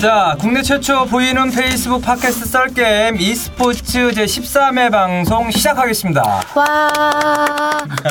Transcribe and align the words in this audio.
자, 0.00 0.34
국내 0.40 0.62
최초 0.62 1.04
보이는 1.04 1.50
페이스북 1.50 2.00
팟캐스트 2.00 2.46
썰게임 2.46 3.16
e스포츠 3.20 4.10
제 4.14 4.24
13회 4.24 4.90
방송 4.90 5.50
시작하겠습니다. 5.50 6.22
와, 6.56 6.90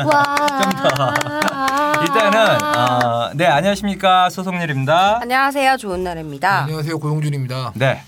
와. 0.06 1.16
일단은 2.04 2.64
어, 2.64 3.32
네 3.34 3.48
안녕하십니까 3.48 4.30
소송렬입니다. 4.30 5.22
안녕하세요. 5.24 5.78
좋은 5.78 6.04
날입니다. 6.04 6.62
안녕하세요 6.66 7.00
고용준입니다. 7.00 7.74
네. 7.76 8.04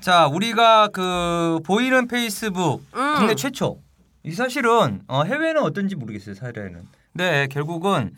자 0.00 0.26
우리가 0.26 0.88
그 0.88 1.60
보이는 1.66 2.08
페이스북 2.08 2.82
음. 2.94 3.14
국내 3.16 3.34
최초 3.34 3.80
이 4.22 4.32
사실은 4.32 5.02
어, 5.08 5.24
해외는 5.24 5.62
어떤지 5.62 5.94
모르겠어요 5.94 6.34
사례는. 6.36 6.88
네 7.12 7.48
결국은 7.48 8.12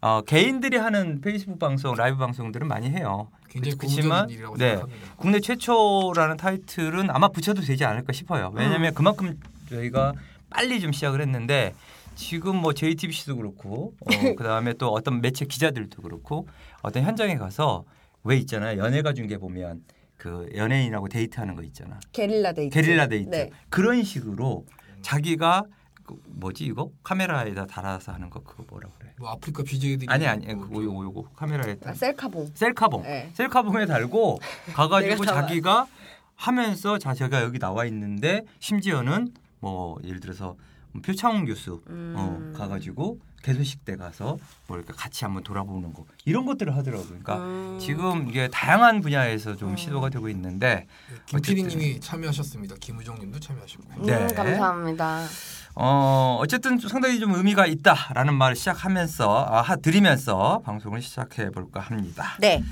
어, 0.00 0.20
개인들이 0.22 0.78
하는 0.78 1.20
페이스북 1.20 1.60
방송 1.60 1.94
라이브 1.94 2.18
방송들은 2.18 2.66
많이 2.66 2.90
해요. 2.90 3.28
굉장히 3.52 3.76
그렇지만 3.76 4.08
고무적인 4.08 4.34
일이라고 4.34 4.56
네 4.56 4.68
생각합니다. 4.70 5.14
국내 5.16 5.40
최초라는 5.40 6.36
타이틀은 6.38 7.10
아마 7.10 7.28
붙여도 7.28 7.60
되지 7.60 7.84
않을까 7.84 8.12
싶어요. 8.12 8.50
왜냐하면 8.54 8.94
그만큼 8.94 9.38
저희가 9.68 10.14
빨리 10.48 10.80
좀 10.80 10.92
시작을 10.92 11.20
했는데 11.20 11.74
지금 12.14 12.56
뭐 12.56 12.72
JTBC도 12.72 13.36
그렇고 13.36 13.94
어, 14.00 14.06
그다음에 14.36 14.72
또 14.74 14.88
어떤 14.88 15.20
매체 15.20 15.44
기자들도 15.44 16.02
그렇고 16.02 16.48
어떤 16.82 17.02
현장에 17.02 17.36
가서 17.36 17.84
왜 18.24 18.36
있잖아요 18.38 18.78
연예가 18.80 19.12
중계 19.12 19.36
보면 19.38 19.82
그 20.16 20.48
연예인하고 20.54 21.08
데이트하는 21.08 21.54
거 21.54 21.62
있잖아 21.62 21.98
게릴라 22.12 22.52
데이트. 22.52 22.74
게릴라 22.80 23.06
데이트 23.08 23.30
네. 23.30 23.50
그런 23.70 24.02
식으로 24.04 24.64
자기가 25.00 25.64
그 26.04 26.20
뭐지 26.26 26.64
이거 26.64 26.90
카메라에다 27.02 27.66
달아서 27.66 28.12
하는 28.12 28.30
거 28.30 28.40
그거 28.42 28.64
뭐라 28.68 28.88
그래 28.98 29.12
뭐 29.18 29.30
아프리카 29.30 29.62
BJ들이 29.62 30.06
아니 30.08 30.26
아니 30.26 30.46
뭐 30.54 30.66
그거 30.66 30.82
요거 30.82 31.04
요거 31.04 31.22
카메라에 31.36 31.76
아, 31.84 31.94
셀카봉. 31.94 32.50
셀카봉 32.54 33.02
네. 33.02 33.30
셀카봉에 33.34 33.86
달고 33.86 34.38
가가지고 34.74 35.24
자기가 35.24 35.86
하면서 36.34 36.98
자 36.98 37.14
제가 37.14 37.42
여기 37.42 37.58
나와 37.58 37.84
있는데 37.86 38.44
심지어는 38.58 39.32
뭐 39.60 39.98
예를 40.04 40.20
들어서 40.20 40.56
표창원 41.04 41.44
교수 41.46 41.82
음. 41.88 42.14
어, 42.16 42.58
가가지고 42.58 43.18
개소식 43.42 43.84
때 43.84 43.96
가서 43.96 44.38
뭐 44.66 44.76
이렇게 44.78 44.92
같이 44.92 45.24
한번 45.24 45.42
돌아보는 45.42 45.92
거 45.92 46.04
이런 46.24 46.46
것들을 46.46 46.74
하더라고요. 46.76 47.06
그러니까 47.08 47.36
음. 47.38 47.78
지금 47.80 48.28
이게 48.28 48.48
다양한 48.48 49.00
분야에서 49.00 49.56
좀 49.56 49.70
음. 49.70 49.76
시도가 49.76 50.08
되고 50.10 50.28
있는데 50.28 50.86
김 51.26 51.40
PD님이 51.40 52.00
참여하셨습니다. 52.00 52.76
김우정님도 52.80 53.40
참여하셨고. 53.40 54.06
네. 54.06 54.14
음, 54.16 54.34
감사합니다. 54.34 55.26
어 55.74 56.36
어쨌든 56.40 56.78
좀 56.78 56.90
상당히 56.90 57.18
좀 57.18 57.32
의미가 57.34 57.66
있다라는 57.66 58.34
말을 58.34 58.54
시작하면서 58.56 59.46
아, 59.48 59.62
하- 59.62 59.76
드리면서 59.76 60.60
방송을 60.64 61.00
시작해 61.00 61.50
볼까 61.50 61.80
합니다. 61.80 62.36
네. 62.40 62.62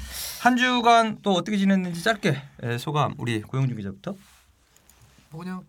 한 0.42 0.56
주간 0.56 1.18
또 1.22 1.32
어떻게 1.32 1.56
지냈는지 1.56 2.02
짧게 2.02 2.42
에, 2.62 2.78
소감 2.78 3.14
우리 3.18 3.40
고영주 3.40 3.74
기자부터. 3.74 4.14
뭐 5.30 5.40
그냥 5.42 5.62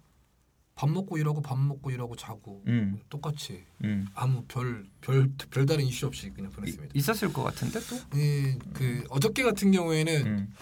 밥 0.76 0.90
먹고 0.90 1.18
일하고 1.18 1.42
밥 1.42 1.60
먹고 1.60 1.92
일하고 1.92 2.16
자고 2.16 2.64
음, 2.68 3.00
똑같이 3.10 3.64
음. 3.84 4.08
아무 4.16 4.44
별 4.48 4.86
별 5.02 5.30
별다른 5.50 5.84
이슈 5.86 6.06
없이 6.08 6.32
그냥 6.34 6.52
이- 6.52 6.56
보냈습니다. 6.56 6.92
있었을 6.96 7.34
것 7.34 7.44
같은데 7.44 7.80
또. 7.90 7.98
예, 8.18 8.58
그 8.74 9.04
어저께 9.10 9.44
같은 9.44 9.72
경우에는 9.72 10.26
음. 10.26 10.54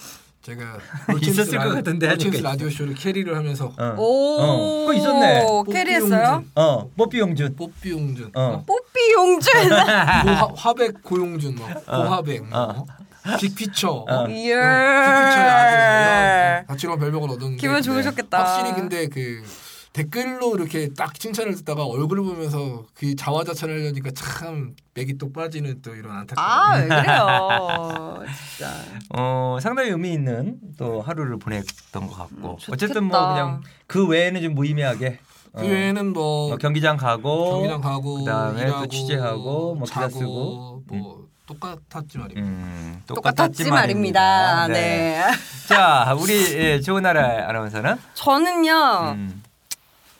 제가 0.42 0.78
있었을 1.22 1.58
것 1.60 1.70
같은데 1.76 2.08
롤챔스 2.08 2.42
라디오 2.42 2.70
쇼를 2.70 2.96
carry를 2.96 3.34
하면서 3.36 3.74
어. 3.78 3.96
오. 3.98 4.88
어, 4.90 4.94
있었네. 4.94 5.44
carry했어요? 5.72 6.44
어, 6.56 6.90
뽀삐 6.96 7.20
용준. 7.20 7.56
뽀삐 7.56 7.92
용준, 7.92 8.32
어. 8.34 8.64
뽀삐 8.66 9.14
용준. 9.16 9.52
고화, 9.70 10.54
화백 10.56 11.04
고용준, 11.04 11.56
뭐 11.56 11.68
고화백, 11.86 12.46
뭐 12.48 12.58
어. 12.60 12.86
big 13.38 13.52
picture, 13.52 13.90
어. 13.90 14.06
어. 14.08 14.30
예. 14.30 14.56
빅피처의 14.56 15.50
아들, 15.50 16.64
뭐 16.66 16.68
댓글로만 16.68 17.00
별명을 17.00 17.30
얻었는데 17.32 17.58
기분 17.58 17.82
좋으셨겠다. 17.82 18.40
확실히 18.44 18.74
근데 18.80 19.08
그 19.08 19.44
댓글로 19.94 20.56
이렇게 20.56 20.90
딱 20.96 21.14
칭찬을 21.20 21.56
듣다가 21.56 21.84
얼굴을 21.86 22.24
보면서 22.24 22.86
그 22.94 23.16
자화자찬을 23.16 23.80
하려니까 23.80 24.12
참 24.12 24.76
맥이 24.94 25.18
또 25.18 25.32
빠지는 25.34 25.82
또 25.82 25.96
이런 25.96 26.16
안타까움. 26.16 26.48
아, 26.48 26.76
왜 26.78 26.88
그래요? 26.88 28.24
진짜. 28.56 28.72
어, 29.18 29.58
상당히 29.62 29.90
의미 29.90 30.14
있는 30.14 30.58
또 30.78 31.02
하루를 31.02 31.38
보냈던 31.40 32.08
것 32.08 32.16
같고. 32.18 32.36
음, 32.52 32.58
좋겠다. 32.58 32.72
어쨌든 32.74 33.04
뭐 33.06 33.28
그냥 33.30 33.62
그 33.88 34.06
외에는 34.08 34.42
좀 34.42 34.54
무의미하게 34.56 35.20
어, 35.54 35.62
그 35.62 35.68
외에는 35.68 36.14
뭐 36.14 36.50
뭐 36.50 36.58
경기장 36.58 36.96
가고 36.96 37.52
경기장 37.54 37.82
가고 37.82 38.20
그다음에 38.20 38.62
또 38.62 38.68
일하고, 38.68 38.88
취재하고 38.88 39.76
뭐 39.76 39.84
기사 39.88 40.02
자고, 40.02 40.20
쓰고. 40.20 40.84
뭐 40.88 41.28
똑같았지 41.48 42.20
말입니다. 42.20 42.42
음, 42.48 43.02
똑같았지 43.08 43.72
말입니다. 43.72 44.68
네. 44.68 45.20
자, 45.68 46.16
우리 46.20 46.34
예, 46.54 46.80
좋은 46.80 47.02
나라 47.02 47.50
아나운서는 47.50 47.96
저는요. 48.14 49.14
음, 49.16 49.44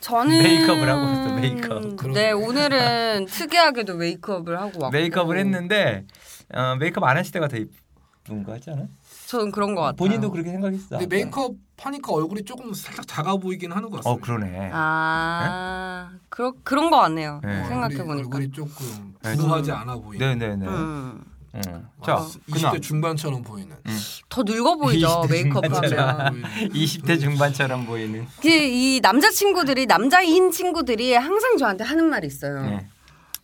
저는 0.00 0.42
메이크업을 0.42 0.88
하고 0.88 1.02
왔어, 1.02 1.34
메이크업. 1.34 2.12
네, 2.14 2.32
오늘은 2.32 3.26
특이하게도 3.26 3.96
메이크업을 3.96 4.58
하고 4.58 4.82
왔고. 4.84 4.90
메이크업을 4.90 5.38
했는데 5.38 6.06
어, 6.54 6.74
메이크업 6.76 7.04
안 7.04 7.18
했을 7.18 7.32
때가 7.32 7.48
더 7.48 7.56
이쁜 7.58 8.42
거 8.42 8.52
같지 8.52 8.70
않아? 8.70 8.86
저는 9.26 9.52
그런 9.52 9.74
것 9.74 9.82
같아요. 9.82 9.96
본인도 9.96 10.30
그렇게 10.30 10.50
생각했어. 10.50 10.98
근데 10.98 11.06
메이크업 11.06 11.54
하니까 11.78 12.12
얼굴이 12.12 12.44
조금 12.44 12.72
살짝 12.74 13.06
작아 13.06 13.36
보이긴 13.36 13.72
하는 13.72 13.88
것어 13.90 14.16
같습니다. 14.18 14.26
그러네. 14.26 14.70
아, 14.72 16.10
그러, 16.28 16.52
그런 16.62 16.90
것 16.90 16.98
같네요. 16.98 17.40
네. 17.44 17.64
생각해 17.66 17.96
보니까. 17.98 18.14
얼굴이 18.18 18.50
조금 18.52 19.14
네, 19.22 19.36
부하지 19.36 19.70
않아 19.72 19.96
보이는. 19.96 20.38
네네네. 20.38 20.66
음, 20.66 21.22
음. 21.54 21.88
자, 22.04 22.16
20대 22.16 22.52
그냥 22.52 22.80
중반처럼 22.80 23.42
보이는. 23.42 23.76
더 24.28 24.42
늙어 24.44 24.76
보이죠 24.76 25.06
20대 25.22 25.30
메이크업 25.30 25.64
중반처럼. 25.64 26.08
하면. 26.20 26.42
20대 26.72 27.20
중반처럼 27.20 27.86
보이는. 27.86 28.26
그이 28.40 29.00
남자 29.02 29.30
친구들이 29.30 29.86
남자인 29.86 30.50
친구들이 30.50 31.14
항상 31.14 31.56
저한테 31.56 31.84
하는 31.84 32.04
말이 32.06 32.26
있어요. 32.26 32.62
네. 32.62 32.86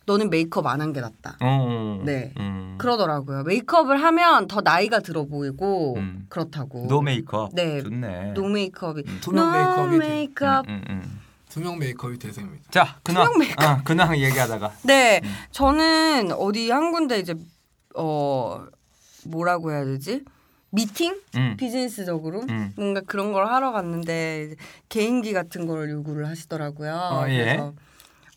너는 0.05 0.29
메이크업 0.29 0.65
안 0.67 0.79
한 0.79 0.93
게 0.93 1.01
낫다. 1.01 1.35
어. 1.41 2.01
네. 2.05 2.31
음. 2.39 2.75
그러더라고요. 2.77 3.43
메이크업을 3.43 4.01
하면 4.01 4.47
더 4.47 4.61
나이가 4.61 4.99
들어 4.99 5.25
보이고 5.25 5.95
음. 5.97 6.25
그렇다고. 6.29 6.87
no 6.87 7.01
메이크업. 7.01 7.49
네. 7.53 7.81
좋네. 7.83 8.31
no 8.33 8.47
메이크업이. 8.47 9.03
음. 9.05 9.17
투명 9.19 9.51
메이크업이. 9.51 9.97
메이크업. 9.97 10.69
음, 10.69 10.81
음, 10.89 11.01
음. 11.03 11.19
투명 11.49 11.77
메이크업이 11.79 12.19
대세입니다. 12.19 12.63
자, 12.71 12.95
근황. 13.03 13.25
투명 13.25 13.39
메이크업. 13.39 13.69
어, 13.79 13.81
근황 13.83 14.17
얘기하다가. 14.17 14.71
네, 14.83 15.19
음. 15.23 15.29
저는 15.51 16.31
어디 16.33 16.69
한 16.71 16.91
군데 16.93 17.19
이제 17.19 17.35
어 17.97 18.65
뭐라고 19.25 19.71
해야 19.71 19.83
되지? 19.85 20.23
미팅? 20.69 21.19
음. 21.35 21.55
비즈니스적으로 21.57 22.41
음. 22.49 22.73
뭔가 22.75 23.01
그런 23.05 23.31
걸 23.31 23.47
하러 23.47 23.71
갔는데 23.71 24.55
개인기 24.89 25.33
같은 25.33 25.65
걸 25.65 25.89
요구를 25.89 26.27
하시더라고요. 26.27 26.93
어, 26.93 27.25
예. 27.29 27.37
그래서 27.45 27.73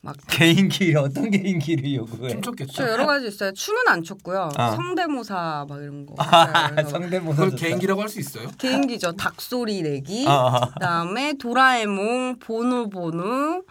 막 0.03 0.17
개인기를 0.29 0.97
어떤 0.99 1.31
개인기를 1.31 1.93
요구해? 1.95 2.31
춤췄겠죠. 2.31 2.73
저 2.73 2.89
여러 2.89 3.05
가지 3.07 3.27
있어요. 3.27 3.53
춤은 3.53 3.81
안 3.89 4.03
췄고요. 4.03 4.49
어. 4.57 4.71
성대모사 4.71 5.67
막 5.69 5.83
이런 5.83 6.07
거. 6.07 6.15
아, 6.19 6.71
성대모사. 6.89 7.37
그걸 7.37 7.51
좋다. 7.51 7.67
개인기라고 7.67 8.01
할 8.01 8.09
수 8.09 8.19
있어요? 8.21 8.49
개인기죠. 8.57 9.13
닭소리 9.13 9.83
내기. 9.83 10.27
어, 10.27 10.31
어. 10.33 10.71
그다음에 10.73 11.35
도라에몽, 11.35 12.39
보누보누. 12.39 13.65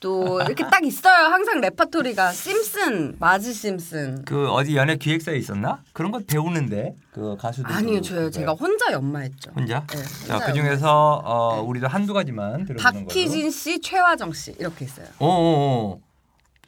또 0.00 0.40
이렇게 0.42 0.64
딱 0.68 0.84
있어요. 0.84 1.28
항상 1.28 1.60
레파토리가 1.60 2.32
심슨, 2.32 3.16
마지 3.18 3.54
심슨. 3.54 4.24
그 4.24 4.50
어디 4.50 4.76
연예 4.76 4.96
기획사에 4.96 5.36
있었나? 5.36 5.82
그런 5.94 6.10
거 6.12 6.20
배우는데 6.26 6.94
그 7.12 7.36
가수들. 7.38 7.72
아니요, 7.72 8.00
저요. 8.02 8.30
제가 8.30 8.52
혼자 8.52 8.92
연마했죠. 8.92 9.52
혼자. 9.52 9.86
네, 9.86 9.96
자, 10.26 10.34
혼자 10.34 10.46
그 10.46 10.52
중에서 10.52 11.22
어, 11.24 11.62
우리도 11.62 11.88
한두 11.88 12.12
가지만 12.12 12.66
들어보는 12.66 12.92
걸로. 12.92 13.06
박희진 13.06 13.50
씨, 13.50 13.80
최화정 13.80 14.32
씨 14.34 14.54
이렇게 14.58 14.84
있어요. 14.84 15.06
오, 15.20 15.26
오, 15.26 15.30
오. 15.30 16.00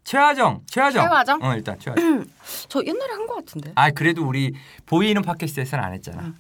최하정, 0.05 0.63
최하정. 0.67 1.03
최하정? 1.03 1.43
어, 1.43 1.55
일단 1.57 1.79
최하정. 1.79 2.25
저 2.69 2.81
옛날에 2.87 3.13
한것 3.13 3.37
같은데. 3.45 3.73
아, 3.75 3.91
그래도 3.91 4.25
우리 4.27 4.55
보이는 4.87 5.21
팟캐스트에서는 5.21 5.83
안 5.85 5.93
했잖아. 5.95 6.33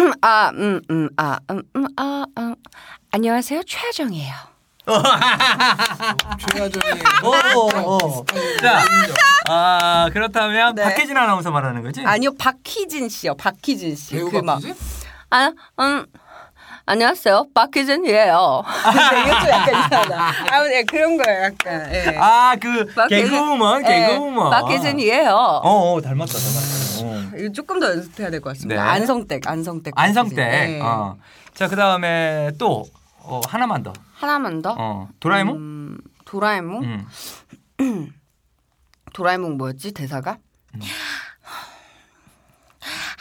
음, 0.00 0.12
아, 0.22 0.50
음, 0.54 0.80
음, 0.90 1.08
아, 1.16 1.38
음, 1.50 1.62
음, 1.76 1.86
아, 1.96 2.24
음. 2.38 2.54
안녕하세요, 3.12 3.62
최화정이에요. 3.64 4.34
최하정의 6.52 7.02
오, 7.24 7.90
오. 7.90 8.24
자, 8.60 8.82
아, 9.48 10.08
그렇다면 10.12 10.74
네. 10.74 10.82
박혜진 10.84 11.16
아나운서 11.16 11.50
말하는 11.50 11.82
거지? 11.82 12.02
아니요, 12.04 12.30
박희진 12.38 13.08
씨요, 13.08 13.34
박희진 13.36 13.96
씨. 13.96 14.14
배우 14.14 14.30
그 14.30 14.38
막, 14.38 14.54
박희진? 14.54 14.74
아, 15.30 15.52
음. 15.80 16.06
안녕하세요, 16.86 17.48
박희진이에요. 17.54 18.62
이게 19.20 19.30
좀 19.40 19.48
약간 19.50 19.68
이상하다. 19.86 20.32
아, 20.50 20.62
네, 20.64 20.82
그런 20.84 21.18
거예요, 21.18 21.42
약간. 21.44 21.92
예. 21.94 22.16
아, 22.18 22.56
그 22.58 22.86
박혜진- 22.94 23.08
개그우먼, 23.30 23.84
예, 23.86 24.08
개그우먼. 24.08 24.50
박희진이에요. 24.50 25.34
어, 25.34 25.92
어, 25.94 26.00
닮았다, 26.00 26.32
닮았다. 26.32 26.78
어. 27.02 27.38
이거 27.38 27.52
조금 27.52 27.78
더 27.78 27.90
연습해야 27.90 28.30
될 28.30 28.40
것 28.40 28.50
같습니다. 28.54 28.82
네. 28.82 28.88
안성댁, 28.90 29.46
안성댁. 29.46 29.92
안성댁. 29.96 30.38
예. 30.38 30.80
어. 30.82 31.16
자, 31.54 31.68
그 31.68 31.76
다음에 31.76 32.52
또 32.58 32.86
어, 33.30 33.42
하나만 33.46 33.82
더. 33.82 33.92
하나만 34.14 34.62
더. 34.62 34.74
어, 34.78 35.06
도라에몽? 35.20 35.56
음, 35.56 35.98
도라에몽? 36.24 36.82
음. 36.82 37.06
도라에몽 39.12 39.58
뭐였지 39.58 39.92
대사가? 39.92 40.38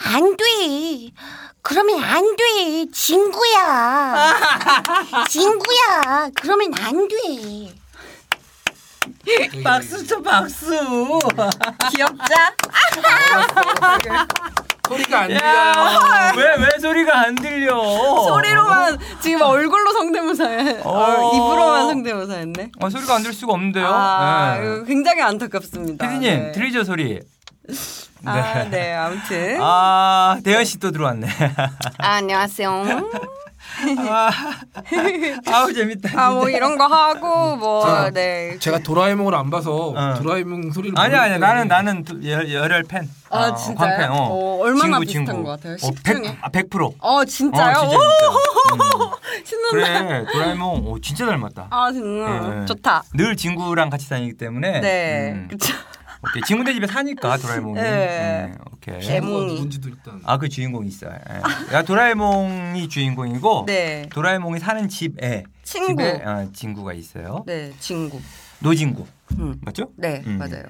안 0.05 0.37
돼. 0.37 1.11
그러면 1.61 2.01
안 2.01 2.23
돼. 2.37 2.85
친구야. 2.93 4.33
친구야. 5.27 6.29
그러면 6.39 6.71
안 6.79 7.05
돼. 7.09 7.75
박수 9.63 10.07
쳐 10.07 10.21
박수. 10.21 10.69
귀엽자? 11.91 12.55
소리가 14.87 15.19
안 15.21 15.27
들려요. 15.27 16.33
왜왜 16.37 16.79
소리가 16.79 17.19
안 17.19 17.35
들려? 17.35 17.75
소리로만 18.27 18.97
지금 19.21 19.41
얼굴로 19.41 19.91
성대모사 19.91 20.47
해. 20.47 20.79
어. 20.83 20.89
어, 20.91 21.35
입으로만 21.35 21.87
성대모사 21.89 22.33
했네. 22.35 22.71
어, 22.79 22.89
소리가 22.89 23.15
안 23.15 23.23
들 23.23 23.33
수가 23.33 23.53
없는데요. 23.53 23.87
아, 23.87 24.57
네. 24.59 24.83
굉장히 24.87 25.21
안타깝습니다. 25.21 26.07
피디님 26.07 26.21
네. 26.39 26.51
들리죠 26.53 26.83
소리? 26.85 27.19
아, 28.25 28.63
네. 28.69 28.93
아무튼. 28.93 29.57
아 29.61 30.37
대현 30.43 30.63
씨 30.63 30.79
또 30.79 30.91
들어왔네. 30.91 31.27
아, 31.99 32.07
안녕하세요. 32.15 33.09
아, 34.09 34.29
아우 35.51 35.73
재밌다. 35.73 36.09
아, 36.19 36.31
뭐 36.31 36.45
진짜. 36.45 36.57
이런 36.57 36.77
거 36.77 36.85
하고 36.87 37.55
뭐 37.57 37.85
자, 37.85 38.09
네. 38.11 38.57
제가 38.59 38.79
도라에몽을 38.79 39.35
안 39.35 39.49
봐서 39.49 39.93
어. 39.95 40.13
도라에몽 40.15 40.71
소리를 40.71 40.97
아니야 40.97 41.19
모르기 41.19 41.33
아니야 41.33 41.37
나는 41.37 41.67
때문에 41.67 41.75
나는 41.75 42.03
두- 42.03 42.29
열, 42.29 42.51
열혈 42.51 42.83
팬. 42.83 43.07
아, 43.29 43.47
어, 43.49 43.55
진짜요? 43.55 43.75
광팬, 43.89 44.11
어. 44.11 44.15
어, 44.15 44.57
얼마나 44.63 44.99
친구, 44.99 44.99
비슷한 45.01 45.25
친구. 45.25 45.43
것 45.43 45.49
같아요? 45.51 45.73
어, 45.73 45.77
10 45.77 46.03
100, 46.03 46.15
중에? 46.23 46.37
아, 46.41 46.49
100%. 46.49 46.93
어, 46.99 47.25
진짜요? 47.25 47.77
어, 47.77 47.89
진짜, 47.89 47.97
오! 47.97 49.11
진짜. 49.43 49.67
신난다. 49.69 49.69
그래 49.71 50.25
도라에몽 50.31 50.87
오, 50.87 50.99
진짜 50.99 51.25
닮았다. 51.25 51.67
아, 51.69 51.91
정말 51.91 52.59
네. 52.61 52.65
좋다. 52.65 53.03
늘 53.13 53.35
친구랑 53.35 53.89
같이 53.89 54.09
다니기 54.09 54.37
때문에. 54.37 54.79
네. 54.79 55.31
음, 55.33 55.47
그쵸. 55.51 55.73
오케이 56.23 56.41
친구네 56.43 56.73
집에 56.73 56.87
사니까 56.87 57.37
도라에몽이. 57.37 57.79
네. 57.79 58.51
음, 58.51 58.57
오케이. 58.73 58.95
네. 58.95 59.01
친구가 59.01 59.37
에몽이. 59.37 59.53
누군지도 59.53 59.89
일단 59.89 60.21
아그 60.25 60.49
주인공이 60.49 60.87
있어요. 60.87 61.11
예. 61.29 61.75
야 61.75 61.81
도라에몽이 61.83 62.89
주인공이고 62.89 63.65
네. 63.67 64.07
도라에몽이 64.11 64.59
사는 64.59 64.87
집에 64.87 65.43
친구. 65.63 65.87
집에 66.03 66.23
어, 66.23 66.47
친구가 66.53 66.93
있어요. 66.93 67.43
네, 67.45 67.71
친구. 67.79 68.19
노진구 68.59 69.05
음. 69.39 69.59
맞죠? 69.61 69.89
네, 69.95 70.23
음. 70.25 70.37
맞아요. 70.37 70.63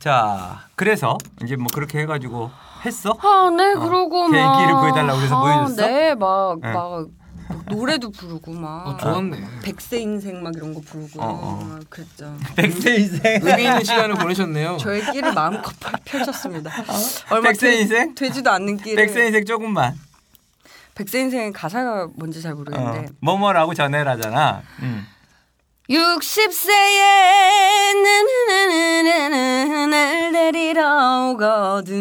자 0.00 0.60
그래서 0.74 1.18
이제 1.42 1.56
뭐 1.56 1.66
그렇게 1.72 2.00
해가지고 2.00 2.50
했어. 2.84 3.10
아, 3.20 3.50
네, 3.56 3.72
어, 3.74 3.80
그러고 3.80 4.28
막. 4.28 4.32
개인기를 4.32 4.74
보여달라고 4.80 5.18
그래서 5.18 5.40
보여줬어? 5.40 5.86
네, 5.86 6.14
막, 6.14 6.58
네. 6.60 6.72
막, 6.72 6.90
막 6.90 7.06
노래도 7.70 8.10
부르고 8.10 8.52
막. 8.52 8.86
어, 8.88 8.96
좋았네. 8.96 9.38
백세 9.62 9.98
인생 10.00 10.42
막 10.42 10.52
이런 10.56 10.74
거 10.74 10.80
부르고 10.80 11.20
어, 11.22 11.26
어. 11.26 11.64
막 11.64 11.80
그랬죠. 11.90 12.36
백세 12.56 12.96
인생. 12.96 13.40
의미 13.42 13.64
있는 13.64 13.82
시간을 13.84 14.14
보내셨네요. 14.16 14.76
저의 14.78 15.04
끼를 15.12 15.32
마음껏 15.32 15.72
펼쳤습니다. 16.04 16.70
얼마 17.30 17.48
백세 17.48 17.70
되- 17.70 17.80
인생? 17.80 18.14
되지도 18.14 18.50
않는 18.50 18.76
끼를. 18.78 19.04
백세 19.06 19.26
인생 19.26 19.44
조금만. 19.44 19.98
백세 20.94 21.20
인생의 21.20 21.52
가사가 21.52 22.08
뭔지 22.16 22.42
잘 22.42 22.52
어, 22.52 22.56
모르겠는데. 22.56 23.06
뭐뭐라고 23.20 23.74
전해라잖아. 23.74 24.62
음. 24.82 25.06
60세에 25.88 26.68
나나나나나나 28.02 29.86
날 29.86 30.32
데리러 30.32 31.30
오거든 31.32 31.96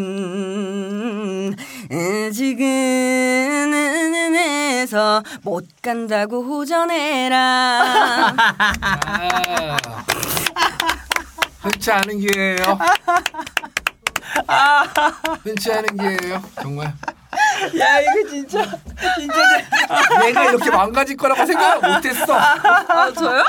지금에서 4.18 5.24
못 5.44 5.66
간다고 5.82 6.44
호전해라 6.44 7.38
아, 9.06 9.78
흔치 11.62 11.92
않은 11.92 12.20
기회예요. 12.20 12.58
흔치 15.44 15.72
않은 15.72 15.98
기회예요. 15.98 16.42
정말. 16.62 16.88
야 16.88 18.00
이거 18.02 18.30
진짜 18.30 18.64
진짜 19.20 19.38
내가 20.20 20.46
이렇게 20.46 20.70
망가질 20.72 21.18
거라고 21.18 21.46
생각 21.46 21.82
못했어. 21.96 22.34
아 22.34 23.12
저요? 23.14 23.44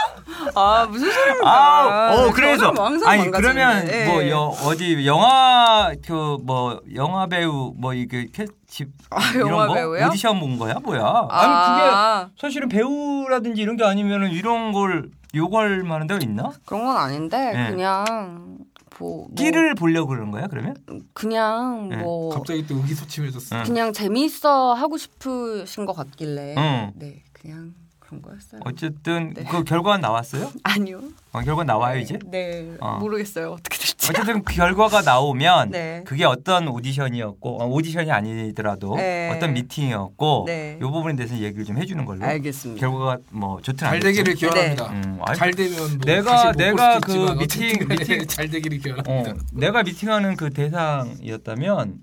아 0.55 0.87
무슨 0.91 1.11
소리입니까 1.11 1.49
아, 1.51 2.15
어 2.15 2.31
그래서 2.33 2.67
저는 2.67 2.83
항상 2.83 3.09
아니 3.09 3.23
망가지는데. 3.23 3.41
그러면 3.41 3.89
예. 3.89 4.07
뭐 4.07 4.29
여, 4.29 4.39
어디 4.65 5.07
영화 5.07 5.93
그 6.07 6.39
뭐 6.45 6.81
영화 6.95 7.27
배우 7.27 7.73
뭐 7.77 7.95
이게 7.95 8.27
캐- 8.33 8.47
집 8.69 8.89
아, 9.11 9.19
이런 9.35 9.49
영화 9.49 9.67
거 9.67 9.75
배우요? 9.75 10.07
오디션 10.07 10.39
본 10.41 10.59
거야 10.59 10.75
뭐야? 10.83 11.01
아. 11.03 11.29
아니 11.31 12.29
그게 12.29 12.33
사실은 12.41 12.69
배우라든지 12.69 13.61
이런 13.63 13.77
게 13.77 13.85
아니면은 13.85 14.31
이런 14.31 14.73
걸 14.73 15.09
요구할 15.35 15.83
만한 15.83 16.07
데가 16.07 16.21
있나? 16.23 16.51
그런 16.67 16.85
건 16.85 16.97
아닌데 16.97 17.53
예. 17.55 17.71
그냥 17.71 18.59
뭐, 18.99 19.27
뭐 19.29 19.35
끼를 19.37 19.75
보려고 19.75 20.09
그러는 20.09 20.31
거야 20.31 20.47
그러면? 20.49 20.77
그냥 21.13 21.91
예. 21.93 21.97
뭐 21.97 22.31
갑자기 22.31 22.67
또 22.67 22.77
의기소침해졌어. 22.77 23.57
응. 23.57 23.63
그냥 23.65 23.93
재미있어 23.93 24.75
하고 24.75 24.97
싶으신 24.97 25.87
것 25.87 25.93
같길래 25.93 26.55
응. 26.57 26.93
네 26.97 27.23
그냥 27.33 27.75
그런 28.09 28.23
거였어요. 28.23 28.61
어쨌든 28.65 29.35
네. 29.35 29.45
그 29.45 29.63
결과는 29.65 30.01
나왔어요? 30.01 30.51
아니요. 30.65 31.03
어, 31.33 31.41
결과 31.43 31.63
나와요 31.63 31.99
이제? 32.01 32.19
네 32.25 32.75
어. 32.81 32.97
모르겠어요 32.99 33.53
어떻게 33.53 33.77
될지. 33.77 34.09
어쨌든 34.11 34.43
그 34.43 34.55
결과가 34.55 35.03
나오면 35.03 35.71
네. 35.71 36.03
그게 36.07 36.25
어떤 36.25 36.69
오디션이었고 36.69 37.63
어, 37.63 37.67
오디션이 37.67 38.11
아니더라도 38.11 38.97
네. 38.97 39.31
어떤 39.37 39.53
미팅이었고 39.53 40.45
네. 40.47 40.77
이 40.79 40.83
부분에 40.83 41.17
대해서 41.17 41.37
얘기를 41.37 41.67
좀 41.67 41.77
해주는 41.77 42.03
걸로 42.07 42.25
알겠습니다. 42.25 42.81
결과가 42.81 43.19
뭐 43.31 43.61
좋든 43.61 43.77
잘 43.79 43.89
않겠든 43.97 44.09
되기를 44.11 44.35
기원합니다. 44.37 44.87
음, 44.91 45.19
아이, 45.27 45.37
잘 45.37 45.51
되면 45.51 45.77
뭐 45.79 45.89
내가- 46.07 46.47
못볼 46.47 46.57
내가 46.57 47.01
그 47.01 47.13
미팅- 47.39 47.87
미팅- 47.89 48.27
잘 48.27 48.49
되기를 48.49 48.79
어, 48.79 49.03
기원합니다. 49.03 49.35
내가 49.53 49.83
미팅하는 49.83 50.37
그 50.37 50.49
대상이었다면 50.51 51.99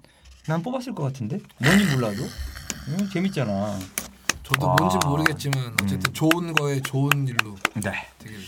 난 0.47 0.61
뽑았을 0.61 0.93
것 0.93 1.01
같은데 1.03 1.39
뭔지 1.57 1.85
몰라도 1.95 2.21
음, 2.89 3.09
재밌잖아. 3.11 3.79
저도 4.45 4.67
와. 4.67 4.75
뭔지 4.77 4.97
모르겠지만 5.05 5.75
어쨌든 5.81 6.13
좋은 6.13 6.53
거에 6.53 6.79
좋은 6.81 7.27
일로 7.27 7.55
네, 7.75 7.91
되길. 8.19 8.39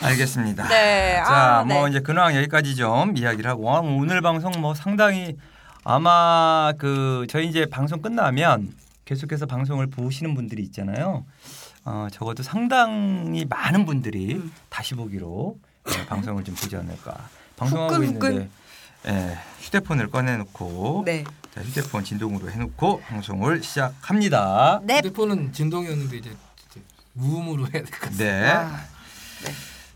알겠습니다. 0.00 0.68
네. 0.68 1.22
자, 1.24 1.60
아, 1.60 1.64
뭐 1.64 1.84
네. 1.84 1.90
이제 1.90 2.00
근황 2.00 2.34
여기까지 2.36 2.76
좀 2.76 3.16
이야기를 3.16 3.48
하고 3.50 3.74
아, 3.74 3.80
뭐 3.80 4.00
오늘 4.02 4.20
방송 4.20 4.52
뭐 4.60 4.74
상당히 4.74 5.36
아마 5.84 6.72
그 6.76 7.26
저희 7.30 7.48
이제 7.48 7.66
방송 7.66 8.02
끝나면 8.02 8.74
계속해서 9.04 9.46
방송을 9.46 9.86
보시는 9.88 10.34
분들이 10.34 10.62
있잖아요. 10.64 11.24
어, 11.84 12.08
적어도 12.12 12.42
상당히 12.42 13.44
많은 13.44 13.86
분들이 13.86 14.34
음. 14.34 14.52
다시 14.68 14.94
보기로 14.94 15.56
네, 15.84 16.06
방송을 16.06 16.44
좀 16.44 16.54
보지 16.54 16.76
않을까. 16.76 17.16
방송하고 17.56 17.94
후끈후끈. 17.94 18.32
있는데 18.32 18.50
예, 19.08 19.38
휴대폰을 19.60 20.10
꺼내놓고 20.10 21.02
네. 21.06 21.24
자, 21.54 21.60
휴대폰 21.60 22.02
진동으로 22.04 22.50
해놓고 22.50 23.00
방송을 23.00 23.62
시작합니다. 23.62 24.80
네. 24.84 24.98
휴대폰은 24.98 25.52
진동이었는데 25.52 26.16
이제, 26.16 26.30
이제 26.70 26.80
무음으로 27.12 27.64
해야 27.64 27.82
될 27.82 27.84
것 27.84 28.00
같아요. 28.00 28.16
네. 28.18 28.48
아, 28.48 28.80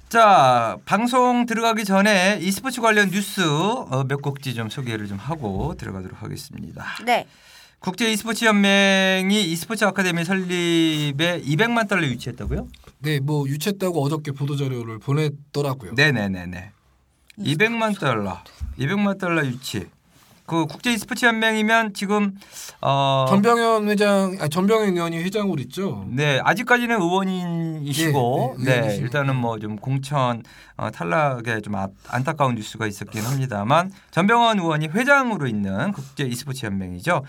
자 0.09 0.77
방송 0.85 1.47
들어가기 1.47 1.85
전에 1.85 2.39
e스포츠 2.41 2.81
관련 2.81 3.11
뉴스 3.11 3.41
어, 3.43 4.05
몇 4.07 4.23
곡지 4.23 4.55
좀 4.55 4.69
소개를 4.71 5.09
좀 5.09 5.19
하고 5.19 5.75
들어가도록 5.77 6.23
하겠습니다. 6.23 6.85
네. 7.05 7.27
국제 7.81 8.11
e스포츠 8.13 8.45
연맹이 8.45 9.45
e스포츠 9.53 9.85
아카데미 9.85 10.25
설립에 10.25 11.43
200만 11.43 11.89
달러 11.89 12.07
유치했다고요? 12.07 12.69
네, 13.01 13.21
뭐 13.21 13.47
유치했다고 13.49 14.03
어저께 14.05 14.33
보도 14.33 14.57
자료를 14.57 14.99
보냈더라고요. 14.99 15.95
네 15.95 16.11
네 16.13 16.29
네 16.29 16.47
네. 16.47 16.71
200만 17.39 17.99
달러, 18.01 18.43
200만 18.79 19.19
달러 19.19 19.45
유치. 19.45 19.87
그 20.47 20.67
국제 20.67 20.93
e스포츠 20.93 21.26
연맹이면 21.26 21.93
지금 21.95 22.37
어 22.81 23.26
전병현 23.29 23.88
회장, 23.88 24.37
아, 24.41 24.47
전병현 24.49 24.95
의원이 24.95 25.19
회장으로 25.19 25.61
있죠. 25.62 26.07
네 26.09 26.41
아직까지는 26.43 27.00
의원이시고 27.00 28.57
네, 28.59 28.65
네, 28.65 28.71
네, 28.71 28.76
의원이시고. 28.76 29.05
일단은 29.05 29.37
뭐 29.37 29.57
좀 29.59 29.76
공천 29.76 30.43
어, 30.76 30.91
탈락에 30.91 31.61
좀 31.62 31.75
아- 31.76 31.88
안타까운 32.09 32.55
뉴스가 32.57 32.87
있었긴 32.87 33.23
합니다만 33.23 33.91
전병헌 34.11 34.59
의원이 34.61 34.88
회장으로 34.88 35.47
있는 35.47 35.93
국제 35.93 36.25
e스포츠 36.25 36.67
연맹이죠. 36.67 37.25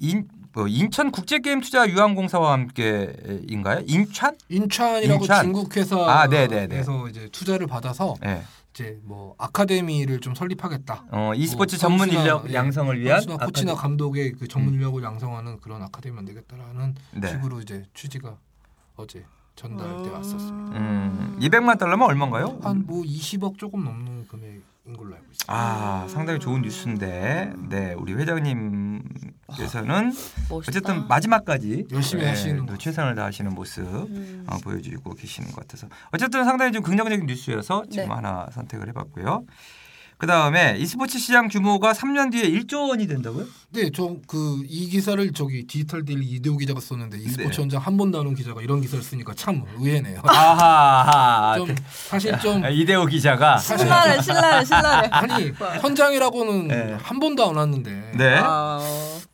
인, 0.00 0.28
뭐 0.52 0.66
인천 0.68 1.10
국제게임 1.10 1.60
투자유한공사와 1.60 2.52
함께인가요? 2.52 3.82
인천? 3.86 4.36
인천이라고 4.48 5.24
인천. 5.24 5.42
중국 5.44 5.76
회사에서 5.76 6.04
아, 6.08 6.26
네네네. 6.26 6.82
이제 7.10 7.28
투자를 7.32 7.66
받아서 7.66 8.14
네. 8.20 8.42
이제 8.78 9.00
뭐 9.02 9.34
아카데미를 9.38 10.20
좀 10.20 10.36
설립하겠다. 10.36 11.06
어, 11.10 11.32
e스포츠 11.34 11.74
뭐 11.74 11.78
전문 11.80 12.08
인력 12.10 12.48
예, 12.48 12.54
양성을 12.54 12.96
위한 13.00 13.20
선수나 13.20 13.44
코치나 13.44 13.72
아카데미. 13.72 13.82
감독의 13.82 14.32
그 14.34 14.46
전문 14.46 14.74
인력을 14.74 15.02
양성하는 15.02 15.58
그런 15.60 15.82
아카데미 15.82 16.14
만들겠다라는 16.14 16.94
네. 17.16 17.28
식으로 17.28 17.60
이제 17.60 17.84
취지가 17.94 18.36
어제 18.94 19.24
전달돼 19.56 20.10
왔었습니다. 20.10 20.78
음, 20.78 21.38
200만 21.40 21.76
달러면 21.76 22.06
얼마인가요? 22.08 22.60
한 22.62 22.84
뭐 22.86 23.02
20억 23.02 23.58
조금 23.58 23.82
넘는 23.84 24.28
금액인 24.28 24.62
걸로 24.96 25.14
알고 25.14 25.26
있습니다. 25.30 25.46
아, 25.52 26.06
상당히 26.08 26.38
좋은 26.38 26.62
뉴스인데, 26.62 27.52
네, 27.68 27.94
우리 27.94 28.14
회장님께서는 28.14 30.12
멋있다. 30.50 30.70
어쨌든 30.70 31.08
마지막까지 31.08 31.86
열심히 31.92 32.22
네, 32.24 32.28
하시는 32.30 32.66
또. 32.66 32.76
최선을 32.76 33.14
다하시는 33.14 33.54
모습 33.54 33.82
음. 33.82 34.44
어, 34.48 34.58
보여주고 34.58 35.14
계시는 35.14 35.50
것 35.52 35.62
같아서 35.62 35.88
어쨌든 36.12 36.44
상당히 36.44 36.72
좀 36.72 36.82
긍정적인 36.82 37.26
뉴스여서 37.26 37.84
지금 37.90 38.08
네. 38.08 38.14
하나 38.14 38.46
선택을 38.52 38.88
해봤고요. 38.88 39.44
그다음에 40.18 40.76
e스포츠 40.78 41.16
시장 41.18 41.46
규모가 41.46 41.92
3년 41.92 42.32
뒤에 42.32 42.50
1조 42.50 42.88
원이 42.88 43.06
된다고요? 43.06 43.46
네, 43.70 43.88
저그이 43.90 44.88
기사를 44.90 45.32
저기 45.32 45.64
디지털 45.64 46.04
데일리 46.04 46.26
이대호 46.26 46.56
기자가 46.56 46.80
썼는데 46.80 47.18
e스포츠 47.18 47.56
네. 47.56 47.62
현장 47.62 47.80
한 47.80 47.96
번도 47.96 48.18
안 48.20 48.26
온 48.26 48.34
기자가 48.34 48.60
이런 48.60 48.80
기사를 48.80 49.02
쓰니까 49.04 49.32
참 49.34 49.62
의외네요. 49.78 50.20
아하. 50.26 51.54
좀 51.56 51.72
사실 52.08 52.36
좀 52.40 52.64
이대호 52.68 53.06
기자가 53.06 53.58
신나네, 53.58 54.20
신나네, 54.20 54.64
신나네. 54.64 55.08
아니 55.12 55.52
현장이라고는 55.82 56.68
네. 56.68 56.96
한 57.00 57.20
번도 57.20 57.48
안 57.50 57.54
왔는데 57.56 58.12
네. 58.16 58.40
아, 58.42 58.80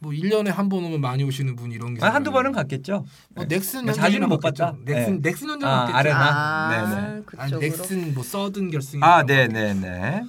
뭐 0.00 0.12
1년에 0.12 0.48
한 0.52 0.68
번 0.68 0.84
오면 0.84 1.00
많이 1.00 1.24
오시는 1.24 1.56
분 1.56 1.72
이런 1.72 1.94
기사 1.94 2.08
아, 2.08 2.14
한두 2.14 2.30
번은 2.30 2.52
갔겠죠. 2.52 3.06
뭐 3.34 3.44
넥슨 3.46 3.86
네. 3.86 3.92
자주는 3.94 4.28
못 4.28 4.38
갔겠죠. 4.38 4.64
봤다. 4.64 4.76
넥슨 4.84 5.22
네. 5.22 5.30
넥슨 5.30 5.48
현장 5.48 5.70
아, 5.70 5.76
갔겠죠. 5.86 5.96
아레나. 5.96 6.18
아, 6.20 6.68
네네. 6.68 7.22
아니 7.38 7.52
그쪽으로. 7.52 7.60
넥슨 7.60 8.14
뭐 8.14 8.22
서든 8.22 8.70
결승 8.70 9.02
아, 9.02 9.22
네, 9.24 9.48
네, 9.48 9.72
네. 9.72 10.22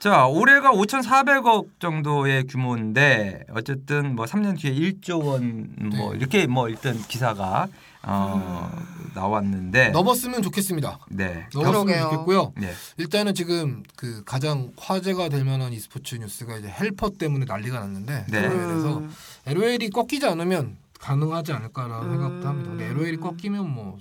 자, 0.00 0.26
올해가 0.26 0.72
5,400억 0.72 1.78
정도의 1.78 2.44
규모인데 2.46 3.44
어쨌든 3.52 4.16
뭐 4.16 4.24
3년 4.24 4.58
뒤에 4.58 4.72
1조 4.72 5.22
원뭐 5.22 6.12
네. 6.12 6.16
이렇게 6.16 6.46
뭐 6.46 6.70
일단 6.70 6.96
기사가 6.96 7.68
어, 8.02 8.72
나왔는데 9.14 9.90
넘었으면 9.90 10.40
좋겠습니다. 10.40 11.00
네. 11.10 11.46
넘었으면 11.52 11.84
그러게요. 11.84 12.02
좋겠고요. 12.04 12.52
네. 12.56 12.72
일단은 12.96 13.34
지금 13.34 13.82
그 13.94 14.24
가장 14.24 14.72
화제가 14.78 15.28
될 15.28 15.44
만한 15.44 15.74
e스포츠 15.74 16.14
뉴스가 16.14 16.56
이제 16.56 16.68
헬퍼 16.68 17.10
때문에 17.18 17.44
난리가 17.44 17.78
났는데 17.78 18.24
네. 18.30 18.48
그래서 18.48 19.00
음. 19.00 19.14
LOL이 19.46 19.90
꺾이지 19.90 20.26
않으면 20.26 20.78
가능하지 20.98 21.52
않을까라는 21.52 22.06
음. 22.06 22.10
생각도 22.10 22.48
합니다. 22.48 22.70
근데 22.70 22.86
LOL이 22.86 23.18
꺾이면 23.18 23.68
뭐 23.68 23.98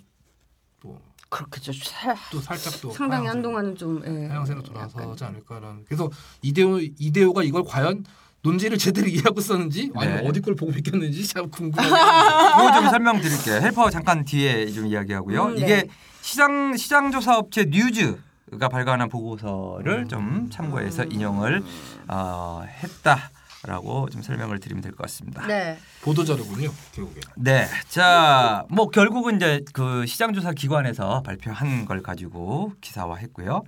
그렇겠죠. 1.30 1.72
살- 1.74 2.18
살짝 2.42 2.82
또 2.82 2.92
상당히 2.92 3.28
한동안은 3.28 3.76
좀 3.76 4.02
예, 4.06 4.28
하향세로 4.28 4.60
예, 4.60 4.64
돌아서지 4.64 5.24
않을까라는. 5.24 5.86
그래서 5.86 6.10
이대호 6.42 6.80
이대호가 6.98 7.44
이걸 7.44 7.64
과연 7.64 8.04
논지를 8.42 8.78
제대로 8.78 9.08
이해하고 9.08 9.40
썼는지 9.42 9.92
아니면 9.96 10.24
네. 10.24 10.28
어디 10.30 10.42
걸 10.42 10.56
보고 10.56 10.72
베꼈는지 10.72 11.28
참 11.28 11.50
궁금해요. 11.50 11.90
그거 12.58 12.72
좀 12.74 12.90
설명드릴게요. 12.90 13.56
헬퍼 13.62 13.90
잠깐 13.90 14.24
뒤에 14.26 14.68
좀 14.68 14.88
이야기하고요. 14.88 15.44
음, 15.46 15.58
이게 15.58 15.84
네. 15.84 15.88
시장 16.22 16.76
시장 16.78 17.12
조사 17.12 17.38
업체 17.38 17.66
뉴즈 17.66 18.18
가 18.60 18.68
발간한 18.68 19.10
보고서를 19.10 20.08
좀 20.08 20.50
참고해서 20.52 21.04
음. 21.04 21.12
인용을 21.12 21.64
어, 22.08 22.64
했다 22.84 23.30
라고 23.64 24.10
좀 24.10 24.22
설명을 24.22 24.60
드리면 24.60 24.82
될 24.82 24.92
것 24.94 25.04
같습니다. 25.04 25.46
네. 25.46 25.78
보도 26.02 26.24
자료군요. 26.24 26.72
결국에. 26.94 27.20
네. 27.36 27.68
자, 27.90 28.66
뭐 28.70 28.90
결국은 28.90 29.36
이제 29.36 29.64
그 29.74 30.06
시장 30.06 30.34
조사 30.34 30.52
기관에서 30.54 31.22
발표한 31.24 31.86
걸 31.86 32.02
가지고 32.02 32.72
기사화했고요. 32.82 33.64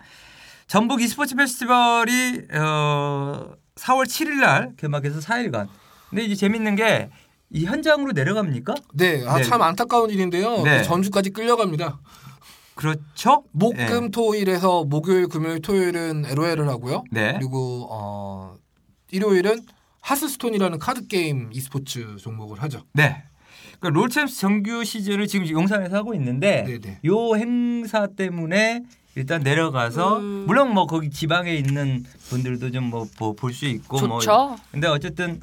전북 0.67 1.01
e스포츠 1.01 1.35
페스티벌이 1.35 2.43
어 2.53 3.51
4월 3.75 4.05
7일 4.05 4.39
날 4.39 4.73
개막해서 4.77 5.19
4일간. 5.19 5.67
근데 6.09 6.23
이제 6.23 6.35
재밌는 6.35 6.75
게 6.75 7.09
이 7.53 7.65
현장으로 7.65 8.13
내려갑니까? 8.13 8.73
네, 8.93 9.25
아, 9.27 9.35
네. 9.35 9.43
참 9.43 9.61
안타까운 9.61 10.09
일인데요. 10.09 10.61
네. 10.63 10.77
그 10.77 10.83
전주까지 10.85 11.31
끌려갑니다. 11.31 11.99
그렇죠? 12.75 13.43
목, 13.51 13.75
네. 13.75 13.87
금, 13.87 14.09
토일에서 14.09 14.85
목요일, 14.85 15.27
금요일, 15.27 15.61
토요일은 15.61 16.23
LOL을 16.27 16.69
하고요. 16.69 17.03
네. 17.11 17.33
그리고 17.33 17.89
어, 17.91 18.55
일요일은 19.11 19.59
하스스톤이라는 20.01 20.79
카드 20.79 21.07
게임 21.07 21.49
e스포츠 21.53 22.17
종목을 22.17 22.61
하죠. 22.63 22.83
네. 22.93 23.23
그 23.79 23.87
롤챔스 23.87 24.39
정규 24.39 24.83
시즌을 24.83 25.27
지금 25.27 25.47
용산에서 25.49 25.95
하고 25.97 26.13
있는데 26.13 26.63
네, 26.67 26.79
네. 26.79 26.99
요 27.05 27.35
행사 27.35 28.07
때문에 28.07 28.83
일단 29.15 29.41
내려가서 29.41 30.19
음. 30.19 30.43
물론 30.47 30.73
뭐 30.73 30.85
거기 30.87 31.09
지방에 31.09 31.53
있는 31.53 32.03
분들도 32.29 32.71
좀 32.71 32.89
뭐 32.89 33.33
볼 33.35 33.53
수 33.53 33.65
있고 33.65 33.99
뭐 34.07 34.19
좋죠. 34.19 34.55
근데 34.71 34.87
어쨌든 34.87 35.39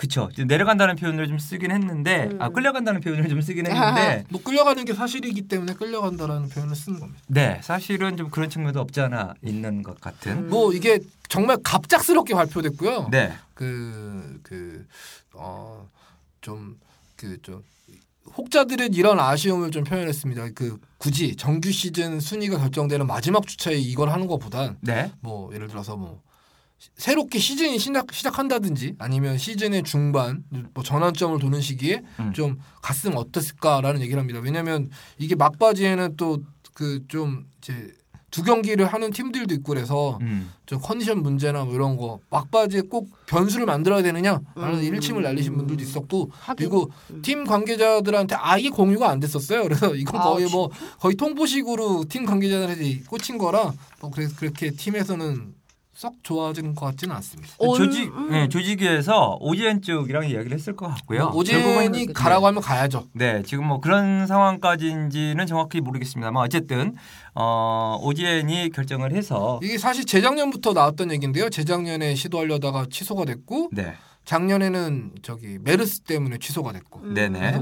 그쵸 0.00 0.30
내려간다는 0.46 0.96
표현을 0.96 1.28
좀 1.28 1.38
쓰긴 1.38 1.72
했는데 1.72 2.30
음. 2.32 2.40
아 2.40 2.48
끌려간다는 2.48 3.02
표현을 3.02 3.28
좀 3.28 3.42
쓰긴 3.42 3.66
했는데 3.66 4.24
뭐 4.30 4.42
끌려가는 4.42 4.86
게 4.86 4.94
사실이기 4.94 5.42
때문에 5.42 5.74
끌려간다라는 5.74 6.48
표현을 6.48 6.74
쓰는 6.74 7.00
겁니다. 7.00 7.20
네 7.26 7.60
사실은 7.62 8.16
좀 8.16 8.30
그런 8.30 8.48
측면도 8.48 8.80
없지 8.80 9.02
않아 9.02 9.34
있는 9.44 9.82
것 9.82 10.00
같은 10.00 10.44
음. 10.44 10.48
뭐 10.48 10.72
이게 10.72 11.00
정말 11.28 11.58
갑작스럽게 11.62 12.32
발표됐고요. 12.34 13.08
네 13.10 13.34
그, 13.52 14.40
그, 14.42 14.86
어, 15.34 15.86
좀, 16.40 16.80
그, 17.14 17.36
좀, 17.42 17.62
혹자들은 18.38 18.94
이런 18.94 19.20
아쉬움을 19.20 19.70
좀 19.70 19.84
표현했습니다. 19.84 20.52
그, 20.54 20.78
굳이 20.96 21.36
정규 21.36 21.70
시즌 21.70 22.20
순위가 22.20 22.56
결정되는 22.56 23.06
마지막 23.06 23.46
주차에 23.46 23.74
이걸 23.74 24.08
하는 24.08 24.26
것보단, 24.28 24.78
네. 24.80 25.12
뭐, 25.20 25.52
예를 25.52 25.68
들어서 25.68 25.94
뭐, 25.94 26.22
시- 26.22 26.29
새롭게 26.96 27.38
시즌이 27.38 27.78
시작, 27.78 28.12
시작한다든지 28.12 28.94
아니면 28.98 29.36
시즌의 29.38 29.82
중반, 29.82 30.44
뭐 30.74 30.82
전환점을 30.82 31.38
도는 31.38 31.60
시기에 31.60 32.02
음. 32.20 32.32
좀 32.32 32.58
갔으면 32.82 33.18
어땠을까라는 33.18 34.00
얘기를 34.00 34.18
합니다. 34.18 34.40
왜냐면 34.42 34.90
이게 35.18 35.34
막바지에는 35.34 36.16
또 36.16 36.38
그 36.72 37.04
좀 37.08 37.44
이제 37.58 37.92
두 38.30 38.42
경기를 38.44 38.86
하는 38.86 39.10
팀들도 39.10 39.52
있고 39.56 39.74
그래서 39.74 40.18
음. 40.22 40.50
좀 40.64 40.78
컨디션 40.80 41.20
문제나 41.22 41.64
뭐 41.64 41.74
이런 41.74 41.96
거 41.96 42.20
막바지에 42.30 42.82
꼭 42.82 43.10
변수를 43.26 43.66
만들어야 43.66 44.02
되느냐라는 44.02 44.44
음. 44.56 44.82
일침을 44.82 45.22
날리신 45.22 45.56
분들도 45.56 45.82
있었고 45.82 46.30
하긴. 46.32 46.54
그리고 46.70 46.90
팀 47.22 47.44
관계자들한테 47.44 48.36
아예 48.36 48.68
공유가 48.70 49.10
안 49.10 49.18
됐었어요. 49.20 49.64
그래서 49.64 49.94
이건 49.94 50.20
아, 50.20 50.24
거의 50.24 50.48
뭐 50.48 50.70
거의 51.00 51.16
통보식으로 51.16 52.04
팀 52.08 52.24
관계자들한테 52.24 53.00
꽂힌 53.08 53.36
거라 53.36 53.74
뭐 54.00 54.10
그래서 54.10 54.34
그렇게 54.36 54.70
팀에서는 54.70 55.52
썩 56.00 56.14
좋아지는 56.22 56.74
것 56.74 56.86
같지는 56.86 57.14
않습니다. 57.16 57.52
온- 57.58 57.76
조직 57.76 58.04
음. 58.16 58.30
네, 58.30 58.48
조직위에서 58.48 59.36
오지엔 59.38 59.82
쪽이랑 59.82 60.30
이야기를 60.30 60.56
했을 60.56 60.74
것 60.74 60.88
같고요. 60.88 61.28
뭐 61.28 61.36
오진이 61.40 61.62
결국은- 62.06 62.12
가라고 62.14 62.46
하면 62.46 62.62
가야죠. 62.62 63.04
네, 63.12 63.42
지금 63.44 63.66
뭐 63.66 63.82
그런 63.82 64.26
상황까지인지는 64.26 65.46
정확히 65.46 65.82
모르겠습니다만 65.82 66.42
어쨌든 66.42 66.94
어, 67.34 67.98
오지엔이 68.02 68.70
결정을 68.70 69.12
해서 69.12 69.60
이게 69.62 69.76
사실 69.76 70.06
재작년부터 70.06 70.72
나왔던 70.72 71.12
얘기인데요. 71.12 71.50
재작년에 71.50 72.14
시도하려다가 72.14 72.86
취소가 72.90 73.26
됐고 73.26 73.68
네, 73.72 73.92
작년에는 74.24 75.12
저기 75.20 75.58
메르스 75.60 76.00
때문에 76.00 76.38
취소가 76.38 76.72
됐고 76.72 77.00
음. 77.00 77.14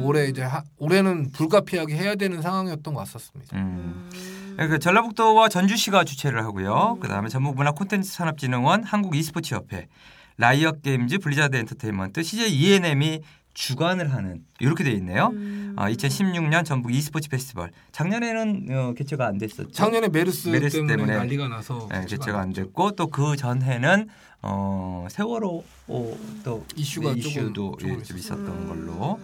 올해 0.05 0.29
이제 0.29 0.43
하- 0.43 0.63
올해는 0.77 1.33
불가피하게 1.33 1.97
해야 1.97 2.15
되는 2.15 2.41
상황이었던 2.41 2.95
것 2.95 3.01
같았습니다. 3.05 3.57
음. 3.57 4.09
음. 4.59 4.69
그 4.69 4.79
전라북도와 4.79 5.49
전주시가 5.49 6.05
주최를 6.05 6.43
하고요. 6.45 6.99
그다음에 7.01 7.29
전북문화 7.29 7.73
콘텐츠 7.73 8.11
산업진흥원, 8.13 8.85
한국 8.85 9.15
e스포츠 9.17 9.55
협회, 9.55 9.89
라이엇 10.37 10.83
게임즈, 10.83 11.19
블리자드 11.19 11.57
엔터테인먼트, 11.57 12.23
CJ 12.23 12.51
E&M이 12.53 13.21
주관을 13.55 14.13
하는 14.13 14.43
이렇게 14.61 14.85
돼 14.85 14.93
있네요. 14.93 15.31
음. 15.33 15.75
어, 15.77 15.85
2016년 15.87 16.65
전북 16.65 16.93
e스포츠 16.93 17.29
페스티벌. 17.29 17.71
작년에는 17.91 18.67
어, 18.71 18.95
개최가 18.97 19.27
안 19.27 19.39
됐었죠. 19.39 19.73
작년에 19.73 20.09
메르스, 20.09 20.49
메르스 20.49 20.77
때문에, 20.77 20.97
때문에 20.97 21.17
난리가 21.17 21.49
나서 21.49 21.89
네, 21.91 22.05
개최가 22.07 22.39
안. 22.41 22.53
됐고 22.53 22.93
또 22.93 23.09
그 23.09 23.37
전해는 23.37 24.09
어, 24.43 25.07
세월호 25.11 25.65
어, 25.89 26.17
또 26.45 26.65
이슈가 26.77 27.15
네, 27.15 27.19
이슈도 27.19 27.77
조금 27.81 27.99
예, 27.99 28.03
좀. 28.05 28.17
있었던 28.17 28.47
음. 28.47 28.69
걸로 28.69 29.19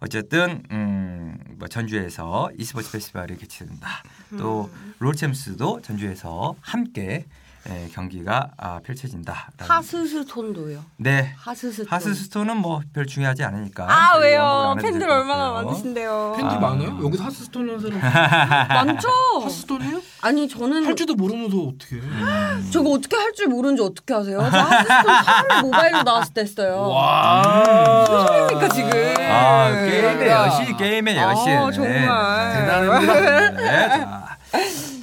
어쨌든 0.00 0.62
음, 0.70 1.38
뭐 1.58 1.68
전주에서 1.68 2.50
e스포츠 2.56 2.92
페스티벌이 2.92 3.36
개최된다. 3.36 3.88
또 4.38 4.70
음. 4.72 4.94
롤챔스도 4.98 5.80
전주에서 5.82 6.56
함께 6.60 7.24
예, 7.68 7.88
경기가 7.92 8.50
아, 8.56 8.78
펼쳐진다. 8.84 9.48
하스스톤도요. 9.58 10.84
네. 10.98 11.34
하스스톤. 11.36 11.86
하스스톤은 11.90 12.56
뭐 12.58 12.80
별 12.92 13.06
중요하지 13.06 13.42
않으니까. 13.42 13.86
아 13.90 14.12
저희 14.14 14.30
왜요? 14.30 14.76
팬들 14.80 15.10
얼마나. 15.10 15.50
많으신데요. 15.52 16.34
팬들 16.36 16.56
아. 16.56 16.60
많아요? 16.60 16.98
여기서 17.04 17.24
하스스톤 17.24 17.68
하는 17.68 17.80
사람 17.80 17.98
많죠. 18.86 19.08
하스스톤이에요? 19.42 20.00
아니 20.22 20.48
저는 20.48 20.86
할 20.86 20.94
줄도 20.94 21.14
모르면서 21.16 21.56
어떻게? 21.58 22.00
저거 22.70 22.90
어떻게 22.90 23.16
할 23.16 23.32
줄 23.34 23.48
모르는지 23.48 23.82
어떻게 23.82 24.14
아세요? 24.14 24.38
저 24.50 24.56
하스스톤 24.58 25.24
처음에 25.24 25.62
모바일로 25.62 26.02
나왔을 26.04 26.32
때 26.34 26.40
했어요. 26.42 26.88
와 26.88 28.46
그러니까 28.48 28.68
지금. 28.72 28.90
아, 29.28 29.70
게임의 29.72 30.28
야. 30.28 30.46
여신, 30.46 30.76
게임의 30.76 31.16
여신. 31.16 31.52
아, 31.52 31.70
정말. 31.72 32.52
대단합니다. 32.54 33.50
네, 33.50 33.88
자. 33.88 34.36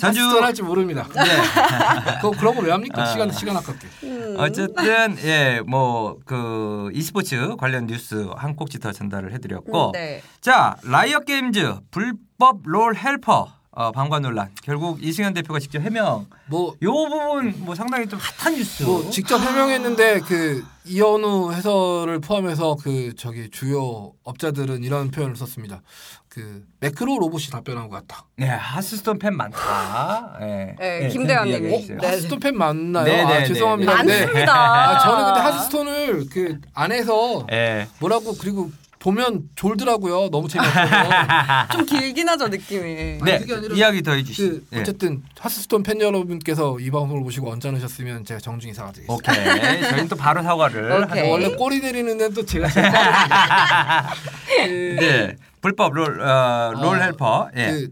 전주 0.03 0.19
하스스톤 0.21 0.43
할줄 0.43 0.65
모릅니다. 0.65 1.07
네. 1.13 1.21
그거 2.21 2.31
그런 2.31 2.55
거 2.55 2.61
왜 2.61 2.71
합니까? 2.71 3.03
아. 3.03 3.05
시간 3.05 3.31
시간 3.31 3.57
아깝게. 3.57 3.87
음. 4.03 4.35
어쨌든 4.37 5.17
예, 5.23 5.61
뭐 5.65 6.17
그 6.25 6.89
e스포츠 6.93 7.55
관련 7.57 7.85
뉴스 7.87 8.27
한 8.35 8.55
꼭지 8.55 8.79
더 8.79 8.91
전달을 8.91 9.33
해 9.33 9.37
드렸고 9.39 9.91
네. 9.93 10.21
자, 10.41 10.75
라이엇 10.83 11.25
게임즈 11.25 11.75
불법 11.91 12.61
롤 12.65 12.95
helper 12.95 13.47
어, 13.75 13.91
방관 13.91 14.21
논란. 14.21 14.49
결국 14.63 15.03
이승현 15.03 15.33
대표가 15.33 15.59
직접 15.59 15.81
해명. 15.81 16.27
뭐 16.45 16.75
요 16.83 16.91
부분 16.93 17.53
뭐 17.59 17.73
상당히 17.73 18.07
좀 18.07 18.19
핫한 18.19 18.53
뉴스. 18.55 18.83
뭐 18.83 19.09
직접 19.09 19.37
해명했는데 19.39 20.19
그 20.21 20.63
이현우 20.85 21.51
해설을 21.53 22.19
포함해서 22.19 22.75
그 22.83 23.15
저기 23.15 23.49
주요 23.49 24.13
업자들은 24.23 24.83
이런 24.83 25.09
표현을 25.09 25.35
썼습니다. 25.35 25.81
그 26.29 26.63
매크로 26.81 27.19
로봇이 27.19 27.45
답변한 27.51 27.89
것 27.89 28.05
같다. 28.07 28.25
네, 28.37 28.47
하스스톤 28.47 29.17
팬 29.19 29.35
많다. 29.37 30.37
네, 30.39 30.75
네, 30.79 31.07
김대환 31.09 31.45
그 31.45 31.49
님이. 31.51 31.61
이야기 31.67 31.75
해주세요. 31.75 31.97
네. 31.99 32.07
하스스톤 32.07 32.39
팬 32.39 32.57
맞나요? 32.57 33.05
네, 33.05 33.17
네, 33.17 33.23
아 33.23 33.39
네, 33.39 33.45
죄송합니다. 33.45 33.91
네. 33.91 33.97
근데 34.03 34.19
많습니다. 34.25 34.53
아, 34.53 34.99
저는 34.99 35.25
근데 35.25 35.39
하스스톤을 35.39 36.29
그 36.31 36.59
안에서 36.73 37.45
네. 37.49 37.87
뭐라고 37.99 38.35
그리고 38.39 38.71
보면 39.03 39.49
졸더라고요. 39.55 40.29
너무 40.29 40.47
재미없어요. 40.47 40.87
좀 41.73 41.85
길긴 41.85 42.29
하죠 42.29 42.47
느낌이. 42.47 43.19
네, 43.21 43.43
아니라 43.51 43.75
이야기 43.75 44.01
더 44.01 44.13
해주시죠. 44.13 44.61
그 44.69 44.79
어쨌든 44.79 45.21
하스스톤 45.37 45.83
팬 45.83 45.99
여러분께서 45.99 46.79
이 46.79 46.89
방송을 46.89 47.21
보시고 47.21 47.51
언짢으셨으면 47.51 48.23
제가 48.23 48.39
정중히 48.39 48.73
사과드리겠습니다. 48.73 49.13
오케이. 49.13 49.81
저희는 49.81 50.07
또 50.07 50.15
바로 50.15 50.41
사과를. 50.41 51.03
오케이. 51.03 51.29
원래 51.29 51.53
꼬리 51.53 51.81
내리는 51.81 52.17
데는 52.17 52.33
또 52.33 52.45
제가 52.45 52.69
빠릅니다. 52.69 54.13
그, 54.47 54.95
네. 55.01 55.35
불법 55.59 55.93
롤, 55.93 56.21
어, 56.21 56.71
롤 56.73 57.01
아, 57.01 57.03
helper. 57.03 57.49
예. 57.57 57.71
그, 57.71 57.89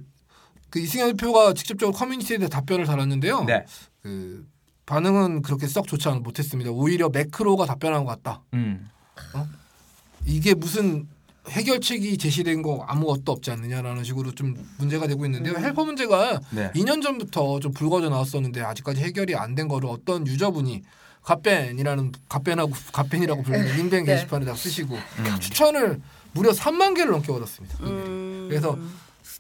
그 0.69 0.79
이승현 0.79 1.17
대표가 1.17 1.53
직접적으로 1.53 1.93
커뮤니티에 1.93 2.37
대해 2.37 2.47
답변을 2.47 2.85
달았는데요. 2.85 3.43
네. 3.43 3.65
그 4.01 4.45
반응은 4.85 5.41
그렇게 5.41 5.67
썩 5.67 5.87
좋지 5.87 6.07
않 6.07 6.23
못했습니다. 6.23 6.71
오히려 6.71 7.09
매크로가 7.09 7.65
답변한 7.65 8.05
것 8.05 8.11
같다. 8.11 8.43
음. 8.53 8.89
이게 10.25 10.53
무슨 10.53 11.07
해결책이 11.49 12.17
제시된 12.17 12.61
거 12.61 12.83
아무것도 12.87 13.31
없지 13.31 13.49
않느냐라는 13.51 14.03
식으로 14.03 14.31
좀 14.33 14.55
문제가 14.77 15.07
되고 15.07 15.25
있는데요. 15.25 15.55
helper 15.57 15.83
문제가 15.85 16.39
네. 16.51 16.71
2년 16.75 17.01
전부터 17.01 17.59
좀 17.59 17.71
불거져 17.73 18.09
나왔었는데 18.09 18.61
아직까지 18.61 19.01
해결이 19.01 19.35
안 19.35 19.55
된 19.55 19.67
거를 19.67 19.89
어떤 19.89 20.25
유저분이 20.27 20.83
갓벤이라는 21.23 22.11
갓벤하고 22.29 22.71
갓벤이라고 22.93 23.41
불리는 23.43 23.75
인벤 23.75 24.05
네. 24.05 24.15
게시판에다 24.15 24.53
쓰시고 24.55 24.95
음. 24.95 25.39
추천을 25.39 25.99
무려 26.33 26.51
3만 26.51 26.95
개를 26.95 27.11
넘게 27.11 27.31
얻었습니다. 27.31 27.77
음. 27.81 28.45
그래서 28.49 28.77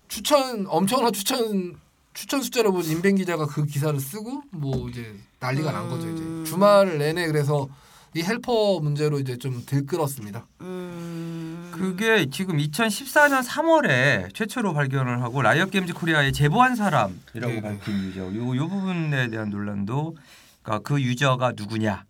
추천 0.07 0.65
엄청난 0.67 1.13
추천 1.13 1.75
추천 2.13 2.41
숫자를 2.41 2.71
본 2.71 2.83
인벤 2.83 3.15
기자가 3.15 3.45
그 3.45 3.65
기사를 3.65 3.97
쓰고 3.99 4.41
뭐 4.51 4.89
이제 4.89 5.15
난리가 5.39 5.71
난 5.71 5.87
거죠 5.89 6.09
이제 6.09 6.21
음. 6.21 6.43
주말 6.45 6.97
내내 6.97 7.27
그래서 7.27 7.69
이 8.13 8.21
helper 8.23 8.79
문제로 8.81 9.19
이제 9.19 9.37
좀 9.37 9.63
들끓었습니다. 9.65 10.45
음. 10.61 11.71
그게 11.73 12.29
지금 12.29 12.57
2014년 12.57 13.41
3월에 13.43 14.33
최초로 14.33 14.73
발견을 14.73 15.21
하고 15.21 15.41
라이엇 15.41 15.71
게임즈 15.71 15.93
코리아에 15.93 16.31
제보한 16.31 16.75
사람이라고 16.75 17.47
네. 17.53 17.61
밝힌 17.61 18.03
유저. 18.03 18.35
요, 18.35 18.55
요 18.57 18.67
부분에 18.67 19.29
대한 19.29 19.49
논란도 19.49 20.17
그러니까 20.61 20.83
그 20.87 21.01
유저가 21.01 21.53
누구냐. 21.55 22.03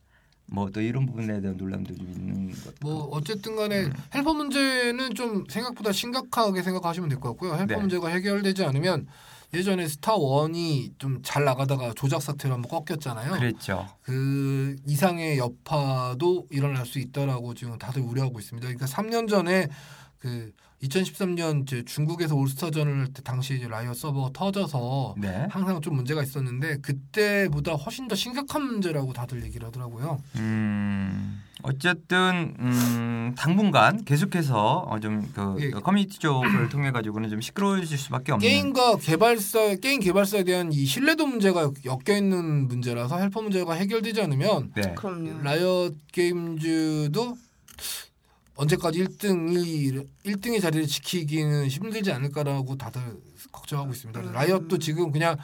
뭐또 0.47 0.81
이런 0.81 1.05
부분에 1.05 1.39
대한 1.39 1.55
논란도 1.55 1.95
좀 1.95 2.05
있는 2.11 2.51
것. 2.51 2.73
뭐 2.81 3.03
어쨌든 3.11 3.55
간에 3.55 3.87
헬퍼 4.13 4.33
문제는 4.33 5.13
좀 5.13 5.45
생각보다 5.49 5.91
심각하게 5.93 6.63
생각하시면 6.63 7.09
될 7.09 7.19
것 7.19 7.29
같고요. 7.29 7.53
헬퍼 7.53 7.75
네. 7.75 7.79
문제가 7.79 8.09
해결되지 8.09 8.65
않으면 8.65 9.07
예전에 9.53 9.87
스타 9.87 10.15
원이 10.15 10.93
좀 10.97 11.21
잘 11.23 11.43
나가다가 11.43 11.93
조작 11.95 12.21
사태로 12.21 12.53
한번 12.55 12.83
꺾였잖아요. 12.85 13.31
그랬죠. 13.33 13.87
그 14.01 14.75
이상의 14.87 15.37
여파도 15.37 16.47
일어날 16.49 16.85
수 16.85 16.99
있다라고 16.99 17.53
지금 17.53 17.77
다들 17.77 18.01
우려하고 18.01 18.39
있습니다. 18.39 18.65
그러니까 18.67 18.85
3년 18.85 19.27
전에 19.29 19.67
그 20.19 20.51
2013년 20.83 21.61
이제 21.63 21.83
중국에서 21.85 22.35
올스타전을 22.35 22.99
할 22.99 23.07
때 23.13 23.21
당시 23.21 23.57
라이엇 23.67 23.95
서버가 23.97 24.29
터져서 24.33 25.15
네. 25.17 25.45
항상 25.51 25.79
좀 25.81 25.95
문제가 25.95 26.23
있었는데 26.23 26.77
그때보다 26.77 27.73
훨씬 27.73 28.07
더 28.07 28.15
심각한 28.15 28.63
문제라고 28.63 29.13
다들 29.13 29.43
얘기를 29.43 29.67
하더라고요. 29.67 30.21
음. 30.37 31.43
어쨌든 31.63 32.55
음, 32.59 33.33
당분간 33.37 34.03
계속해서 34.05 34.85
어, 34.87 34.99
좀그 34.99 35.55
예. 35.59 35.69
커뮤니티 35.71 36.19
쪽을 36.19 36.69
통해 36.69 36.91
가지고는 36.91 37.29
좀 37.29 37.41
시끄러워질 37.41 37.97
수밖에 37.97 38.31
없는 38.31 38.47
게임과 38.47 38.97
개발사 38.97 39.75
게임 39.75 39.99
개발사에 39.99 40.43
대한 40.43 40.71
이 40.73 40.85
신뢰도 40.85 41.25
문제가 41.27 41.71
엮여 41.85 42.17
있는 42.17 42.67
문제라서 42.67 43.17
헬퍼 43.17 43.41
문제가 43.41 43.73
해결되지 43.73 44.21
않으면 44.21 44.71
네. 44.75 44.93
그럼요. 44.95 45.41
라이엇 45.43 45.95
게임즈도 46.11 47.37
언제까지 48.55 49.03
1등이 49.03 50.07
1등의 50.25 50.61
자리를 50.61 50.87
지키기는 50.87 51.67
힘들지 51.67 52.11
않을까라고 52.11 52.77
다들 52.77 53.01
걱정하고 53.51 53.91
있습니다. 53.91 54.19
음. 54.19 54.31
라이엇도 54.33 54.77
지금 54.77 55.11
그냥 55.11 55.37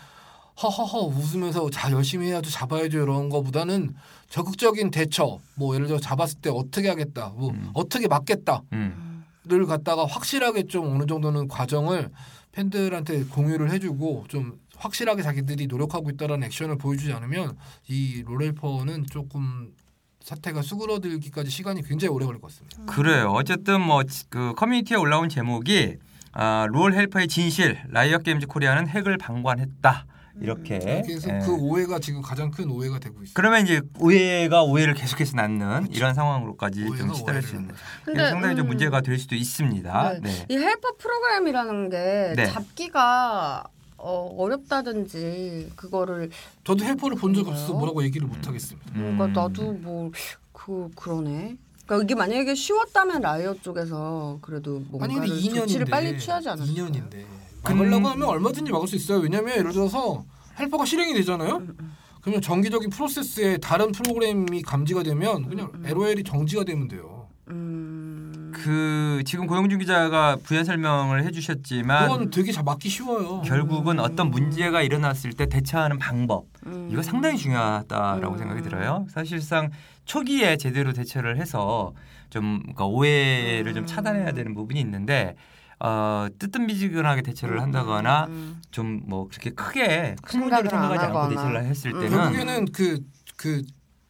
허허허 0.62 1.08
웃으면서 1.08 1.70
자 1.70 1.92
열심히 1.92 2.28
해야죠 2.28 2.50
잡아야죠 2.50 3.04
이런 3.04 3.30
거보다는 3.30 3.94
적극적인 4.30 4.92
대처 4.92 5.40
뭐 5.56 5.76
예를 5.76 5.88
들어 5.88 6.00
잡았을 6.00 6.40
때 6.42 6.50
어떻게 6.50 6.90
하겠다 6.90 7.34
뭐 7.36 7.52
음. 7.52 7.70
어떻게 7.74 8.08
막겠다를 8.08 8.62
음. 8.74 9.24
갖다가 9.68 10.06
확실하게 10.06 10.64
좀 10.64 10.96
어느 10.96 11.06
정도는 11.06 11.48
과정을 11.48 12.10
팬들한테 12.52 13.26
공유를 13.26 13.72
해주고 13.72 14.26
좀 14.30 14.60
확실하게 14.78 15.22
자기들이 15.22 15.68
노력하고 15.68 16.10
있다라는 16.10 16.46
액션을 16.48 16.78
보여주지 16.78 17.14
않으면 17.14 17.56
이 17.88 18.24
롤레이퍼는 18.26 19.06
조금 19.12 19.74
사태가 20.22 20.62
수그러들기까지 20.62 21.50
시간이 21.50 21.84
굉장히 21.84 22.14
오래 22.14 22.26
걸릴 22.26 22.42
것 22.42 22.52
같습니다. 22.52 22.92
그래요. 22.92 23.30
어쨌든 23.30 23.82
뭐 23.82 24.04
그 24.30 24.54
커뮤니티에 24.56 24.98
올라온 24.98 25.30
제목이 25.30 25.98
아, 26.34 26.68
롤 26.70 26.94
헬퍼의 26.94 27.28
진실 27.28 27.82
라이엇 27.90 28.24
게임즈 28.24 28.48
코리아는 28.48 28.88
핵을 28.88 29.18
방관했다. 29.18 30.06
이렇게. 30.42 30.80
그래서 31.06 31.30
예. 31.34 31.40
그 31.40 31.54
오해가 31.56 32.00
지금 32.00 32.22
가장 32.22 32.52
큰 32.52 32.70
오해가 32.70 33.00
되고 33.00 33.16
있습니다. 33.16 33.34
그러면 33.34 33.64
이제 33.64 33.82
오해가 34.00 34.64
오해를 34.64 34.94
계속해서 34.94 35.36
낳는 35.36 35.88
이런 35.92 36.14
상황으로까지 36.14 36.86
좀 36.98 37.14
치달을 37.14 37.42
수 37.42 37.56
있는 37.56 37.74
근데, 38.06 38.30
상당히 38.30 38.56
좀 38.56 38.66
음. 38.66 38.70
문제가 38.70 39.02
될 39.02 39.18
수도 39.18 39.36
있습니다. 39.36 40.14
네. 40.14 40.20
네. 40.22 40.46
이 40.50 40.58
헬퍼 40.58 40.94
프로그램이라는 40.98 41.90
게 41.90 42.34
네. 42.36 42.46
잡기가 42.46 43.64
어, 44.00 44.36
어렵다든지 44.38 45.72
그거를 45.76 46.30
저도 46.64 46.84
헬퍼를 46.86 47.18
본 47.18 47.34
적 47.34 47.48
없어서? 47.48 47.74
뭐라고 47.74 48.04
얘기를 48.04 48.28
못 48.28 48.48
하겠습니다. 48.48 48.92
음. 48.96 49.16
뭔가 49.16 49.42
나도 49.42 49.74
뭐 49.74 50.12
그 50.54 50.90
그러네. 50.96 51.56
그러니까 51.86 52.04
이게 52.04 52.14
만약에 52.16 52.54
쉬웠다면 52.54 53.22
라이엇 53.22 53.64
쪽에서 53.64 54.38
그래도 54.42 54.78
아니 54.78 54.86
뭔가를 54.90 55.16
근데 55.16 55.28
2년인데 55.34 55.56
조치를 55.56 55.86
빨리 55.86 56.20
취하지 56.20 56.50
않았어요. 56.50 56.76
2년인데 56.76 57.24
막으려고 57.64 58.08
하면 58.08 58.28
얼마든지 58.28 58.72
막을 58.72 58.88
수 58.88 58.96
있어요. 58.96 59.20
왜냐하면 59.20 59.58
예를 59.58 59.72
들어서 59.72 60.24
헬퍼가 60.60 60.86
실행이 60.86 61.14
되잖아요. 61.14 61.58
음, 61.58 61.96
그러면 62.22 62.42
정기적인 62.42 62.90
프로세스에 62.90 63.58
다른 63.58 63.92
프로그램이 63.92 64.62
감지가 64.62 65.04
되면 65.04 65.48
그냥 65.48 65.72
LOL이 65.86 66.24
정지가 66.24 66.64
되면 66.64 66.88
돼요. 66.88 67.28
음. 67.50 68.52
그 68.54 69.22
지금 69.26 69.46
고영준 69.48 69.80
기자가 69.80 70.38
부연 70.44 70.66
설명을 70.66 71.24
해주셨지만 71.24 72.10
그건 72.10 72.30
되게 72.32 72.52
잘 72.52 72.64
막기 72.64 72.90
쉬워요. 72.90 73.42
결국은 73.42 74.00
어떤 74.00 74.32
문제가 74.32 74.82
일어났을 74.82 75.34
때 75.34 75.46
대처하는 75.46 75.98
방법 76.00 76.46
음. 76.66 76.90
이거 76.92 77.02
상당히 77.02 77.38
중요하다라고 77.38 78.34
음. 78.34 78.38
생각이 78.38 78.62
들어요. 78.64 79.06
사실상 79.10 79.70
초기에 80.06 80.58
제대로 80.58 80.92
대처를 80.94 81.38
해서 81.38 81.94
좀 82.30 82.60
그러니까 82.62 82.86
오해를 82.86 83.74
좀 83.74 83.84
음. 83.84 83.86
차단해야 83.88 84.32
되는 84.32 84.54
부분이 84.54 84.80
있는데 84.80 85.36
어, 85.80 86.28
뜨뜻미지근하게 86.40 87.22
대처를 87.22 87.62
한다거나 87.62 88.26
음. 88.30 88.62
좀뭐 88.72 89.28
그렇게 89.30 89.52
크게 89.52 90.16
큰 90.24 90.40
문제를 90.42 90.70
생각하지 90.70 91.00
안 91.00 91.06
않고 91.06 91.18
하거나. 91.20 91.30
대처를 91.42 91.66
했을 91.66 91.94
음. 91.94 92.00
때는 92.02 92.18
결국에는 92.18 92.66
그그 92.72 93.62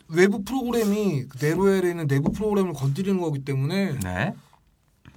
외부 0.10 0.44
프로그램이 0.44 1.26
그 1.28 1.46
네로엘에 1.46 1.90
있는 1.90 2.08
내부 2.08 2.32
프로그램을 2.32 2.74
건드리는 2.74 3.20
거기 3.20 3.44
때문에 3.44 4.00
네. 4.02 4.34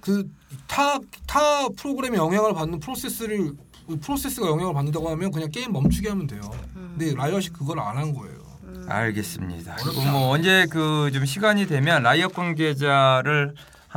그타타 0.01 1.69
프로그램에 1.77 2.17
영향을 2.17 2.53
받는 2.53 2.79
프로세스를 2.79 3.53
프로세스가 4.01 4.47
영향을 4.47 4.73
받는다고 4.73 5.09
하면 5.11 5.31
그냥 5.31 5.49
게임 5.51 5.71
멈추게 5.71 6.09
하면 6.09 6.27
돼요. 6.27 6.41
음. 6.75 6.95
근데 6.97 7.13
라이엇이 7.15 7.51
그걸 7.51 7.79
안 7.79 7.97
한 7.97 8.13
거예요. 8.13 8.39
알겠습니다. 8.87 9.77
뭐 10.11 10.29
언제 10.29 10.65
그 10.69 11.09
좀 11.13 11.25
시간이 11.25 11.67
되면 11.67 12.03
라이엇 12.03 12.33
관계자를 12.33 13.53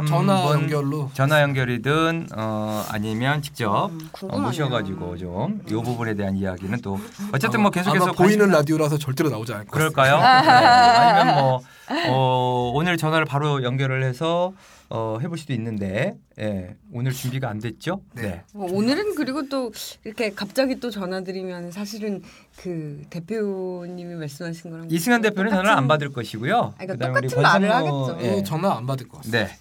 전화 0.08 0.50
연결로 0.52 1.08
전화 1.14 1.40
연결이든 1.42 2.28
어 2.36 2.84
아니면 2.88 3.40
직접 3.42 3.86
음, 3.90 4.08
어. 4.22 4.38
모셔가지고 4.38 5.16
좀 5.18 5.60
이 5.68 5.72
부분에 5.72 6.14
대한 6.14 6.36
이야기는 6.36 6.80
또 6.80 6.98
어쨌든 7.32 7.62
뭐 7.62 7.70
계속해서 7.70 8.04
아마 8.06 8.12
보이는 8.12 8.38
관심- 8.38 8.52
라디오라서 8.52 8.98
절대로 8.98 9.30
나오지 9.30 9.52
않을 9.52 9.66
것 9.66 9.70
그럴까요? 9.72 10.16
네. 10.16 10.22
아니면 10.24 11.34
뭐 11.36 11.60
어, 12.08 12.72
오늘 12.74 12.96
전화를 12.96 13.24
바로 13.24 13.62
연결을 13.62 14.02
해서 14.02 14.52
어, 14.90 15.18
해볼 15.22 15.38
수도 15.38 15.52
있는데 15.54 16.14
예, 16.38 16.76
오늘 16.92 17.12
준비가 17.12 17.48
안 17.48 17.58
됐죠? 17.58 18.00
네. 18.14 18.22
네. 18.22 18.42
뭐 18.52 18.68
오늘은 18.72 19.14
그리고 19.14 19.48
또 19.48 19.72
이렇게 20.04 20.30
갑자기 20.34 20.78
또 20.80 20.90
전화드리면 20.90 21.70
사실은 21.72 22.22
그 22.56 23.02
대표님이 23.10 24.14
말씀하신 24.16 24.70
거랑 24.70 24.86
이승현 24.90 25.22
대표는 25.22 25.50
똑같은- 25.50 25.54
전화를 25.56 25.70
안 25.78 25.88
받을 25.88 26.12
것이고요. 26.12 26.74
그러니까 26.76 26.92
그다음에 26.94 27.20
똑같은 27.22 27.42
말을 27.42 27.72
하겠죠. 27.74 28.16
예. 28.20 28.26
같아요. 28.28 28.42
전화 28.44 28.76
안 28.76 28.86
받을 28.86 29.08
것 29.08 29.18
같습니다. 29.18 29.44
네. 29.46 29.56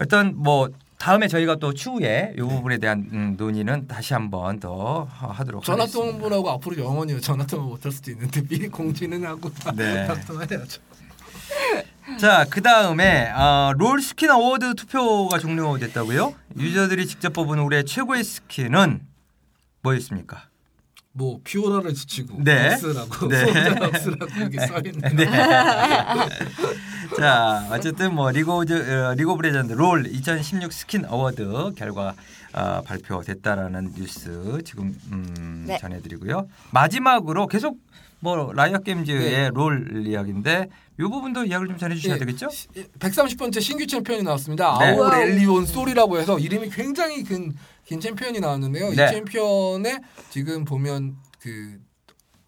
일단 0.00 0.32
뭐 0.36 0.68
다음에 0.98 1.28
저희가 1.28 1.56
또 1.56 1.74
추후에 1.74 2.34
이 2.36 2.40
부분에 2.40 2.78
대한 2.78 3.08
음, 3.12 3.34
논의는 3.36 3.86
다시 3.86 4.14
한번 4.14 4.58
더 4.58 5.04
하도록 5.10 5.62
전화 5.62 5.82
하겠습니다. 5.82 6.12
통보라고 6.12 6.50
앞으로 6.50 6.78
영원히요. 6.78 7.20
전화 7.20 7.44
통보 7.46 7.68
못할 7.70 7.92
수도 7.92 8.10
있는데 8.12 8.42
미리 8.48 8.68
공지는 8.68 9.24
하고 9.26 9.50
네. 9.76 10.06
작성해야죠. 10.08 10.80
자, 12.18 12.46
그 12.50 12.60
다음에 12.62 13.30
어, 13.30 13.72
롤 13.76 14.00
스킨 14.00 14.30
어워드 14.30 14.74
투표가 14.74 15.38
종료됐다고요? 15.38 16.34
유저들이 16.58 17.06
직접 17.06 17.32
뽑은 17.32 17.58
올해 17.58 17.82
최고의 17.82 18.24
스킨은 18.24 19.00
뭐였습니까? 19.82 20.48
뭐 21.12 21.40
피오라를 21.44 21.94
제치고 21.94 22.42
네. 22.42 22.70
럭스라고 22.70 23.28
네. 23.28 23.46
소자 23.46 23.68
럭스라고 23.74 24.26
이렇게 24.36 24.66
써 24.66 24.78
있네. 24.80 25.08
네. 25.10 25.26
자, 27.16 27.68
어쨌든 27.70 28.14
뭐 28.14 28.30
리그 28.30 28.50
오브 28.52 28.72
어, 28.72 29.14
리그 29.14 29.30
오브 29.30 29.42
레전드 29.42 29.72
롤 29.72 30.06
2016 30.06 30.72
스킨 30.72 31.04
어워드 31.04 31.72
결과 31.76 32.14
어, 32.52 32.82
발표됐다라는 32.82 33.92
뉴스 33.94 34.60
지금 34.64 34.96
음, 35.12 35.64
네. 35.66 35.78
전해드리고요. 35.78 36.48
마지막으로 36.72 37.46
계속 37.46 37.78
뭐 38.20 38.52
라이엇 38.52 38.84
게임즈의 38.84 39.30
네. 39.30 39.50
롤 39.52 40.06
이야기인데 40.06 40.68
이 40.98 41.02
부분도 41.02 41.44
이야기를 41.44 41.68
좀 41.68 41.78
전해주셔야 41.78 42.14
예, 42.14 42.18
되겠죠? 42.18 42.48
130번째 42.98 43.60
신규 43.60 43.86
챔피언이 43.86 44.22
나왔습니다. 44.22 44.78
네. 44.78 44.86
아우렐리온 44.86 45.66
솔이라고 45.66 46.18
해서 46.18 46.38
이름이 46.38 46.70
굉장히 46.70 47.22
긴, 47.22 47.54
긴 47.84 48.00
챔피언이 48.00 48.40
나왔는데요. 48.40 48.90
네. 48.90 48.92
이 48.92 48.96
챔피언의 48.96 50.00
지금 50.30 50.64
보면 50.64 51.16
그 51.40 51.78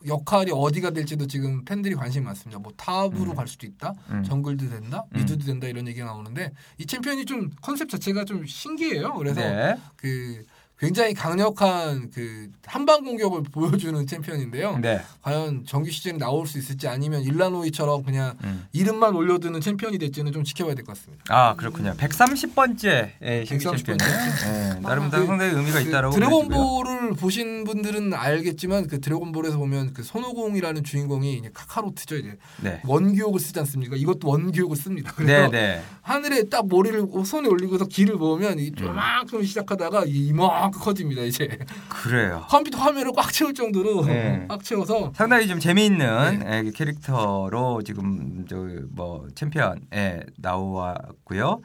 역할이 0.06 0.52
어디가 0.54 0.90
될지도 0.90 1.26
지금 1.26 1.64
팬들이 1.64 1.94
관심이 1.94 2.24
많습니다. 2.24 2.58
뭐 2.58 2.72
탑으로 2.76 3.32
음. 3.32 3.34
갈 3.34 3.48
수도 3.48 3.66
있다, 3.66 3.94
음. 4.10 4.22
정글도 4.22 4.68
된다, 4.68 5.04
음. 5.14 5.18
미드도 5.18 5.44
된다 5.44 5.66
이런 5.66 5.86
얘기가 5.88 6.06
나오는데 6.06 6.52
이 6.78 6.86
챔피언이 6.86 7.24
좀 7.24 7.50
컨셉 7.60 7.88
자체가 7.88 8.24
좀 8.24 8.46
신기해요. 8.46 9.14
그래서 9.14 9.40
네. 9.40 9.76
그 9.96 10.44
굉장히 10.78 11.14
강력한 11.14 12.10
그 12.14 12.48
한방 12.66 13.02
공격을 13.02 13.44
보여주는 13.52 14.06
챔피언인데요. 14.06 14.78
네. 14.78 15.00
과연 15.22 15.64
정규 15.64 15.90
시즌에 15.90 16.18
나올 16.18 16.46
수 16.46 16.58
있을지 16.58 16.86
아니면 16.86 17.22
일라오이처럼 17.22 18.02
그냥 18.04 18.36
음. 18.44 18.66
이름만 18.72 19.14
올려두는 19.14 19.60
챔피언이 19.62 19.96
될지는 19.98 20.32
좀 20.32 20.44
지켜봐야 20.44 20.74
될 20.74 20.84
것 20.84 20.94
같습니다. 20.96 21.24
아 21.28 21.54
그렇군요. 21.56 21.94
130번째 21.96 23.46
신규 23.46 23.70
130 23.70 23.86
챔피언. 23.86 23.96
번째. 23.98 24.46
네, 24.74 24.80
나름 24.80 25.10
그- 25.10 25.26
상당히 25.26 25.54
의미가 25.54 25.82
그 25.82 25.88
있다라고. 25.88 26.14
보여지고요. 26.14 26.40
드래곤볼을 26.48 27.14
보신 27.14 27.64
분들은 27.64 28.12
알겠지만 28.12 28.86
그 28.88 29.00
드래곤볼에서 29.00 29.56
보면 29.56 29.94
그 29.94 30.02
손오공이라는 30.02 30.84
주인공이 30.84 31.34
이제 31.38 31.50
카카로트죠 31.54 32.16
이제 32.16 32.36
네. 32.60 32.80
원기옥을 32.84 33.40
쓰지 33.40 33.58
않습니까? 33.60 33.96
이것도 33.96 34.28
원기옥을 34.28 34.76
씁니다. 34.76 35.10
네, 35.12 35.24
그래서 35.24 35.50
네. 35.50 35.82
하늘에 36.02 36.44
딱 36.50 36.68
머리를 36.68 37.06
손에 37.24 37.48
올리고서 37.48 37.86
기를 37.87 38.18
모으면 38.18 38.59
이 38.58 38.72
조만큼 38.72 39.42
시작하다가 39.42 40.04
이만큼 40.06 40.80
커집니다 40.81 41.22
이제 41.22 41.59
그래요. 41.88 42.44
컴퓨터 42.48 42.79
화면을 42.79 43.12
꽉 43.16 43.33
채울 43.33 43.55
정도로 43.55 44.05
네. 44.05 44.44
꽉 44.48 44.62
채워서 44.62 45.12
상당히 45.14 45.46
좀 45.48 45.59
재미있는 45.61 46.38
네. 46.40 46.62
예, 46.66 46.70
캐릭터로 46.70 47.83
지금 47.83 48.46
저뭐 48.46 49.29
챔피언에 49.35 50.22
나왔고요. 50.38 51.61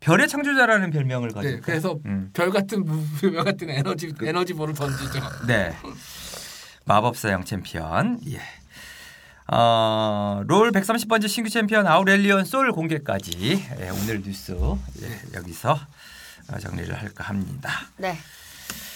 별의 0.00 0.26
창조자라는 0.28 0.90
별명을 0.90 1.30
가지고. 1.30 1.54
네, 1.54 1.60
그래서 1.60 1.98
음. 2.06 2.30
별 2.32 2.50
같은 2.50 2.84
무- 2.84 3.04
별 3.20 3.34
같은 3.44 3.70
에너지 3.70 4.12
에너지볼을 4.20 4.74
던지죠. 4.74 5.20
네. 5.46 5.76
마법사형 6.86 7.44
챔피언. 7.44 8.18
예. 8.28 8.40
어, 9.48 10.42
롤 10.46 10.70
130번째 10.72 11.28
신규 11.28 11.50
챔피언 11.50 11.86
아우렐리온 11.86 12.44
솔 12.44 12.72
공개까지 12.72 13.62
예, 13.80 13.90
오늘 13.90 14.22
뉴스 14.22 14.56
예, 15.02 15.36
여기서 15.36 15.72
어, 15.72 15.78
정리를 16.60 16.94
할까 16.94 17.24
합니다. 17.24 17.70
네. 17.96 18.16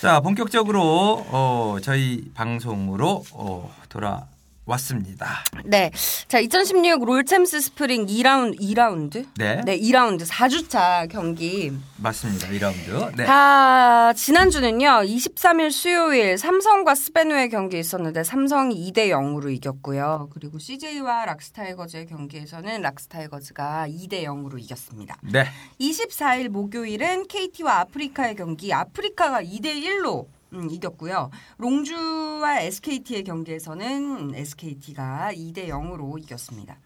자, 0.00 0.20
본격적으로 0.20 1.26
어, 1.30 1.76
저희 1.82 2.30
방송으로 2.34 3.24
어, 3.32 3.74
돌아 3.88 4.26
왔습니다. 4.66 5.44
네. 5.64 5.90
자, 6.28 6.38
2016 6.38 7.04
롤챔스 7.04 7.60
스프링 7.60 8.06
2라운드 8.06 8.58
2라운드? 8.60 9.26
네, 9.36 9.60
네, 9.64 9.78
2라운드 9.78 10.26
4주차 10.26 11.08
경기. 11.08 11.72
맞습니다. 11.96 12.48
2라운드. 12.48 13.16
네. 13.16 13.24
다 13.24 14.12
지난주는요. 14.12 14.86
23일 14.86 15.70
수요일 15.70 16.36
삼성과 16.36 16.94
스베누의 16.94 17.48
경기 17.48 17.78
있었는데 17.78 18.24
삼성이 18.24 18.90
2대 18.90 19.08
0으로 19.10 19.54
이겼고요. 19.54 20.30
그리고 20.32 20.58
CJ와 20.58 21.24
락스타이거즈의 21.26 22.06
경기에서는 22.06 22.82
락스타이거즈가 22.82 23.86
2대 23.88 24.24
0으로 24.24 24.60
이겼습니다. 24.60 25.16
네. 25.22 25.46
24일 25.80 26.48
목요일은 26.48 27.28
KT와 27.28 27.80
아프리카의 27.80 28.34
경기 28.34 28.72
아프리카가 28.72 29.42
2대 29.42 29.80
1로 29.82 30.26
음, 30.56 30.70
이겼고요. 30.70 31.30
롱주와 31.58 32.60
SKT의 32.60 33.24
경기에서는 33.24 34.34
SKT가 34.34 35.30
2대 35.34 35.68
0으로 35.68 36.18
이겼습니다. 36.22 36.78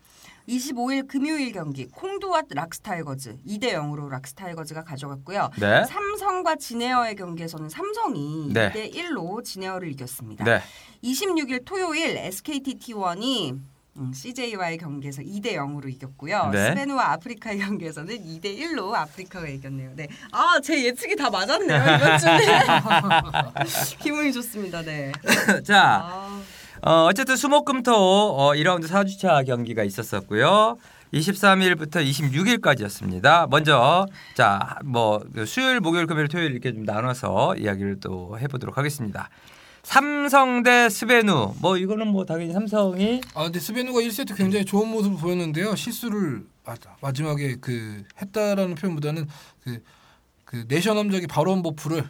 25일 0.48 1.06
금요일 1.06 1.52
경기 1.52 1.87
콩두와 1.87 2.42
락스타이거즈 2.48 3.38
2대 3.46 3.72
0으로 3.74 4.09
락스타이거즈가 4.09 4.83
가져갔고요. 4.83 5.50
네. 5.61 5.85
삼성과 5.85 6.56
진에어의 6.56 7.14
경기에서는 7.14 7.68
삼성이 7.68 8.50
네. 8.52 8.72
2대 8.72 8.92
1로 8.92 9.44
진에어를 9.44 9.92
이겼습니다. 9.92 10.44
네. 10.44 10.61
26일 11.04 11.64
토요일 11.64 12.16
SKT 12.16 12.78
T1이 12.78 13.59
음, 14.00 14.12
CJ와의 14.14 14.78
경기에서 14.78 15.20
2대 15.20 15.54
0으로 15.54 15.88
이겼고요. 15.92 16.48
네. 16.52 16.70
스베누와 16.70 17.12
아프리카의 17.12 17.58
경기에서는 17.58 18.16
2대 18.16 18.58
1로 18.58 18.94
아프리카가 18.94 19.46
이겼네요. 19.46 19.90
네. 19.94 20.08
아, 20.32 20.58
제 20.62 20.82
예측이 20.86 21.14
다 21.16 21.28
맞았네요. 21.28 21.96
이번 21.96 22.18
주는. 22.18 22.38
기분이 24.00 24.32
좋습니다. 24.32 24.82
네. 24.82 25.12
자, 25.64 26.00
아, 26.02 26.42
어, 26.82 27.04
어쨌든 27.10 27.36
수목금토 27.36 27.92
어, 27.92 28.52
2라운드 28.54 28.88
4주차 28.88 29.44
경기가 29.46 29.84
있었었고요. 29.84 30.78
23일부터 31.12 32.06
26일까지였습니다. 32.06 33.50
먼저 33.50 34.06
자, 34.34 34.78
뭐 34.84 35.20
수요일, 35.44 35.80
목요일, 35.80 36.06
금요일, 36.06 36.28
토요일 36.28 36.52
이렇게 36.52 36.72
좀 36.72 36.84
나눠서 36.84 37.56
이야기를 37.56 38.00
또 38.00 38.38
해보도록 38.38 38.78
하겠습니다. 38.78 39.28
삼성 39.82 40.62
대 40.62 40.88
스베누. 40.88 41.54
뭐 41.58 41.76
이거는 41.76 42.06
뭐 42.08 42.24
당연히 42.24 42.52
삼성이 42.52 43.20
아 43.34 43.44
근데 43.44 43.58
스베누가 43.58 44.00
1세트 44.00 44.36
굉장히 44.36 44.64
좋은 44.64 44.88
모습을 44.88 45.18
보였는데요. 45.18 45.74
실수를 45.74 46.44
마, 46.64 46.74
마지막에 47.00 47.56
그 47.60 48.04
했다라는 48.20 48.74
표현보다는 48.74 49.26
그, 49.64 49.82
그 50.44 50.64
내셔 50.68 50.94
남작이 50.94 51.26
바론 51.26 51.62
버프를 51.62 52.08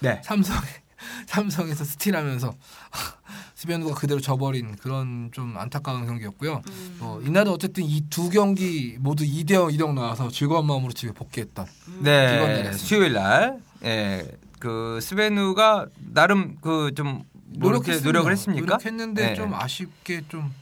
네. 0.00 0.20
삼성 0.24 0.56
삼성에서 1.26 1.84
스틸하면서 1.84 2.54
스베누가 3.54 3.94
그대로 3.94 4.20
져버린 4.20 4.74
그런 4.76 5.30
좀 5.32 5.56
안타까운 5.56 6.04
경기였고요. 6.06 6.62
음. 6.68 6.98
어, 7.00 7.20
이날은 7.24 7.52
어쨌든 7.52 7.84
이 7.84 8.02
두 8.10 8.28
경기 8.28 8.96
모두 8.98 9.24
2대0 9.24 9.76
2대0 9.76 9.94
나와서 9.94 10.28
즐거운 10.28 10.66
마음으로 10.66 10.92
집에 10.92 11.12
복귀했던 11.12 11.66
이건 12.00 12.02
네. 12.02 12.72
수요일 12.72 13.12
날. 13.12 13.60
예. 13.84 14.26
그 14.62 15.00
스베누가 15.02 15.86
나름 16.12 16.56
그 16.60 16.92
좀 16.94 17.24
노력해 17.48 17.90
노력했습니다. 17.98 18.06
노력을 18.08 18.32
했습니까? 18.32 18.64
노력했는데 18.66 19.26
네. 19.26 19.34
좀 19.34 19.52
아쉽게 19.54 20.22
좀좀 20.28 20.52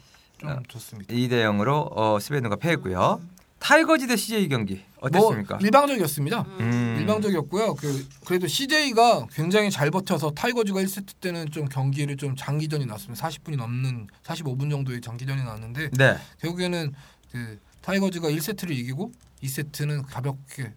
어. 0.43 0.59
좋습니다. 0.67 1.13
2대 1.13 1.43
0으로 1.45 1.87
어, 1.95 2.17
스베누가 2.19 2.55
패했고요. 2.55 3.21
타이거즈 3.59 4.07
대 4.07 4.15
CJ 4.15 4.47
경기 4.49 4.81
어땠습니까? 5.01 5.57
뭐 5.57 5.63
일방적이었습니다. 5.63 6.41
음. 6.61 6.95
일방적이었고요. 6.99 7.75
그 7.75 8.07
그래도 8.25 8.47
CJ가 8.47 9.27
굉장히 9.31 9.69
잘 9.69 9.91
버텨서 9.91 10.31
타이거즈가 10.31 10.81
1세트 10.81 11.13
때는 11.21 11.51
좀 11.51 11.65
경기를 11.69 12.17
좀 12.17 12.35
장기전이 12.35 12.87
났습니다. 12.87 13.27
40분이 13.29 13.55
넘는 13.57 14.07
45분 14.23 14.71
정도의 14.71 14.99
장기전이 15.01 15.43
나왔는데 15.43 15.91
네. 15.91 16.17
결국에는 16.41 16.91
그 17.31 17.59
타이거즈가 17.81 18.29
1세트를 18.29 18.71
이기고 18.71 19.11
2세트는 19.43 20.05
가볍게 20.07 20.73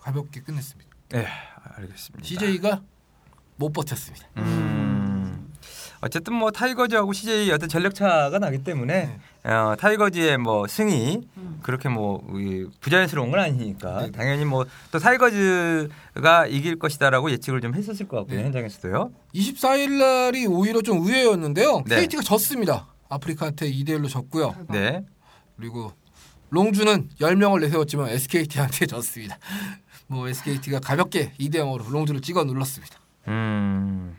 가볍게 0.00 0.40
끝냈습니다. 0.40 0.90
네, 1.10 1.26
알겠습니다. 1.76 2.24
CJ가 2.26 2.82
못 3.56 3.72
버텼습니다. 3.72 4.26
음. 4.38 5.52
어쨌든 6.02 6.32
뭐 6.34 6.50
타이거즈하고 6.50 7.12
CJ 7.12 7.50
어떤 7.52 7.68
전력 7.68 7.94
차가 7.94 8.38
나기 8.38 8.64
때문에 8.64 9.18
어, 9.44 9.74
타이거즈의 9.78 10.38
뭐 10.38 10.66
승이 10.66 11.28
그렇게 11.62 11.90
뭐 11.90 12.26
이, 12.38 12.66
부자연스러운 12.80 13.30
건 13.30 13.40
아니니까 13.40 14.02
네. 14.06 14.10
당연히 14.10 14.44
뭐 14.46 14.64
또 14.90 14.98
타이거즈가 14.98 16.46
이길 16.48 16.78
것이다라고 16.78 17.30
예측을 17.32 17.60
좀 17.60 17.74
했었을 17.74 18.08
것 18.08 18.18
같고요 18.18 18.38
네. 18.38 18.44
현장에서도요. 18.46 19.12
24일 19.34 19.98
날이 19.98 20.46
오히려 20.46 20.80
좀 20.80 20.98
의외였는데요. 21.06 21.84
네. 21.86 22.00
KT가 22.00 22.22
졌습니다. 22.22 22.88
아프리카한테 23.08 23.70
2대 23.70 23.90
1로 23.90 24.08
졌고요. 24.08 24.54
네. 24.70 25.04
그리고 25.56 25.92
롱주는 26.50 27.10
10명을 27.20 27.60
내세웠지만 27.60 28.08
SKT한테 28.08 28.86
졌습니다. 28.86 29.38
뭐 30.10 30.26
SKT가 30.28 30.80
가볍게 30.80 31.30
2대 31.38 31.56
0으로 31.58 31.88
롱주를 31.88 32.20
찍어 32.20 32.42
눌렀습니다. 32.42 32.96
음. 33.28 34.16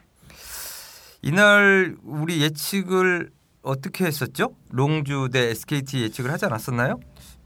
이날 1.21 1.97
우리 2.03 2.41
예측을 2.41 3.29
어떻게 3.61 4.05
했었죠? 4.05 4.55
롱주 4.69 5.29
대 5.33 5.49
SKT 5.49 6.01
예측을 6.03 6.31
하지 6.31 6.45
않았었나요? 6.45 6.97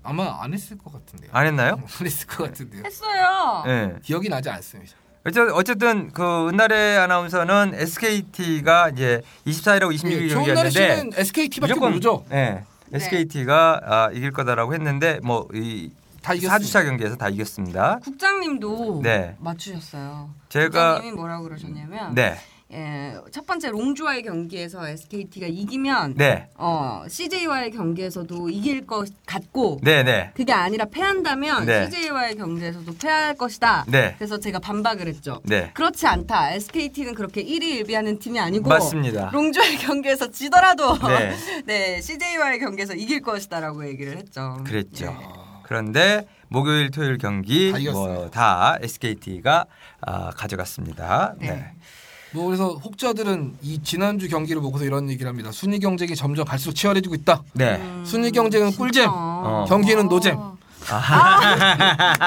아마 0.03 0.37
안 0.43 0.53
했을 0.53 0.77
것 0.77 0.93
같은데요. 0.93 1.31
안 1.33 1.47
했나요? 1.47 1.71
안 1.99 2.05
했을 2.05 2.27
것 2.27 2.43
같은데요. 2.43 2.83
했어요. 2.85 3.63
예. 3.65 3.95
기억이 4.03 4.29
나지 4.29 4.47
않습니다. 4.51 4.93
어쨌- 5.25 5.49
어쨌든 5.51 6.11
그 6.11 6.49
은나래 6.49 6.97
아나운서는 6.97 7.71
SKT가 7.73 8.89
이제 8.89 9.23
24일하고 9.47 9.91
26일 9.95 10.29
좋은 10.29 10.53
날에 10.53 10.69
경기였는데 10.69 10.69
씨는 10.69 11.11
SKT밖에 11.15 11.73
모르죠. 11.73 12.23
예. 12.29 12.35
네. 12.35 12.63
SKT가 12.93 13.81
아, 13.83 14.11
이길 14.13 14.31
거다라고 14.31 14.75
했는데 14.75 15.19
뭐이 15.23 15.89
다 16.25 16.33
이겼습니다. 16.33 16.79
4주차 16.79 16.85
경기에서 16.85 17.15
다 17.15 17.29
이겼습니다. 17.29 17.99
국장님도 18.03 19.01
네. 19.03 19.35
맞추셨어요. 19.39 20.31
제가 20.49 20.95
국장님이 20.95 21.15
뭐라고 21.15 21.43
그러셨냐면 21.43 22.15
네. 22.15 22.35
예, 22.73 23.15
첫 23.31 23.45
번째 23.45 23.69
롱주와의 23.69 24.23
경기에서 24.23 24.87
SKT가 24.87 25.45
이기면 25.45 26.15
네. 26.15 26.49
어, 26.55 27.03
CJ와의 27.07 27.69
경기에서도 27.69 28.49
이길 28.49 28.87
것 28.87 29.07
같고 29.27 29.79
네, 29.83 30.01
네. 30.01 30.31
그게 30.33 30.51
아니라 30.51 30.85
패한다면 30.85 31.67
네. 31.67 31.85
CJ와의 31.85 32.35
경기에서도 32.35 32.91
패할 32.97 33.35
것이다. 33.35 33.85
네. 33.87 34.15
그래서 34.17 34.39
제가 34.39 34.57
반박을 34.57 35.07
했죠. 35.07 35.41
네. 35.43 35.69
그렇지 35.75 36.07
않다. 36.07 36.53
SKT는 36.53 37.13
그렇게 37.13 37.43
1위 37.43 37.85
1비하는 37.85 38.19
팀이 38.19 38.39
아니고 38.39 38.67
맞습니다. 38.67 39.29
롱주와의 39.31 39.77
경기에서 39.77 40.31
지더라도 40.31 40.97
네. 41.07 41.35
네, 41.67 42.01
CJ와의 42.01 42.59
경기에서 42.59 42.95
이길 42.95 43.21
것이다라고 43.21 43.87
얘기를 43.87 44.17
했죠. 44.17 44.63
그랬죠. 44.65 45.05
네. 45.05 45.44
그런데 45.67 46.27
목요일 46.47 46.91
토요일 46.91 47.17
경기 47.17 47.71
다 47.71 47.77
이겼어요. 47.79 48.13
뭐다 48.13 48.77
SKT가 48.81 49.65
아, 50.01 50.29
가져갔습니다. 50.31 51.33
네. 51.39 51.49
네. 51.49 51.71
뭐 52.31 52.45
그래서 52.47 52.73
혹자들은 52.73 53.55
이 53.61 53.81
지난주 53.81 54.27
경기를 54.27 54.61
보고서 54.61 54.83
이런 54.85 55.09
얘기를 55.09 55.27
합니다. 55.27 55.51
순위 55.51 55.79
경쟁이 55.79 56.15
점점 56.15 56.45
갈수록 56.45 56.73
치열해지고 56.73 57.15
있다. 57.15 57.43
네. 57.53 57.77
음, 57.77 58.03
순위 58.05 58.29
경쟁은 58.31 58.69
진짜. 58.71 58.77
꿀잼, 58.83 59.09
어. 59.09 59.65
경기는 59.67 60.07
노잼. 60.07 60.37
아. 60.37 60.55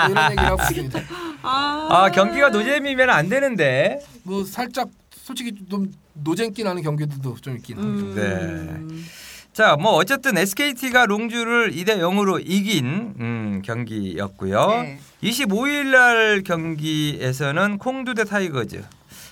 뭐 0.07 0.11
이런 0.11 0.31
얘기를 0.33 0.51
하고 0.51 0.63
있습니다. 0.63 1.01
아, 1.43 1.89
아, 1.91 2.11
경기가 2.11 2.49
노잼이면 2.49 3.11
안 3.11 3.29
되는데. 3.29 4.01
뭐 4.23 4.45
살짝 4.45 4.89
솔직히 5.11 5.53
좀 5.69 5.93
노잼끼 6.15 6.65
나는 6.65 6.83
경기들도 6.83 7.37
좀 7.41 7.57
있긴 7.57 7.77
합니다. 7.79 8.23
음. 8.23 9.05
자, 9.59 9.75
뭐 9.75 9.95
어쨌든 9.95 10.39
SKT가 10.39 11.07
롱주를 11.07 11.73
2대 11.73 11.99
0으로 11.99 12.41
이긴 12.41 13.13
음, 13.19 13.61
경기였고요. 13.65 14.83
네. 14.83 15.01
25일 15.21 15.87
날 15.87 16.43
경기에서는 16.45 17.79
콩두 17.79 18.15
대 18.15 18.23
타이거즈. 18.23 18.85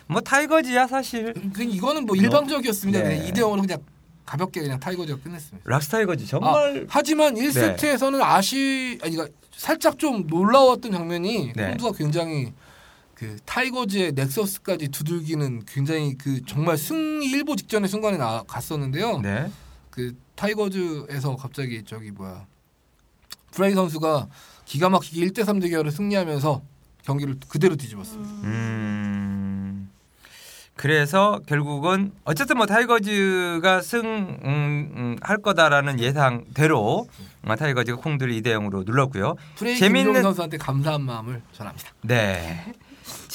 뭐 0.08 0.20
타이거즈야 0.20 0.88
사실. 0.88 1.32
그 1.52 1.62
이거는 1.62 2.06
뭐 2.06 2.16
일방적이었습니다. 2.16 3.02
네. 3.04 3.20
네. 3.20 3.30
2대 3.30 3.38
0으로 3.38 3.60
그냥 3.60 3.78
가볍게 4.24 4.62
그냥 4.62 4.80
타이거즈가 4.80 5.22
끝냈습니다. 5.22 5.70
락스 5.70 5.90
타이거즈 5.90 6.24
아, 6.24 6.26
정말 6.26 6.86
하지만 6.88 7.36
1세트에서는 7.36 8.20
아시 8.20 8.98
아니 9.02 9.14
그러니까 9.14 9.38
살짝 9.56 9.96
좀 9.96 10.26
놀라웠던 10.26 10.90
장면이 10.90 11.52
네. 11.54 11.68
콩두가 11.68 11.96
굉장히 11.96 12.52
그 13.14 13.36
타이거즈의 13.44 14.10
넥서스까지 14.16 14.88
두들기는 14.88 15.62
굉장히 15.68 16.18
그 16.18 16.44
정말 16.46 16.76
승리 16.78 17.26
일보 17.26 17.54
직전의 17.54 17.88
순간에 17.88 18.16
나 18.16 18.42
갔었는데요. 18.48 19.20
네. 19.20 19.48
그 19.96 20.14
타이거즈에서 20.34 21.36
갑자기 21.36 21.82
저기 21.84 22.10
뭐야 22.10 22.44
프레이 23.52 23.72
선수가 23.72 24.28
기가 24.66 24.90
막히게 24.90 25.26
1대 25.28 25.42
3 25.44 25.58
대결을 25.58 25.90
승리하면서 25.90 26.62
경기를 27.02 27.36
그대로 27.48 27.76
뒤집었습니다. 27.76 28.30
음. 28.46 29.90
그래서 30.74 31.40
결국은 31.46 32.12
어쨌든 32.24 32.58
뭐 32.58 32.66
타이거즈가 32.66 33.80
승할 33.80 34.38
음, 34.44 35.16
할 35.22 35.38
거다라는 35.38 35.98
예상대로 36.00 37.08
어, 37.46 37.56
타이거즈가 37.56 37.96
콩두를 38.02 38.34
2대 38.34 38.48
0으로 38.48 38.84
눌렀고요. 38.84 39.36
재밌는- 39.56 40.20
선수한테 40.20 40.58
감사한 40.58 41.00
마음을 41.00 41.40
전합니다. 41.52 41.88
네. 42.02 42.74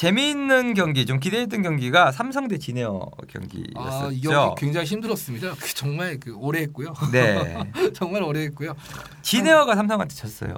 재미있는 0.01 0.73
경기 0.73 1.05
좀 1.05 1.19
기대했던 1.19 1.61
경기가 1.61 2.11
삼성 2.11 2.47
대 2.47 2.57
진에어 2.57 3.01
아, 3.05 3.25
경기였었죠. 3.27 4.11
이 4.11 4.21
경기 4.21 4.55
굉장히 4.59 4.87
힘들었습니다. 4.87 5.53
그 5.59 5.73
정말 5.75 6.19
그 6.19 6.33
오래 6.37 6.61
했고요. 6.61 6.95
네. 7.11 7.59
정말 7.93 8.23
오래 8.23 8.41
했고요. 8.45 8.73
진에어가 9.21 9.75
삼성한테 9.75 10.15
졌어요. 10.15 10.55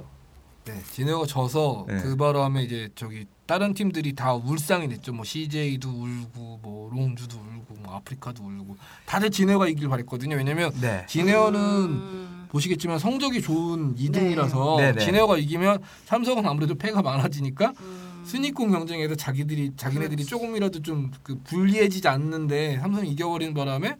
네, 0.64 0.80
진해가 0.92 1.26
져서 1.26 1.84
네. 1.86 1.98
그 1.98 2.16
바람에 2.16 2.62
이제 2.62 2.88
저기 2.94 3.26
다른 3.44 3.74
팀들이 3.74 4.14
다 4.14 4.32
울상이 4.32 4.88
됐죠. 4.88 5.12
뭐 5.12 5.26
CJ도 5.26 5.90
울고 5.90 6.60
뭐 6.62 6.90
롱주도 6.90 7.36
울고 7.36 7.82
뭐 7.82 7.96
아프리카도 7.96 8.42
울고 8.42 8.78
다들 9.04 9.30
진해가 9.30 9.68
이길 9.68 9.90
바랬거든요. 9.90 10.36
왜냐면 10.36 10.72
네. 10.80 11.04
진해어는 11.06 11.60
음. 11.60 12.46
보시겠지만 12.48 12.98
성적이 12.98 13.42
좋은 13.42 13.94
2등이라서 13.96 14.76
네. 14.78 14.86
네, 14.86 14.92
네. 14.92 15.04
진해어가 15.04 15.36
이기면 15.36 15.82
삼성은 16.06 16.46
아무래도 16.46 16.76
패가 16.76 17.02
많아지니까 17.02 17.74
음. 17.78 18.03
순위권 18.24 18.70
경쟁에서 18.70 19.14
자기들이 19.14 19.72
자기네들이 19.76 20.24
조금이라도 20.24 20.82
좀 20.82 21.10
그 21.22 21.38
불리해지지 21.44 22.06
않는데 22.08 22.78
삼성이 22.80 23.10
이겨버리는 23.10 23.54
바람에 23.54 23.96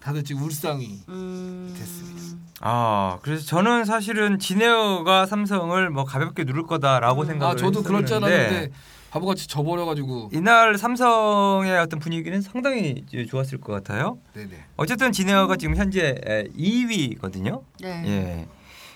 다들 0.00 0.24
지금 0.24 0.42
울상이 0.42 1.00
음. 1.08 1.74
됐습니다. 1.76 2.22
아, 2.60 3.18
그래서 3.22 3.44
저는 3.44 3.84
사실은 3.84 4.38
진에어가 4.38 5.26
삼성을 5.26 5.90
뭐 5.90 6.04
가볍게 6.04 6.44
누를 6.44 6.64
거다라고 6.64 7.22
음. 7.22 7.26
생각을 7.26 7.54
아 7.54 7.56
저도 7.56 7.82
그럴 7.82 8.04
줄 8.06 8.16
알았는데 8.16 8.70
바보같이 9.10 9.46
져버려가지고 9.46 10.30
이날 10.32 10.78
삼성의 10.78 11.78
어떤 11.78 11.98
분위기는 12.00 12.40
상당히 12.40 13.04
좋았을 13.28 13.60
것 13.60 13.72
같아요. 13.72 14.18
네네. 14.34 14.50
어쨌든 14.76 15.12
진에어가 15.12 15.56
지금 15.56 15.76
현재 15.76 16.14
2위거든요. 16.56 17.62
네. 17.80 18.02
예. 18.06 18.46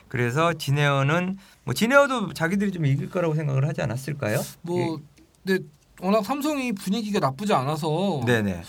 그래서 0.09 0.53
진에어는 0.53 1.39
뭐 1.65 1.75
진에어도 1.75 2.33
자기들이 2.33 2.73
좀 2.73 2.87
이길 2.87 3.11
거라고 3.11 3.35
생각을 3.35 3.67
하지 3.67 3.83
않았을까요? 3.83 4.41
뭐 4.63 5.01
근데 5.45 5.65
워낙 6.01 6.25
삼성이 6.25 6.73
분위기가 6.73 7.19
나쁘지 7.21 7.53
않아서 7.55 8.21
예. 8.23 8.33
네네. 8.43 8.63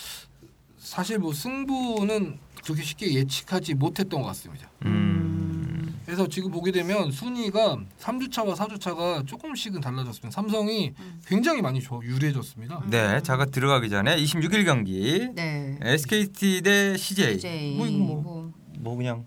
사실 0.77 1.19
뭐 1.19 1.33
승부는 1.33 2.39
그렇게 2.63 2.83
쉽게 2.83 3.13
예측하지 3.13 3.75
못했던 3.75 4.21
것 4.21 4.27
같습니다. 4.27 4.69
음. 4.85 5.99
그래서 6.05 6.25
지금 6.27 6.51
보게 6.51 6.71
되면 6.71 7.11
순위가 7.11 7.79
3주차와 7.99 8.55
4주차가 8.55 9.27
조금씩은 9.27 9.81
달라졌습니다. 9.81 10.31
삼성이 10.31 10.93
음. 10.97 11.21
굉장히 11.27 11.61
많이 11.61 11.81
저 11.81 11.99
유리해졌습니다. 12.01 12.83
네, 12.89 13.21
자가 13.21 13.45
들어가기 13.45 13.89
전에 13.89 14.15
26일 14.15 14.63
경기 14.63 15.27
네. 15.35 15.77
SKT 15.81 16.61
대 16.61 16.95
CJ. 16.95 17.33
CJ 17.33 17.75
뭐 17.75 17.87
이거 17.87 17.97
뭐, 17.97 18.51
뭐뭐 18.79 18.97
그냥 18.97 19.25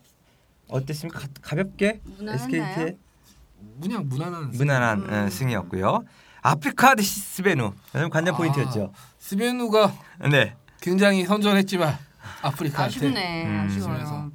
어땠습니까? 0.70 1.20
가, 1.20 1.28
가볍게 1.42 2.00
무난했나요? 2.18 2.62
SKT의 2.62 2.96
그냥 3.82 4.08
무난한 4.08 4.50
무난한 4.50 4.98
음. 5.00 5.24
예, 5.26 5.30
승이었고요. 5.30 6.04
아프리카 6.42 6.94
대 6.94 7.02
스베누. 7.02 7.72
관전 8.10 8.34
아. 8.34 8.36
포인트였죠. 8.36 8.92
스베누가 9.18 9.92
네. 10.30 10.54
굉장히 10.80 11.24
선전했지만 11.24 11.96
아프리카한테 12.42 12.96
아쉽네. 12.96 13.44
음. 13.46 13.66
아쉬워요. 13.66 14.32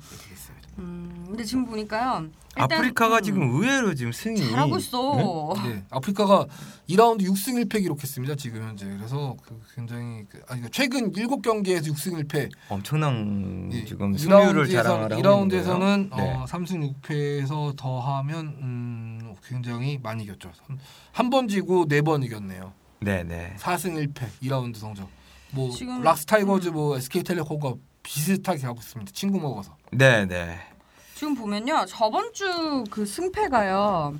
음, 0.77 1.23
근데 1.27 1.43
지금 1.43 1.65
보니까요. 1.65 2.27
아프리카가 2.55 3.17
음, 3.17 3.23
지금 3.23 3.41
의외로 3.53 3.93
지금 3.93 4.11
승이 4.11 4.49
잘하고 4.49 4.77
있어. 4.77 5.53
네, 5.65 5.83
아프리카가 5.89 6.45
2라운드 6.89 7.21
6승 7.27 7.63
1패 7.65 7.81
기록했습니다. 7.81 8.35
지금 8.35 8.63
현재. 8.63 8.85
그래서 8.85 9.35
그 9.43 9.59
굉장히 9.75 10.23
그, 10.29 10.37
아니 10.47 10.61
그러니까 10.61 10.69
최근 10.71 11.11
7경기에서 11.11 11.87
6승 11.93 12.23
1패. 12.27 12.49
엄청난 12.69 13.69
예, 13.73 13.83
지금 13.85 14.15
승률을 14.17 14.69
자랑하고 14.69 15.15
2라운드에서는 15.15 16.15
네. 16.15 16.33
어, 16.33 16.45
3승 16.47 16.93
6패에서 17.01 17.75
더하면 17.75 18.47
음, 18.61 19.35
굉장히 19.45 19.99
많이 20.01 20.23
이겼죠. 20.23 20.51
한 21.11 21.29
번 21.29 21.47
지고 21.47 21.85
네 21.87 22.01
번 22.01 22.23
이겼네요. 22.23 22.71
네, 23.01 23.23
네. 23.23 23.53
4승 23.59 23.93
1패 24.13 24.27
2라운드 24.43 24.77
성적. 24.77 25.09
뭐 25.51 25.69
지금- 25.71 26.01
락스타이거즈 26.01 26.69
음. 26.69 26.73
뭐 26.73 26.97
SK텔레콤과 26.97 27.73
비슷하게 28.03 28.65
하고 28.65 28.79
있습니다. 28.79 29.11
친구 29.13 29.39
먹어서. 29.39 29.75
네, 29.91 30.25
네. 30.25 30.59
지금 31.15 31.33
보면요. 31.35 31.85
저번 31.87 32.31
주 32.33 32.83
그 32.91 33.05
승패가요. 33.05 34.15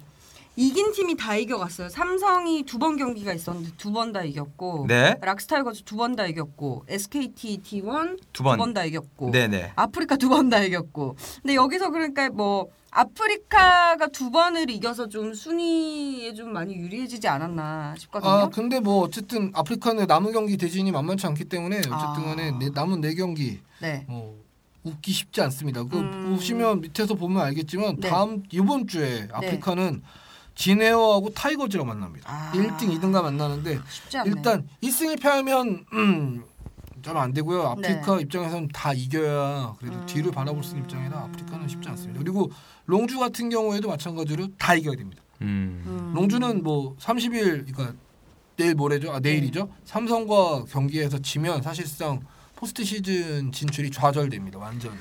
이긴 0.57 0.93
팀이 0.93 1.17
다 1.17 1.35
이겨갔어요. 1.35 1.89
삼성이 1.89 2.63
두 2.63 2.79
번 2.79 2.95
경기가 2.95 3.33
있었는데 3.33 3.71
두 3.77 3.91
번 3.91 4.13
다 4.13 4.23
이겼고 4.23 4.85
네. 4.87 5.15
락스타이거즈 5.21 5.83
두 5.83 5.97
번 5.97 6.15
다 6.15 6.25
이겼고 6.25 6.85
SKT 6.87 7.59
T1 7.61 8.17
두두 8.31 8.43
번. 8.43 8.57
번다 8.57 8.85
이겼고 8.85 9.31
네, 9.31 9.47
네. 9.49 9.73
아프리카 9.75 10.15
두 10.15 10.29
번 10.29 10.49
다 10.49 10.59
이겼고 10.61 11.17
근데 11.41 11.55
여기서 11.55 11.89
그러니까 11.89 12.29
뭐 12.29 12.69
아프리카가 12.91 14.07
두 14.07 14.31
번을 14.31 14.69
이겨서 14.69 15.09
좀 15.09 15.33
순위에 15.33 16.33
좀 16.33 16.53
많이 16.53 16.73
유리해지지 16.75 17.27
않았나 17.27 17.95
싶거든요. 17.99 18.31
아 18.31 18.49
근데 18.49 18.79
뭐 18.79 19.01
어쨌든 19.03 19.51
아프리카는 19.53 20.05
남은 20.07 20.31
경기 20.31 20.55
대진이 20.55 20.93
만만치 20.93 21.27
않기 21.27 21.43
때문에 21.45 21.79
어쨌든 21.79 21.93
아. 21.93 22.13
간에 22.23 22.51
네- 22.51 22.69
남은 22.73 23.01
네 23.01 23.13
경기 23.15 23.59
네. 23.81 24.05
뭐 24.07 24.44
웃기 24.85 25.11
쉽지 25.11 25.41
않습니다. 25.41 25.83
그 25.83 25.97
음. 25.97 26.29
보시면 26.35 26.81
밑에서 26.81 27.15
보면 27.15 27.41
알겠지만 27.41 27.97
네. 27.97 28.09
다음 28.09 28.43
이번 28.51 28.87
주에 28.87 29.27
아프리카는 29.31 30.01
진에어하고 30.53 31.31
타이거즈랑 31.33 31.85
만납니다. 31.87 32.31
아. 32.31 32.51
1등, 32.53 32.97
2등과 32.97 33.21
만나는데 33.21 33.79
쉽지 33.89 34.17
않네. 34.19 34.29
일단 34.29 34.67
1승 34.81 35.15
1패하면 35.17 35.85
음, 35.93 36.43
좀안 37.01 37.33
되고요. 37.33 37.75
네. 37.81 37.89
아프리카 37.89 38.21
입장에서는 38.21 38.69
다 38.69 38.93
이겨야 38.93 39.75
그래도 39.79 39.97
음. 39.97 40.05
뒤를 40.05 40.31
바라볼 40.31 40.63
수 40.63 40.71
있는 40.71 40.85
입장이라 40.85 41.17
아프리카는 41.17 41.67
쉽지 41.67 41.89
않습니다. 41.89 42.19
그리고 42.19 42.51
롱주 42.85 43.19
같은 43.19 43.49
경우에도 43.49 43.89
마찬가지로 43.89 44.47
다 44.57 44.75
이겨야 44.75 44.95
됩니다. 44.95 45.21
음. 45.41 45.83
음. 45.85 46.13
롱주는 46.15 46.63
뭐 46.63 46.95
30일 46.97 47.73
그러니까 47.73 47.93
내일 48.55 48.75
모레죠. 48.75 49.11
아 49.11 49.19
내일이죠. 49.19 49.65
네. 49.65 49.71
삼성과 49.83 50.65
경기에서 50.65 51.19
지면 51.19 51.61
사실상 51.61 52.21
포스트 52.55 52.83
시즌 52.83 53.51
진출이 53.51 53.91
좌절됩니다. 53.91 54.59
완전. 54.59 54.91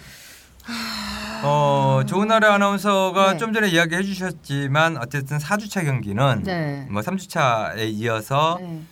어, 1.43 2.03
좋은 2.07 2.27
나라 2.29 2.55
아나운서가 2.55 3.33
네. 3.33 3.39
좀 3.39 3.53
전에 3.53 3.69
이야기해 3.69 4.03
주셨지만 4.03 4.97
어쨌든 4.97 5.39
4주차 5.39 5.85
경기는 5.85 6.43
네. 6.43 6.87
뭐 6.91 7.03
3주차에 7.03 7.93
이어서 7.93 8.59
네. 8.61 8.83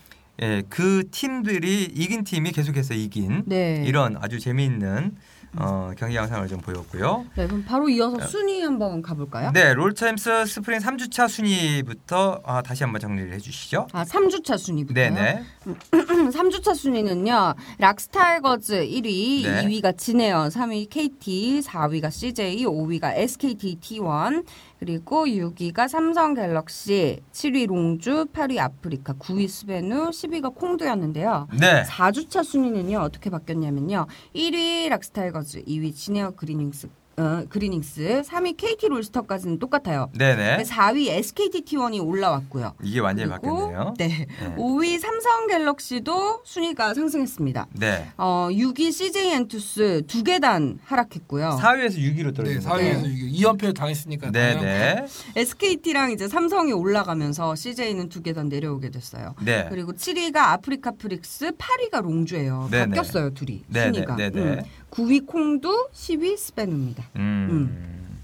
예, 0.42 0.62
그 0.68 1.04
팀들이 1.10 1.84
이긴 1.84 2.24
팀이 2.24 2.52
계속해서 2.52 2.94
이긴 2.94 3.44
네. 3.46 3.82
이런 3.86 4.16
아주 4.20 4.38
재미있는 4.38 5.16
어, 5.58 5.90
경기 5.98 6.16
양상을 6.16 6.48
좀 6.48 6.60
보였고요. 6.60 7.26
네, 7.36 7.46
그럼 7.46 7.64
바로 7.64 7.88
이어서 7.88 8.18
순위 8.26 8.62
한번 8.62 9.02
가볼까요? 9.02 9.50
네, 9.52 9.74
롤챔스 9.74 10.46
스프링 10.46 10.78
3주차 10.78 11.28
순위부터 11.28 12.40
아, 12.44 12.62
다시 12.62 12.84
한번 12.84 13.00
정리를 13.00 13.32
해주시죠. 13.34 13.88
아, 13.92 14.04
3주차 14.04 14.56
순위부터. 14.56 14.94
네네. 14.94 15.42
3주차 15.90 16.74
순위는요. 16.74 17.54
락스타이거즈 17.78 18.86
1위, 18.86 19.42
네. 19.44 19.62
2위가 19.66 19.96
진에어, 19.98 20.48
3위 20.48 20.88
KT, 20.88 21.60
4위가 21.60 22.10
CJ, 22.10 22.64
5위가 22.64 23.12
SKT 23.16 23.78
T1, 23.80 24.44
그리고 24.78 25.26
6위가 25.26 25.86
삼성 25.86 26.34
갤럭시, 26.34 27.20
7위 27.32 27.68
롱주, 27.68 28.26
8위 28.32 28.58
아프리카, 28.58 29.12
9위 29.12 29.46
스베누, 29.46 30.10
10위가 30.10 30.54
콩두였는데요. 30.56 31.46
네. 31.60 31.84
4주차 31.84 32.42
순위는요. 32.42 32.98
어떻게 32.98 33.30
바뀌었냐면요. 33.30 34.06
1위 34.34 34.88
락스타이거즈, 34.88 35.41
2위 35.42 35.94
진에어 35.94 36.32
그린윙스, 36.32 36.88
어, 37.18 37.44
그린윙스, 37.50 38.22
3위 38.24 38.56
KT 38.56 38.88
롤스터까지는 38.88 39.58
똑같아요. 39.58 40.08
네네. 40.16 40.62
4위 40.62 41.08
SKT 41.10 41.62
T1이 41.62 42.02
올라왔고요. 42.04 42.74
이게 42.82 43.00
완전히 43.00 43.28
그리고 43.28 43.68
바뀌었네요. 43.68 43.94
네. 43.98 44.08
네. 44.08 44.54
5위 44.56 44.98
삼성 44.98 45.46
갤럭시도 45.46 46.40
순위가 46.44 46.94
상승했습니다. 46.94 47.66
네. 47.74 48.08
어, 48.16 48.48
6위 48.50 48.92
CJ 48.92 49.32
엔투스 49.34 50.04
두 50.06 50.22
계단 50.24 50.78
하락했고요. 50.84 51.58
4위에서 51.60 51.98
6위로 51.98 52.24
네, 52.28 52.32
떨어진 52.32 52.54
거죠. 52.56 52.68
사위에서 52.68 53.06
이게 53.06 53.38
2연패 53.40 53.74
당했으니까 53.74 54.30
네, 54.30 54.54
당연한 54.54 55.04
네. 55.04 55.06
SKT랑 55.36 56.12
이제 56.12 56.28
삼성이 56.28 56.72
올라가면서 56.72 57.54
CJ는 57.54 58.08
두 58.08 58.22
계단 58.22 58.48
내려오게 58.48 58.88
됐어요. 58.90 59.34
네. 59.44 59.66
그리고 59.68 59.92
7위가 59.92 60.36
아프리카 60.36 60.92
프릭스, 60.92 61.52
8위가 61.52 62.02
롱주예요. 62.02 62.68
네네. 62.70 62.86
바뀌었어요, 62.86 63.34
둘이. 63.34 63.64
네네, 63.68 63.92
순위가. 63.92 64.16
네네. 64.16 64.40
음. 64.40 64.62
9위 64.92 65.26
콩두, 65.26 65.88
10위 65.92 66.36
스베누입니다. 66.36 67.04
음. 67.16 68.20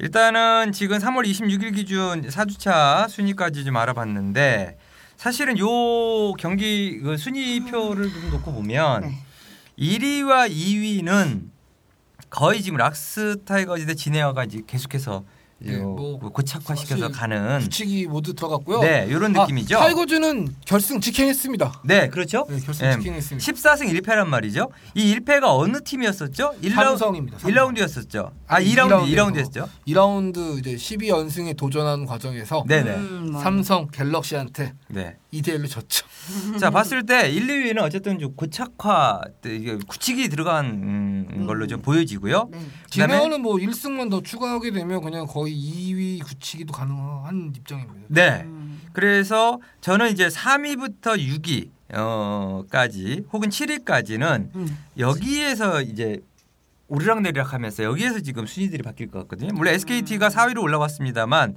일단은 0.00 0.72
지금 0.72 0.98
3월 0.98 1.24
26일 1.24 1.74
기준 1.74 2.22
4주차 2.22 3.08
순위까지 3.08 3.64
좀 3.64 3.76
알아봤는데 3.76 4.76
사실은 5.16 5.58
요 5.58 6.34
경기 6.34 6.98
그 6.98 7.16
순위표를 7.16 8.12
좀 8.12 8.30
놓고 8.30 8.52
보면 8.52 9.02
네. 9.02 9.18
1위와 9.78 10.50
2위는 10.50 11.48
거의 12.28 12.62
지금 12.62 12.76
락스 12.76 13.44
타이거즈 13.44 13.86
대 13.86 13.94
진에어가 13.94 14.44
이제 14.44 14.60
계속해서 14.66 15.24
네, 15.58 15.74
요뭐 15.78 16.18
고착화시켜서 16.18 17.08
사실 17.08 17.16
가는 17.18 17.60
굳히기 17.60 18.06
모드 18.06 18.34
들어갔고요. 18.34 18.80
네 18.80 19.06
이런 19.08 19.34
아, 19.36 19.42
느낌이죠. 19.42 19.78
타이거즈는 19.78 20.54
결승 20.66 21.00
직행했습니다. 21.00 21.80
네 21.84 22.08
그렇죠. 22.08 22.46
네, 22.48 22.60
결승 22.60 22.86
예, 22.86 22.92
직행했습니다. 22.92 23.52
14승 23.52 24.00
1패란 24.02 24.26
말이죠. 24.26 24.68
이 24.94 25.14
1패가 25.14 25.44
어느 25.58 25.82
팀이었었죠? 25.82 26.54
1라운드, 26.62 26.74
삼성입니다. 26.74 27.38
삼성. 27.38 27.54
1라운드였었죠. 27.74 28.30
아 28.46 28.56
아니, 28.56 28.66
2라운드 28.74 29.06
2라운드에서. 29.14 29.50
2라운드였죠. 29.50 29.68
2라운드 29.88 30.58
이제 30.58 30.74
12연승에 30.76 31.56
도전하는 31.56 32.04
과정에서 32.04 32.64
네네. 32.68 32.90
음, 32.94 33.28
뭐. 33.32 33.40
삼성 33.40 33.88
갤럭시한테 33.88 34.74
네. 34.88 35.16
2대 35.40 35.58
1로 35.58 35.68
졌죠. 35.70 36.06
자 36.60 36.70
봤을 36.70 37.06
때 37.06 37.30
1, 37.30 37.46
2위는 37.46 37.82
어쨌든 37.82 38.18
좀 38.18 38.34
고착화 38.34 39.20
이게 39.44 39.76
구칙이 39.86 40.28
들어간 40.28 40.66
음, 40.66 41.44
걸로 41.46 41.66
좀 41.66 41.82
보여지고요. 41.82 42.48
네. 42.50 42.58
그다음에- 42.58 42.90
진에어는 42.90 43.42
뭐 43.42 43.56
1승만 43.56 44.10
더 44.10 44.22
추가하게 44.22 44.72
되면 44.72 45.00
그냥 45.02 45.26
거의 45.26 45.54
2위 45.54 46.22
굳히기도 46.24 46.72
가능한 46.72 47.52
입장입니다. 47.56 48.06
네. 48.08 48.42
음. 48.44 48.80
그래서 48.92 49.60
저는 49.80 50.10
이제 50.12 50.28
3위부터 50.28 51.18
6위 51.18 51.68
어까지 51.94 53.24
혹은 53.32 53.48
7위까지는 53.48 54.54
음. 54.54 54.78
여기에서 54.98 55.82
이제 55.82 56.20
오르락 56.88 57.20
내리락 57.22 57.52
하면서 57.52 57.82
여기에서 57.82 58.20
지금 58.20 58.46
순위들이 58.46 58.82
바뀔 58.82 59.10
것 59.10 59.20
같거든요. 59.20 59.50
물론 59.54 59.74
SKT가 59.74 60.28
4위로 60.28 60.62
올라갔습니다만 60.62 61.56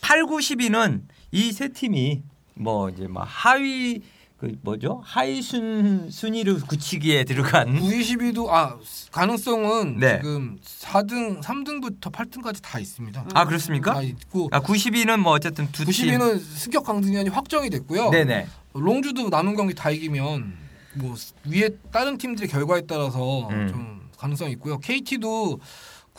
8, 0.00 0.26
9, 0.26 0.38
10위는 0.38 1.02
이 1.32 1.52
세 1.52 1.68
팀이 1.68 2.22
뭐 2.54 2.90
이제 2.90 3.06
막 3.08 3.24
하위 3.26 4.02
그 4.38 4.52
뭐죠 4.62 5.00
하위 5.04 5.40
순 5.40 6.10
순위를 6.10 6.60
굳히기에 6.62 7.24
들어간 7.24 7.78
9위 7.78 8.00
10위도 8.00 8.48
아 8.48 8.76
가능성은 9.12 9.98
네. 9.98 10.16
지금 10.16 10.58
4등 10.64 11.40
3등부터 11.40 12.10
8등까지 12.10 12.60
다 12.60 12.80
있습니다. 12.80 13.24
아 13.34 13.44
그렇습니까? 13.44 13.94
다 13.94 14.02
있고 14.02 14.48
아 14.50 14.60
90위는 14.60 15.18
뭐 15.18 15.32
어쨌든 15.32 15.70
두 15.70 15.84
팀. 15.84 15.92
90위는 15.92 16.40
승격 16.40 16.84
강등이 16.84 17.28
확정이 17.28 17.70
됐고요. 17.70 18.10
네네. 18.10 18.48
롱주도 18.74 19.28
남은 19.28 19.54
경기 19.54 19.74
다 19.74 19.90
이기면 19.90 20.54
뭐 20.94 21.14
위에 21.46 21.70
다른 21.92 22.18
팀들의 22.18 22.48
결과에 22.48 22.82
따라서 22.86 23.48
음. 23.48 23.68
좀 23.68 24.10
가능성이 24.18 24.52
있고요. 24.52 24.78
KT도 24.78 25.60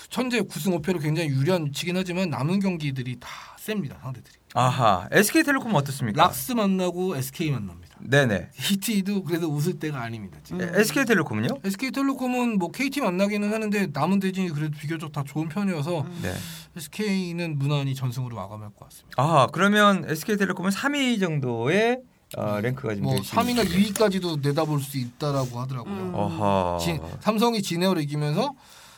현재 0.10 0.40
9승 0.42 0.82
5패로 0.82 1.02
굉장히 1.02 1.30
유리한 1.30 1.66
위치긴 1.66 1.98
하지만 1.98 2.30
남은 2.30 2.60
경기들이 2.60 3.18
다 3.20 3.28
셉니다 3.60 3.98
상대들이. 4.02 4.43
아하 4.54 5.08
SK텔레콤 5.12 5.74
어떻습니까? 5.76 6.22
락스 6.24 6.52
만나고 6.54 7.16
SK 7.16 7.52
만납니다. 7.52 7.84
네네. 8.00 8.50
KT도 8.56 9.24
그래도 9.24 9.48
웃을 9.50 9.80
때가 9.80 10.02
아닙니다. 10.02 10.38
지금. 10.44 10.62
음. 10.62 10.72
SK텔레콤은요? 10.76 11.60
SK텔레콤은 11.64 12.60
뭐 12.60 12.70
KT 12.70 13.02
만나기는 13.02 13.52
하는데 13.52 13.88
남은 13.94 14.20
대진이 14.20 14.50
그래도 14.50 14.78
비교적 14.78 15.12
다 15.12 15.24
좋은 15.26 15.48
편이어서 15.50 16.06
네. 16.22 16.34
SK는 16.76 17.58
무난히 17.58 17.96
전승으로 17.96 18.36
마감할 18.36 18.70
것 18.78 18.90
같습니다. 18.90 19.22
아하 19.22 19.48
그러면 19.52 20.06
SK텔레콤은 20.08 20.72
3위 20.72 21.20
정도의 21.20 22.00
어, 22.36 22.60
랭크가 22.62 22.96
지금 22.96 23.06
뭐될수 23.10 23.36
3위나 23.36 23.64
있죠. 23.66 23.78
2위까지도 24.10 24.42
내다볼 24.42 24.82
수 24.82 24.98
있다라고 24.98 25.60
하더라고요. 25.62 25.94
음. 25.94 26.80
진- 26.80 27.00
삼성이 27.22 27.62
진에어를 27.62 28.02
이기면서 28.04 28.54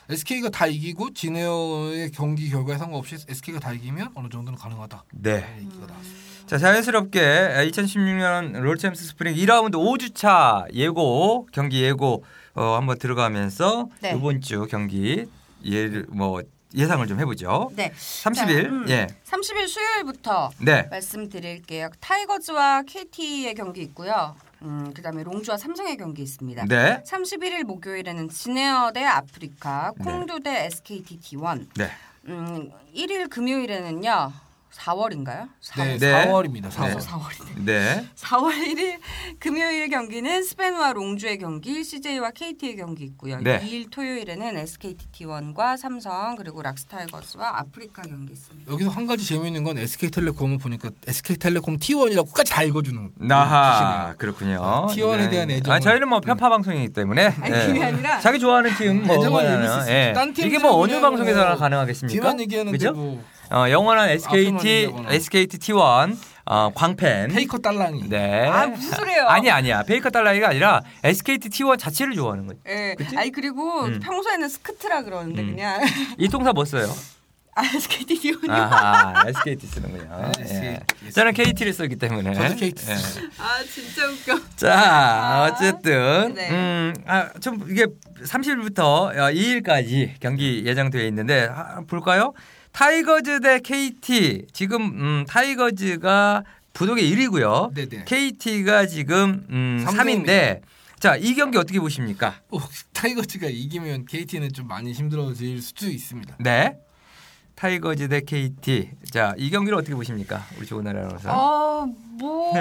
SK가 0.10 0.50
다 0.50 0.68
이기고 0.68 1.14
진에어의 1.14 2.12
경기 2.12 2.50
결과에 2.50 2.78
상관없이 2.78 3.16
SK가 3.28 3.60
다 3.60 3.74
이기면 3.74 4.12
어느 4.16 4.30
정도는 4.30 4.58
가능하다. 4.58 5.04
네. 5.14 5.40
네, 5.40 5.56
얘기가 5.62 5.88
나왔습니다. 5.88 6.26
자 6.46 6.60
자연스럽게 6.60 7.20
2016년 7.72 8.60
롤챔스 8.60 9.04
스프링 9.08 9.34
2라운드 9.34 9.74
5주차 9.74 10.72
예고 10.74 11.48
경기 11.52 11.82
예고 11.82 12.24
어, 12.54 12.76
한번 12.76 13.00
들어가면서 13.00 13.90
네. 14.02 14.14
이번 14.16 14.42
주 14.42 14.68
경기 14.70 15.26
예를 15.66 16.06
뭐 16.10 16.44
예상을 16.76 17.08
좀 17.08 17.20
해보죠. 17.20 17.72
네. 17.76 17.92
30일 17.92 18.36
자, 18.36 18.70
음. 18.70 18.86
예 18.90 19.08
30일 19.26 19.68
수요일부터 19.68 20.52
네. 20.60 20.84
말씀드릴게요. 20.92 21.90
타이거즈와 22.00 22.84
KT의 22.84 23.56
경기 23.56 23.82
있고요. 23.82 24.36
음, 24.62 24.94
그다음에 24.94 25.24
롱주와 25.24 25.58
삼성의 25.58 25.98
경기 25.98 26.22
있습니다. 26.24 26.66
네. 26.66 27.04
31일 27.04 27.64
목요일에는 27.64 28.30
진에어 28.30 28.92
대 28.94 29.04
아프리카, 29.04 29.94
네. 29.98 30.04
콩두 30.04 30.40
대 30.40 30.66
SKT 30.66 31.20
T1. 31.20 31.68
네. 31.76 31.90
음, 32.28 32.72
1일 32.96 33.30
금요일에는요. 33.30 34.32
4월인가요? 34.76 35.48
4월. 35.64 35.78
네, 35.78 35.98
네. 35.98 36.26
4월입니다. 36.28 36.70
4월. 36.70 36.90
네. 36.90 36.98
4월이네. 37.00 37.66
네. 37.66 38.06
4월 38.16 38.52
1일 38.52 39.00
금요일 39.40 39.90
경기는 39.90 40.44
스베누와 40.44 40.94
롱주의 40.94 41.38
경기, 41.38 41.84
CJ와 41.84 42.32
KT의 42.32 42.76
경기 42.78 43.04
있고요. 43.06 43.40
네. 43.40 43.60
2일 43.62 43.90
토요일에는 43.92 44.58
SKT 44.58 45.08
T1과 45.12 45.78
삼성 45.78 46.36
그리고 46.36 46.62
락스타이거즈와 46.62 47.60
아프리카 47.60 48.02
경기 48.04 48.34
있습니다. 48.34 48.72
여기서 48.72 48.90
한 48.90 49.08
가지 49.08 49.26
재미있는 49.26 49.64
건 49.64 49.78
SK텔레콤을 49.78 50.58
보니까 50.58 50.90
SK텔레콤 51.08 51.78
T1이라고까지 51.78 52.50
다 52.52 52.64
읽어주는 52.64 53.12
아하 53.16 54.14
그렇군요. 54.18 54.60
아, 54.62 54.88
T1에 54.88 55.30
대한 55.30 55.50
애정을- 55.50 55.70
아 55.72 55.80
저희는 55.80 56.08
뭐 56.10 56.20
편파 56.20 56.50
방송이기 56.50 56.94
때문에 56.94 57.28
아니 57.40 57.56
예. 57.56 57.66
그게 57.68 57.84
아니라 57.84 58.20
자기 58.20 58.40
좋아하는 58.40 58.76
팀 58.76 58.96
뭐 59.06 59.16
애정을 59.16 59.30
뭐냐면, 59.30 59.62
얘기할 59.64 59.84
수 59.84 59.92
예. 59.92 60.12
있어요. 60.12 60.48
이게 60.48 60.60
뭐 60.60 60.72
어느 60.80 61.00
방송에서나 61.00 61.50
뭐 61.52 61.58
가능하겠습니까? 61.58 62.14
뒤만 62.22 62.40
얘기하는데 62.40 62.78
그죠? 62.78 62.94
뭐 62.94 63.24
어, 63.52 63.70
영원한 63.70 64.10
SKT. 64.10 64.92
SKT 65.10 65.58
T1 65.60 66.18
어, 66.48 66.72
광팬. 66.76 67.30
페이커 67.30 67.58
딸랑이. 67.58 68.08
네. 68.10 68.48
아 68.48 68.68
무슨 68.68 68.92
소리예요? 68.92 69.28
아니 69.28 69.50
아니야. 69.50 69.84
페이커 69.84 70.10
딸랑이가 70.10 70.50
아니라 70.50 70.82
SKT 71.04 71.50
T1 71.50 71.78
자체를 71.80 72.14
좋아하는 72.16 72.46
거지. 72.48 72.60
예. 72.68 72.96
그치? 72.98 73.18
아니 73.18 73.32
그리고 73.32 73.86
음. 73.86 74.00
평소에는 74.00 74.48
스크트라 74.50 75.04
그러는데 75.04 75.42
음. 75.42 75.56
그냥 75.56 75.82
이통사 76.20 76.52
뭐 76.54 76.64
써요? 76.66 76.88
아, 77.58 77.64
SKT 77.64 78.20
T1이요. 78.20 78.50
아하, 78.52 79.24
SKT 79.30 79.66
쓰는군요. 79.68 80.32
예. 80.50 80.82
저는 81.14 81.34
KT를 81.34 81.72
쓰기 81.72 81.96
때문에. 81.96 82.34
저도 82.34 82.56
KT 82.56 82.86
예. 82.92 82.94
아, 83.38 83.64
진짜 83.64 84.08
웃겨. 84.08 84.40
자, 84.58 85.50
어쨌든 85.50 86.34
네. 86.36 86.50
음, 86.52 86.94
아, 87.08 87.30
좀 87.40 87.66
이게 87.70 87.86
30일부터 88.26 89.16
2일까지 89.16 90.16
경기 90.20 90.66
예정되어 90.66 91.06
있는데 91.06 91.48
아, 91.50 91.80
볼까요? 91.88 92.34
타이거즈 92.76 93.40
대 93.40 93.60
KT 93.60 94.48
지금 94.52 94.82
음, 94.82 95.26
타이거즈가 95.30 96.44
부동의 96.74 97.10
1위고요. 97.10 97.74
네네. 97.74 98.04
KT가 98.04 98.86
지금 98.86 99.48
음, 99.50 99.80
삼위입니다. 99.82 100.34
3위인데 100.34 100.62
자, 101.00 101.16
이 101.16 101.36
경기 101.36 101.58
어떻게 101.58 101.80
보십니까? 101.80 102.42
어, 102.50 102.60
타이거즈가 102.92 103.48
이기면 103.48 104.08
KT는 104.08 104.52
좀 104.52 104.68
많이 104.68 104.92
힘들어질 104.92 105.62
수도 105.62 105.88
있습니다. 105.88 106.36
네. 106.42 106.78
타이거즈 107.56 108.10
대 108.10 108.20
KT. 108.22 108.92
자, 109.12 109.34
이 109.38 109.50
경기를 109.50 109.78
어떻게 109.78 109.96
보십니까? 109.96 110.44
우리 110.58 110.66
좋은 110.66 110.84
날 110.84 110.95
아나운서. 110.95 111.30
아, 111.32 111.86
뭐 112.20 112.54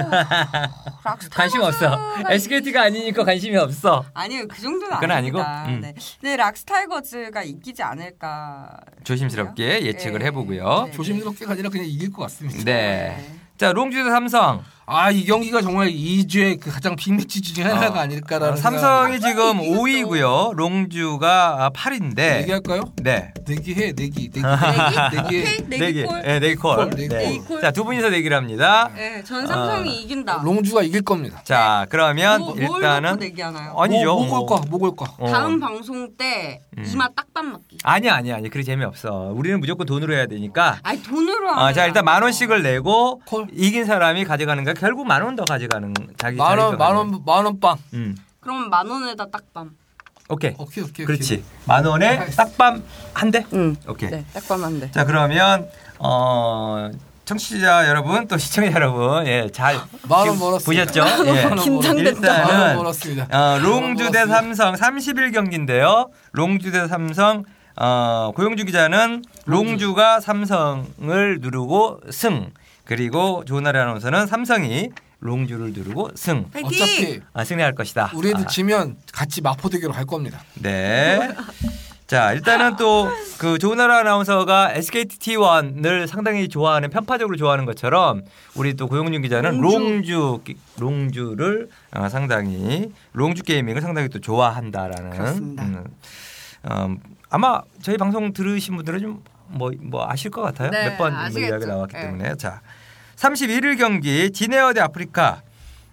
관심 1.31 1.63
없어. 1.63 1.99
SKT가 2.31 2.83
아니니까 2.83 3.25
관심이 3.25 3.57
없어. 3.57 4.05
아니요 4.15 4.47
그 4.49 4.61
정도는 4.61 4.95
그건 4.95 5.11
아닙니다. 5.11 5.63
아니고? 5.63 5.77
음. 5.77 5.81
네. 5.81 5.95
근데 6.21 6.37
락스타이거즈가 6.37 7.43
이기지 7.43 7.83
않을까. 7.83 8.71
조심스럽게 9.03 9.85
예측을 9.85 10.21
네. 10.21 10.27
해보고요. 10.27 10.85
네. 10.87 10.93
조심스럽게가 10.93 11.53
아니라 11.53 11.71
그냥 11.71 11.87
이길 11.87 12.13
것 12.13 12.23
같습니다. 12.23 12.63
네. 12.65 13.41
자, 13.57 13.73
롱주 13.73 14.05
대 14.05 14.11
삼성. 14.11 14.63
아 14.87 15.11
이 15.11 15.25
경기가 15.25 15.63
정말 15.63 15.89
2주의 15.89 16.61
그 16.61 16.71
가장 16.71 16.95
빅매치 16.95 17.41
중에 17.41 17.65
하나가 17.65 18.01
어. 18.01 18.03
아닐까라는 18.03 18.57
삼성이 18.57 19.19
지금 19.19 19.61
이겼어. 19.61 19.81
5위고요. 19.83 20.55
롱주가 20.57 21.71
생각- 21.73 21.73
8위인데. 21.73 22.15
내기할까요? 22.41 22.83
네. 23.03 23.33
내기해 23.49 23.93
내기 23.97 24.31
내기 24.31 24.41
내기? 25.15 25.45
내기 25.69 25.79
내기 25.79 26.03
콜. 26.05 26.23
네, 26.23 26.39
내기 26.39 26.55
콜. 26.57 26.91
네. 27.09 27.39
콜. 27.49 27.61
자, 27.63 27.71
두 27.71 27.85
분이서 27.85 28.11
내기를 28.11 28.37
합니다. 28.37 28.91
네, 28.95 29.23
전 29.25 29.47
삼성이 29.47 29.89
아. 29.91 29.93
이긴다. 29.93 30.43
롱주가 30.45 30.83
이길 30.83 31.03
겁니다. 31.03 31.41
자, 31.45 31.87
그러면 31.89 32.41
뭐, 32.41 32.55
일단은 32.55 33.17
내기하나요? 33.19 33.75
아니죠. 33.79 34.17
뭐, 34.17 34.27
뭐. 34.27 34.39
먹을 34.41 34.47
거 34.47 34.63
먹을 34.71 34.97
거. 34.97 35.07
어. 35.19 35.31
다음 35.31 35.61
방송 35.61 36.15
때 36.19 36.61
음. 36.77 36.85
이마 36.93 37.09
딱밤 37.15 37.53
맞기. 37.53 37.79
아니야, 37.85 38.15
아니야, 38.17 38.37
아니. 38.37 38.51
그리 38.51 38.65
재미없어. 38.65 39.33
우리는 39.35 39.59
무조건 39.61 39.87
돈으로 39.87 40.13
해야 40.15 40.27
되니까. 40.27 40.79
아니 40.83 41.03
돈으로 41.03 41.49
하면 41.49 41.59
아, 41.65 41.73
자, 41.73 41.87
일단 41.87 42.05
만 42.05 42.23
원씩을 42.23 42.63
내고 42.63 43.23
콜. 43.27 43.47
이긴 43.53 43.87
사람이 43.87 44.25
가져가는 44.25 44.63
거야. 44.63 44.74
결국 44.75 45.07
만 45.07 45.23
원 45.23 45.37
더 45.37 45.45
가져가는 45.45 45.93
자기 46.19 46.37
만 46.37 46.59
원 46.59 46.77
만. 46.79 46.95
원 46.97 47.23
만 47.25 47.45
원 47.47 47.61
빵. 47.61 47.77
음. 47.95 48.17
그럼 48.41 48.69
만 48.71 48.87
원에다 48.89 49.31
딱밤. 49.31 49.71
오케이. 50.29 50.55
오케이 50.59 50.85
오케이. 50.85 51.07
그렇지. 51.07 51.45
만 51.67 51.85
원에 51.85 52.27
딱밤 52.37 52.83
한 53.15 53.31
대. 53.31 53.45
응. 53.53 53.77
오케이. 53.89 54.11
네, 54.11 54.25
딱밤 54.33 54.65
한 54.65 54.81
대. 54.81 54.91
자 54.91 55.05
그러면 55.05 55.69
어 55.99 56.91
청취자 57.25 57.89
여러분 57.89 58.27
또 58.29 58.37
시청자 58.37 58.71
여러분 58.73 59.27
예잘. 59.27 59.79
보셨죠? 60.65 61.05
예. 61.27 61.45
만원 61.47 61.99
일단은 61.99 62.77
벌었습니다. 62.77 63.29
어, 63.33 63.59
롱주 63.59 64.11
대. 64.11 64.27
삼성 64.27 64.75
30일 64.75 65.33
경기인데요. 65.33 66.11
롱주 66.33 66.71
대 66.71 66.87
삼성 66.89 67.45
어, 67.77 68.31
고용주 68.37 68.65
기자는 68.67 69.25
롱주가 69.47 70.21
삼성을 70.21 71.39
누르고 71.41 72.01
승 72.11 72.51
그리고 72.85 73.45
조나리 73.47 73.79
아나운서는 73.79 74.27
삼성이 74.27 74.91
롱주를 75.21 75.73
누르고 75.73 76.11
승 76.15 76.51
파이팅! 76.51 76.67
어차피 76.69 77.21
아, 77.33 77.45
승리할 77.45 77.75
것이다. 77.75 78.11
우리 78.15 78.29
애들 78.31 78.45
아, 78.45 78.47
지면 78.47 78.97
같이 79.13 79.41
마포 79.41 79.69
대교로 79.71 79.93
갈 79.93 80.05
겁니다. 80.05 80.43
네. 80.55 81.35
자, 82.07 82.33
일단은 82.33 82.77
또 82.77 83.09
그 83.39 83.59
조나라 83.59 83.99
아나운서가 83.99 84.73
SKT 84.73 85.19
T1을 85.19 86.07
상당히 86.07 86.49
좋아하는 86.49 86.89
편파적으로 86.91 87.37
좋아하는 87.37 87.65
것처럼 87.67 88.23
우리 88.55 88.75
또 88.75 88.87
고용준 88.87 89.23
기자는 89.23 89.61
롱주. 89.61 90.41
롱주 90.79 91.35
를 91.37 91.69
어, 91.93 92.09
상당히 92.09 92.93
롱주 93.13 93.43
게이밍을 93.43 93.83
상당히 93.83 94.09
또 94.09 94.21
좋아한다라는 94.21 95.11
그렇습니다. 95.11 95.63
음, 95.65 96.99
아마 97.29 97.61
저희 97.83 97.99
방송 97.99 98.33
들으신 98.33 98.77
분들은 98.77 99.01
좀 99.01 99.25
뭐뭐 99.49 100.07
아실 100.09 100.31
것 100.31 100.41
같아요. 100.41 100.71
네, 100.71 100.89
몇번 100.91 101.13
아시겠죠. 101.15 101.47
이야기 101.47 101.67
나왔기 101.67 101.95
네. 101.95 102.03
때문에 102.03 102.35
자 102.37 102.63
31일 103.17 103.79
경기 103.79 104.31
진에어 104.31 104.73
대 104.73 104.81
아프리카 104.81 105.43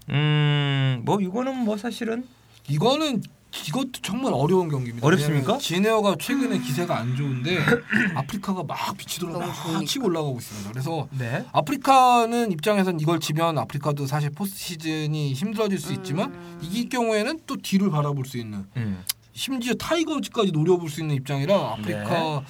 음 0.09 1.01
뭐 1.03 1.19
이거는 1.19 1.57
뭐 1.57 1.78
사실은 1.78 2.28
이거는 2.67 3.24
이것도 3.67 3.91
정말 4.03 4.34
어려운 4.34 4.69
경기입니다. 4.69 5.05
어렵습니까? 5.05 5.57
진에어가 5.57 6.15
최근에 6.19 6.59
기세가 6.59 6.95
안 6.97 7.15
좋은데 7.17 7.57
아프리카가 8.15 8.63
막 8.63 8.95
빛이 8.97 9.19
돌아 9.19 9.34
너무 9.34 9.47
막. 9.74 9.86
치고 9.86 10.05
올라가고 10.07 10.38
있습니다. 10.38 10.69
그래서 10.72 11.07
네. 11.17 11.43
아프리카는 11.51 12.51
입장에선 12.51 12.99
이걸 12.99 13.19
지면 13.19 13.57
아프리카도 13.57 14.05
사실 14.05 14.30
포스트 14.30 14.57
시즌이 14.57 15.34
힘들어질 15.34 15.80
수 15.80 15.91
있지만 15.93 16.32
음. 16.32 16.59
이길 16.61 16.88
경우에는 16.89 17.39
또 17.47 17.57
뒤를 17.57 17.89
바라볼 17.89 18.26
수 18.26 18.38
있는 18.38 18.65
음. 18.78 19.03
심지어 19.34 19.74
타이거즈까지 19.74 20.51
노려볼 20.51 20.89
수 20.89 21.01
있는 21.01 21.15
입장이라 21.15 21.53
아프리카 21.55 22.43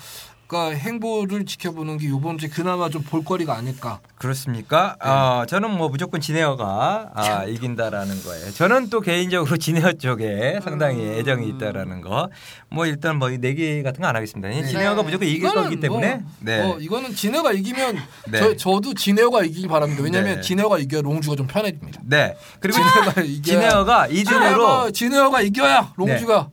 가 0.51 0.71
행보를 0.71 1.45
지켜보는 1.45 1.97
게 1.97 2.07
이번 2.07 2.37
주에 2.37 2.49
그나마 2.49 2.89
좀 2.89 3.01
볼거리가 3.03 3.55
아닐까. 3.55 4.01
그렇습니까? 4.15 4.97
네. 5.01 5.09
어, 5.09 5.45
저는 5.47 5.71
뭐 5.71 5.87
무조건 5.87 6.19
지네어가 6.19 7.11
아, 7.13 7.45
이긴다라는 7.45 8.21
거예요. 8.21 8.51
저는 8.51 8.89
또 8.89 8.99
개인적으로 8.99 9.55
지네어 9.55 9.93
쪽에 9.93 10.59
상당히 10.61 11.05
음. 11.05 11.13
애정이 11.13 11.47
있다라는 11.47 12.01
거. 12.01 12.29
뭐 12.69 12.85
일단 12.85 13.15
뭐 13.17 13.29
내기 13.29 13.81
같은 13.81 14.01
거 14.01 14.09
안 14.09 14.15
하겠습니다. 14.17 14.49
네. 14.49 14.65
지네어가 14.67 15.03
무조건 15.03 15.25
이길 15.25 15.49
거기 15.49 15.79
때문에. 15.79 16.15
뭐, 16.15 16.23
네. 16.41 16.59
어, 16.59 16.77
이거는 16.81 17.15
지네어가 17.15 17.53
이기면 17.53 17.97
네. 18.29 18.39
저, 18.39 18.55
저도 18.57 18.93
지네어가 18.93 19.43
이길 19.45 19.69
바랍니다. 19.69 20.03
왜냐하면 20.03 20.35
네. 20.35 20.41
지네어가 20.41 20.79
이겨야 20.79 21.01
롱주가 21.01 21.37
좀 21.37 21.47
편해집니다. 21.47 22.01
네. 22.03 22.35
그리고 22.59 22.79
이겨야 23.23 23.41
지네어가 23.41 24.07
2등으로 24.09 24.25
지네어가, 24.25 24.91
지네어가 24.91 25.41
이겨야 25.43 25.93
롱주가 25.95 26.49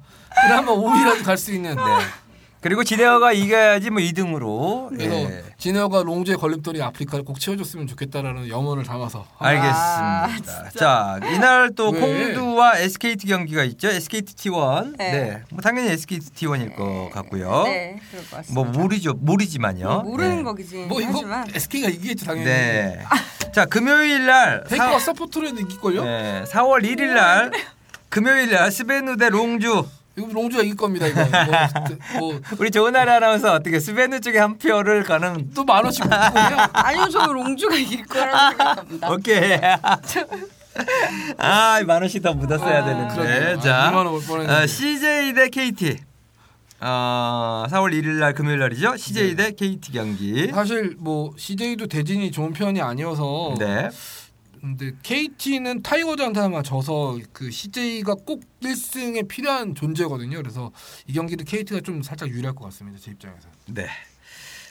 그나마 0.47 0.71
5위라도 0.71 1.25
갈 1.25 1.37
수 1.37 1.53
있는. 1.53 1.75
네. 1.75 1.83
그리고 2.61 2.83
지네어가 2.83 3.33
이겨야지 3.33 3.91
뭐 3.91 4.01
2등으로. 4.01 4.89
그래서 4.89 5.15
예. 5.15 5.45
지네어가 5.59 6.03
롱주의 6.03 6.37
걸림돌이 6.37 6.83
아프리카를 6.83 7.25
꼭 7.25 7.39
채워줬으면 7.39 7.87
좋겠다라는 7.87 8.49
염원을 8.49 8.83
담아서 8.83 9.27
알겠습니다. 9.39 10.65
아, 10.67 10.71
자, 10.77 11.21
이날 11.33 11.71
또 11.77 11.91
왜? 11.91 12.01
콩두와 12.01 12.79
SKT 12.79 13.29
경기가 13.29 13.63
있죠. 13.65 13.89
SKT 13.89 14.35
T1. 14.35 14.97
네. 14.99 15.11
네. 15.13 15.43
뭐 15.51 15.61
당연히 15.61 15.91
SKT 15.91 16.31
T1일 16.31 16.75
것 16.77 17.11
같고요. 17.13 17.63
네, 17.65 18.01
그럴 18.11 18.25
것 18.25 18.37
같습니다. 18.39 18.55
뭐 18.55 18.65
모르죠. 18.65 19.15
모르지만요. 19.15 20.03
모르는 20.03 20.37
네. 20.39 20.43
거기지. 20.43 20.77
뭐 20.89 21.01
이거 21.01 21.13
하지만 21.15 21.47
SK가 21.55 21.89
이기겠죠 21.89 22.27
당연히. 22.27 22.45
네. 22.47 23.01
자, 23.53 23.67
금요일 23.67 24.27
날 24.27 24.65
페이커가 24.65 24.99
사, 24.99 25.07
서포터라도 25.07 25.61
이길걸요? 25.61 26.05
네, 26.05 26.45
4월 26.49 26.85
1일 26.85 27.15
날 27.15 27.53
금요일 28.09 28.51
날 28.51 28.73
스베누 28.73 29.17
대 29.17 29.31
롱주. 29.31 29.98
이거 30.19 30.29
롱주가 30.33 30.63
이길 30.63 30.77
겁니다 30.77 31.07
이거. 31.07 31.25
뭐, 31.25 32.33
뭐, 32.33 32.41
우리 32.59 32.71
좋은 32.71 32.93
날 32.93 33.09
아나운서 33.09 33.53
어떻게 33.55 33.79
스베누 33.81 34.21
쪽에 34.21 34.39
한 34.39 34.59
표를 34.59 35.03
가는 35.05 35.51
또 35.55 35.65
만 35.65 35.85
원씩 35.85 36.09
먹고 36.09 36.33
그냥 36.33 36.69
아니요, 36.73 37.09
저는 37.09 37.35
롱주가 37.35 37.75
이길 37.77 38.05
거라고 38.07 38.49
생각합니다. 38.57 39.11
오케이. 39.13 39.61
아, 41.39 41.81
만 41.87 42.03
원씩 42.03 42.23
더 42.23 42.33
묻었어야 42.35 42.83
아, 42.83 42.85
되는데. 42.85 43.15
그러게요. 43.15 43.59
아, 43.59 43.61
자, 43.61 43.91
2만 43.93 43.97
원올 43.97 44.21
뻔했는데. 44.23 44.63
어, 44.63 44.67
CJ 44.67 45.33
대 45.35 45.49
KT. 45.49 45.99
어, 46.81 47.65
4월 47.71 47.93
1일 47.93 48.07
날 48.21 48.35
금요일 48.35 48.61
날이죠. 48.61 48.97
CJ 48.97 49.35
대 49.37 49.51
KT 49.53 49.91
경기. 49.93 50.47
사실 50.53 50.95
뭐 50.99 51.33
CJ도 51.37 51.89
대진이 51.89 52.31
좋은 52.31 52.53
편이 52.53 52.81
아니어서 52.81 53.55
네. 53.59 53.89
근데 54.61 54.93
KT는 55.03 55.83
타이거즈한테 55.83 56.41
아마 56.41 56.63
져서 56.63 57.19
그 57.33 57.51
CJ가 57.51 58.15
꼭 58.15 58.43
1승에 58.63 59.29
필요한 59.29 59.75
존재거든요. 59.75 60.37
그래서 60.39 60.73
이 61.07 61.13
경기도 61.13 61.45
KT가 61.45 61.81
좀 61.81 62.03
살짝 62.03 62.29
유리할 62.29 62.55
것 62.55 62.65
같습니다. 62.67 62.99
제 63.01 63.11
입장에서. 63.13 63.49
네. 63.67 63.89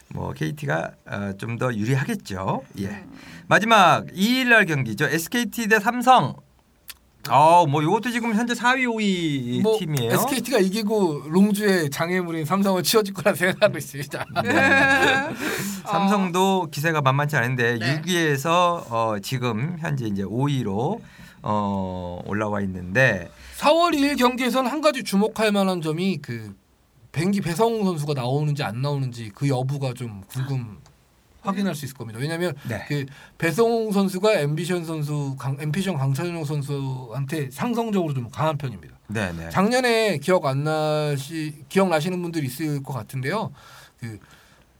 뭐 0.09 0.31
KT가 0.33 0.91
어, 1.05 1.33
좀 1.37 1.57
더 1.57 1.73
유리하겠죠. 1.73 2.63
예. 2.79 3.03
마지막 3.47 4.05
2일 4.07 4.47
날 4.49 4.65
경기죠. 4.65 5.05
SKT 5.05 5.67
대 5.67 5.79
삼성. 5.79 6.35
어, 7.31 7.65
뭐 7.65 7.81
이것도 7.81 8.11
지금 8.11 8.33
현재 8.33 8.53
4위 8.53 8.85
5위 8.85 9.61
뭐 9.61 9.77
팀이에요. 9.79 10.11
SKT가 10.13 10.59
이기고 10.59 11.23
롱주의 11.27 11.89
장애물인 11.89 12.45
삼성을 12.45 12.81
치워줄 12.83 13.13
거라 13.13 13.35
생각하고 13.35 13.77
있습니다. 13.77 14.25
네. 14.43 15.35
삼성도 15.85 16.67
기세가 16.71 17.01
만만치 17.01 17.35
않은데 17.35 17.77
네. 17.79 18.01
6위에서 18.01 18.91
어, 18.91 19.15
지금 19.21 19.77
현재 19.79 20.05
이제 20.05 20.23
5위로 20.23 20.99
어, 21.43 22.21
올라와 22.25 22.61
있는데 22.61 23.29
4월 23.57 23.93
2일 23.93 24.17
경기에서는 24.17 24.69
한 24.69 24.81
가지 24.81 25.03
주목할 25.03 25.51
만한 25.51 25.81
점이 25.81 26.17
그 26.21 26.55
뱅기 27.11 27.41
배성웅 27.41 27.83
선수가 27.85 28.13
나오는지 28.13 28.63
안 28.63 28.81
나오는지 28.81 29.31
그 29.33 29.47
여부가 29.49 29.93
좀 29.93 30.21
궁금 30.27 30.77
확인할 31.41 31.75
수 31.75 31.85
있을 31.85 31.95
겁니다. 31.95 32.19
왜냐하면 32.19 32.53
네. 32.67 32.83
그 32.87 33.05
배성웅 33.37 33.91
선수가 33.91 34.39
엠비션 34.39 34.85
선수, 34.85 35.35
강, 35.37 35.57
엠비션 35.59 35.95
강찬용 35.95 36.45
선수한테 36.45 37.49
상성적으로 37.51 38.13
좀 38.13 38.29
강한 38.29 38.57
편입니다. 38.57 38.97
네, 39.07 39.31
네. 39.33 39.49
작년에 39.49 40.17
기억 40.17 40.45
안 40.45 40.63
나시 40.63 41.63
기억 41.69 41.89
나시는 41.89 42.21
분들 42.21 42.43
있을 42.43 42.83
것 42.83 42.93
같은데요. 42.93 43.51
그 43.99 44.19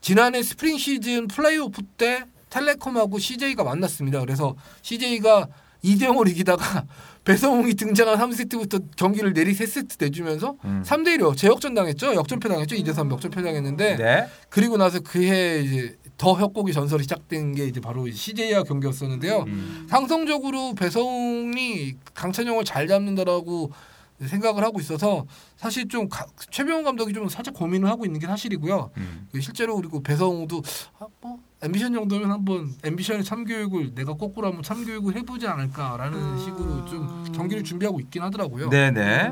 지난해 0.02 0.44
스프링 0.44 0.78
시즌 0.78 1.28
플레이오프 1.28 1.82
때 1.98 2.24
텔레콤하고 2.50 3.20
CJ가 3.20 3.64
만났습니다. 3.64 4.20
그래서 4.20 4.56
CJ가 4.82 5.48
2대 5.84 6.04
0으로 6.04 6.30
이기다가 6.30 6.86
배성웅이 7.24 7.74
등장한 7.74 8.18
3세트부터 8.18 8.84
경기를 8.96 9.34
내리 9.34 9.54
3세트 9.54 9.98
내주면서 10.00 10.56
음. 10.64 10.82
3대 10.86 11.18
1이요. 11.18 11.36
재역전 11.36 11.74
당했죠. 11.74 12.16
역전패 12.16 12.48
당했죠. 12.48 12.76
2대 12.78 12.94
3 12.94 13.12
역전패 13.12 13.42
당했는데 13.42 13.98
네. 13.98 14.28
그리고 14.50 14.78
나서 14.78 15.02
그해 15.02 15.60
이제 15.60 15.98
더 16.18 16.34
협곡의 16.34 16.74
전설이 16.74 17.04
시작된 17.04 17.54
게 17.56 17.66
이제 17.68 17.80
바로 17.80 18.10
CJ와 18.10 18.64
경기였었는데요. 18.64 19.44
음. 19.48 19.86
상성적으로 19.90 20.74
배성웅이 20.76 21.96
강찬용을 22.16 22.66
잘 22.66 22.88
잡는다라고 22.88 23.72
생각을 24.20 24.64
하고 24.64 24.80
있어서 24.80 25.26
사실 25.58 25.88
좀 25.88 26.10
가- 26.10 26.26
최병훈 26.50 26.84
감독이 26.84 27.14
좀 27.14 27.30
살짝 27.30 27.54
고민을 27.54 27.88
하고 27.88 28.04
있는 28.04 28.20
게 28.20 28.26
사실이고요. 28.26 28.90
음. 28.98 29.28
실제로 29.40 29.76
그리고 29.76 30.02
배성웅도 30.02 30.64
아, 31.00 31.06
뭐 31.22 31.38
앰비션 31.62 31.94
정도면 31.94 32.32
한번 32.32 32.74
앰비션의 32.84 33.24
참교육을 33.24 33.94
내가 33.94 34.14
거꾸로 34.16 34.48
한번 34.48 34.64
참교육을 34.64 35.16
해보지 35.18 35.46
않을까라는 35.48 36.18
음. 36.20 36.40
식으로 36.40 36.86
좀 36.86 37.32
경기를 37.36 37.64
준비하고 37.64 38.00
있긴 38.00 38.24
하더라고요. 38.24 38.70
네네. 38.70 39.32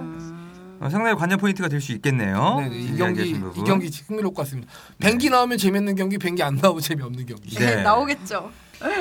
음. 0.85 0.87
어, 0.87 0.89
상당히 0.89 1.15
관전 1.17 1.39
포인트가 1.39 1.67
될 1.67 1.81
수 1.81 1.91
있겠네요. 1.93 2.57
네, 2.61 2.69
네, 2.69 2.75
이 2.77 2.97
경기 2.97 3.33
부분. 3.33 3.61
이 3.61 3.63
경기 3.65 3.89
흥미로울 4.07 4.33
것 4.33 4.43
같습니다. 4.43 4.71
뱅기 4.99 5.29
나오면 5.29 5.57
재밌는 5.57 5.95
경기, 5.95 6.17
뱅기 6.17 6.41
안 6.41 6.55
나오면 6.55 6.81
재미없는 6.81 7.25
경기. 7.25 7.55
네. 7.57 7.81
나오겠죠. 7.83 8.51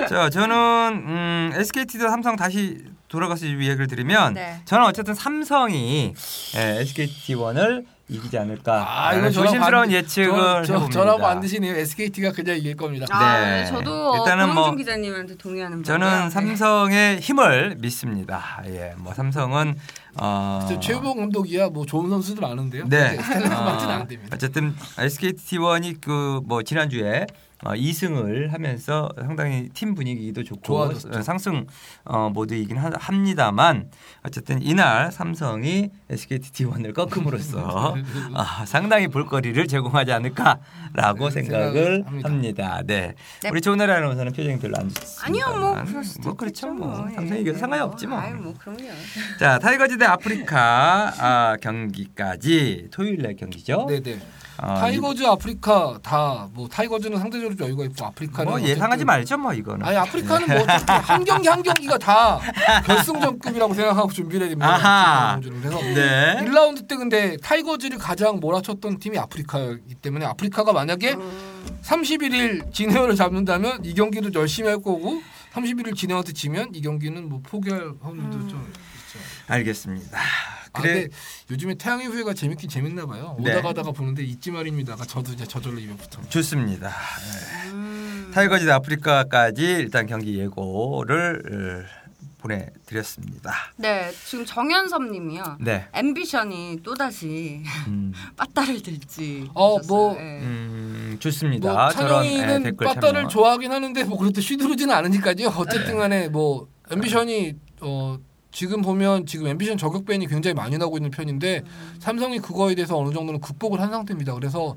자, 0.08 0.30
저는 0.30 0.54
음, 0.56 1.50
SKT도 1.54 2.08
삼성 2.08 2.36
다시 2.36 2.84
돌아가서 3.08 3.46
이야기를 3.46 3.86
드리면 3.86 4.34
네. 4.34 4.60
저는 4.64 4.86
어쨌든 4.86 5.14
삼성이 5.14 6.14
예, 6.56 6.82
SKT1을 6.84 7.84
이기지 8.08 8.36
않을까. 8.38 8.84
아, 8.86 9.14
저랑 9.14 9.32
조심스러운 9.32 9.84
반- 9.86 9.90
예측을 9.92 10.34
저, 10.36 10.88
저, 10.90 11.00
해봅니다. 11.04 11.28
안 11.30 11.40
드시네요. 11.40 11.74
SKT가 11.74 12.32
그냥 12.32 12.56
이길 12.58 12.76
겁니다. 12.76 13.06
아, 13.10 13.40
네. 13.40 13.62
네. 13.62 13.64
저도 13.66 14.16
일단은 14.16 14.44
일단은 14.44 14.54
뭐뭐 14.54 14.74
기자님한테 14.76 15.36
동의하는 15.36 15.82
저는. 15.82 16.06
네. 16.24 16.30
삼성의 16.30 17.20
힘을 17.20 17.76
믿습니다. 17.78 18.62
예, 18.66 18.92
뭐 18.98 19.14
삼성은 19.14 19.74
어, 20.16 20.66
저 20.68 20.78
최우봉 20.78 21.16
감독이야 21.16 21.68
뭐 21.70 21.86
좋은 21.86 22.10
선수들 22.10 22.44
아는데요. 22.44 22.84
네. 22.88 23.16
어, 23.18 23.54
안 23.88 24.06
됩니다. 24.06 24.34
어쨌든 24.34 24.74
SKT1이 24.98 26.00
그 26.02 26.40
뭐 26.46 26.62
지난주에 26.62 27.26
어, 27.64 27.72
2승을 27.72 28.50
하면서 28.50 29.08
상당히 29.16 29.68
팀 29.74 29.94
분위기도 29.94 30.44
좋고 30.44 30.62
좋아졌죠. 30.62 31.18
어, 31.18 31.22
상승 31.22 31.66
어, 32.04 32.30
모드이긴 32.30 32.76
하, 32.76 32.90
합니다만 32.94 33.90
어쨌든 34.22 34.60
이날 34.62 35.10
삼성이 35.10 35.90
SKT1을 36.10 36.94
꺾음으로써 36.94 37.96
아, 38.34 38.64
상당히 38.66 39.08
볼거리를 39.08 39.66
제공하지 39.66 40.12
않을까라고 40.12 41.28
네, 41.28 41.42
생각을 41.42 42.04
합니다. 42.06 42.28
합니다. 42.28 42.82
네. 42.86 43.14
네. 43.42 43.50
우리 43.50 43.60
좋은 43.60 43.78
날에 43.78 43.92
아나운서는 43.92 44.32
표정이 44.32 44.58
별로 44.58 44.76
안 44.78 44.88
좋습니다. 44.88 45.26
아니요, 45.26 45.58
뭐 45.58 45.74
뭐 46.24 46.34
그렇죠. 46.34 46.54
있겠죠, 46.54 46.72
뭐 46.72 47.06
예. 47.10 47.14
삼성이 47.14 47.40
이겨도 47.40 47.58
상관이 47.58 47.82
없지 47.82 48.06
뭐. 48.06 48.18
아유, 48.18 48.34
뭐 48.34 48.54
그럼요. 48.58 48.84
자 49.38 49.58
타이거즈 49.58 49.98
대 49.98 50.04
아프리카 50.04 51.12
아, 51.18 51.56
경기까지 51.60 52.88
토요일 52.90 53.22
날 53.22 53.36
경기죠. 53.36 53.86
네 53.88 54.00
네. 54.00 54.18
아, 54.58 54.74
타이거즈 54.74 55.24
아프리카 55.24 55.98
다 56.02 56.48
뭐 56.54 56.68
타이거즈는 56.68 57.18
상대적으로 57.18 57.56
좀 57.56 57.66
여유가 57.66 57.84
있고 57.84 58.04
아프리카는 58.06 58.50
뭐 58.50 58.60
예상하지 58.60 59.04
말죠 59.04 59.36
뭐 59.38 59.52
이거는. 59.52 59.84
아니 59.86 59.96
아프리카는 59.96 60.46
뭐 60.46 60.64
한 61.04 61.24
경기 61.24 61.48
한 61.48 61.62
경기가 61.62 61.98
다 61.98 62.38
결승전급이라고 62.86 63.74
생각하고 63.74 64.10
준비를 64.12 64.42
해야 64.46 64.50
됩니다. 64.50 64.74
아하. 64.74 65.40
그래서 65.40 65.78
네. 65.80 66.36
1라운드 66.44 66.86
때 66.86 66.96
근데 66.96 67.36
타이거즈를 67.38 67.98
가장 67.98 68.38
몰아쳤던 68.40 68.98
팀이 68.98 69.18
아프리카이기 69.18 69.94
때문에 69.96 70.24
아프리카가 70.26 70.72
만약에 70.72 71.12
음. 71.14 71.54
31일 71.82 72.72
진해어를 72.72 73.16
잡는다면 73.16 73.84
이 73.84 73.94
경기도 73.94 74.30
열심히 74.38 74.68
할 74.68 74.76
거고 74.78 75.20
31일 75.54 75.96
진해어한테 75.96 76.32
지면 76.32 76.68
이 76.74 76.80
경기는 76.80 77.28
뭐 77.28 77.40
포기할 77.42 77.92
확률도 78.02 78.36
음. 78.36 78.48
좀 78.48 78.72
있죠. 78.72 79.18
알겠습니다. 79.48 80.18
아, 80.74 80.82
그래 80.82 80.92
근데 81.02 81.16
요즘에 81.50 81.74
태양의 81.74 82.06
후예가 82.08 82.34
재밌긴 82.34 82.68
재밌나 82.68 83.06
봐요. 83.06 83.36
네. 83.40 83.52
오다 83.52 83.62
가다가 83.62 83.92
보는데 83.92 84.22
잊지 84.24 84.50
말입니다가 84.50 85.04
저도 85.04 85.32
이제 85.32 85.44
저절로 85.46 85.78
입에 85.78 85.94
붙어. 85.96 86.20
좋습니다. 86.28 86.92
음. 87.72 88.30
타이거즈 88.34 88.66
대 88.66 88.72
아프리카까지 88.72 89.62
일단 89.62 90.06
경기 90.06 90.36
예고를 90.38 91.86
어, 91.88 92.04
보내드렸습니다. 92.38 93.52
네, 93.76 94.10
지금 94.26 94.44
정현섭님이요. 94.44 95.58
네. 95.60 95.86
앰비션이 95.94 96.80
또 96.82 96.94
다시 96.94 97.62
음, 97.86 98.12
빠따를 98.36 98.82
들지. 98.82 99.48
어, 99.54 99.76
하셨어요. 99.76 99.86
뭐, 99.88 100.14
네. 100.14 100.40
음, 100.42 101.16
좋습니다. 101.20 101.72
뭐 101.72 101.88
저런 101.90 102.24
예, 102.26 102.30
찬용이는 102.38 102.62
댓글 102.64 102.86
빠따를 102.86 103.20
참여. 103.22 103.28
좋아하긴 103.28 103.72
하는데 103.72 104.04
뭐 104.04 104.18
그렇게 104.18 104.40
휘두르지는 104.40 104.94
않으니까요. 104.94 105.48
어쨌든 105.56 105.96
간에 105.98 106.28
뭐 106.28 106.68
네. 106.90 106.96
앰비션이 106.96 107.54
어 107.80 108.18
지금 108.54 108.82
보면 108.82 109.26
지금 109.26 109.48
앰비션 109.48 109.76
저격 109.76 110.06
ban이 110.06 110.28
굉장히 110.28 110.54
많이 110.54 110.78
나오고 110.78 110.96
있는 110.96 111.10
편인데 111.10 111.62
음. 111.66 111.96
삼성이 111.98 112.38
그거에 112.38 112.76
대해서 112.76 112.96
어느 112.96 113.12
정도는 113.12 113.40
극복을 113.40 113.80
한 113.80 113.90
상태입니다. 113.90 114.32
그래서 114.34 114.76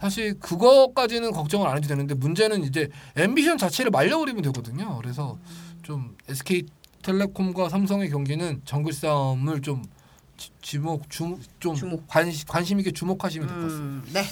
사실 0.00 0.38
그거까지는 0.40 1.30
걱정을 1.30 1.68
안 1.68 1.76
해도 1.76 1.86
되는데 1.86 2.14
문제는 2.16 2.64
이제 2.64 2.88
앰비션 3.16 3.58
자체를 3.58 3.92
말려버리면 3.92 4.42
되거든요. 4.42 4.98
그래서 5.00 5.38
좀 5.82 6.16
SK 6.28 6.66
텔레콤과 7.02 7.68
삼성의 7.68 8.10
경기는 8.10 8.60
정글 8.64 8.92
싸움을 8.92 9.62
좀 9.62 9.84
지- 10.36 10.50
지목 10.62 11.08
주, 11.10 11.38
좀 11.60 11.74
주목. 11.74 12.06
관심, 12.08 12.46
관심 12.48 12.78
있게 12.80 12.90
주목하시면 12.92 13.46
될 13.46 13.56
것 13.56 13.62
같습니다. 13.64 14.08
음, 14.08 14.12
네. 14.12 14.24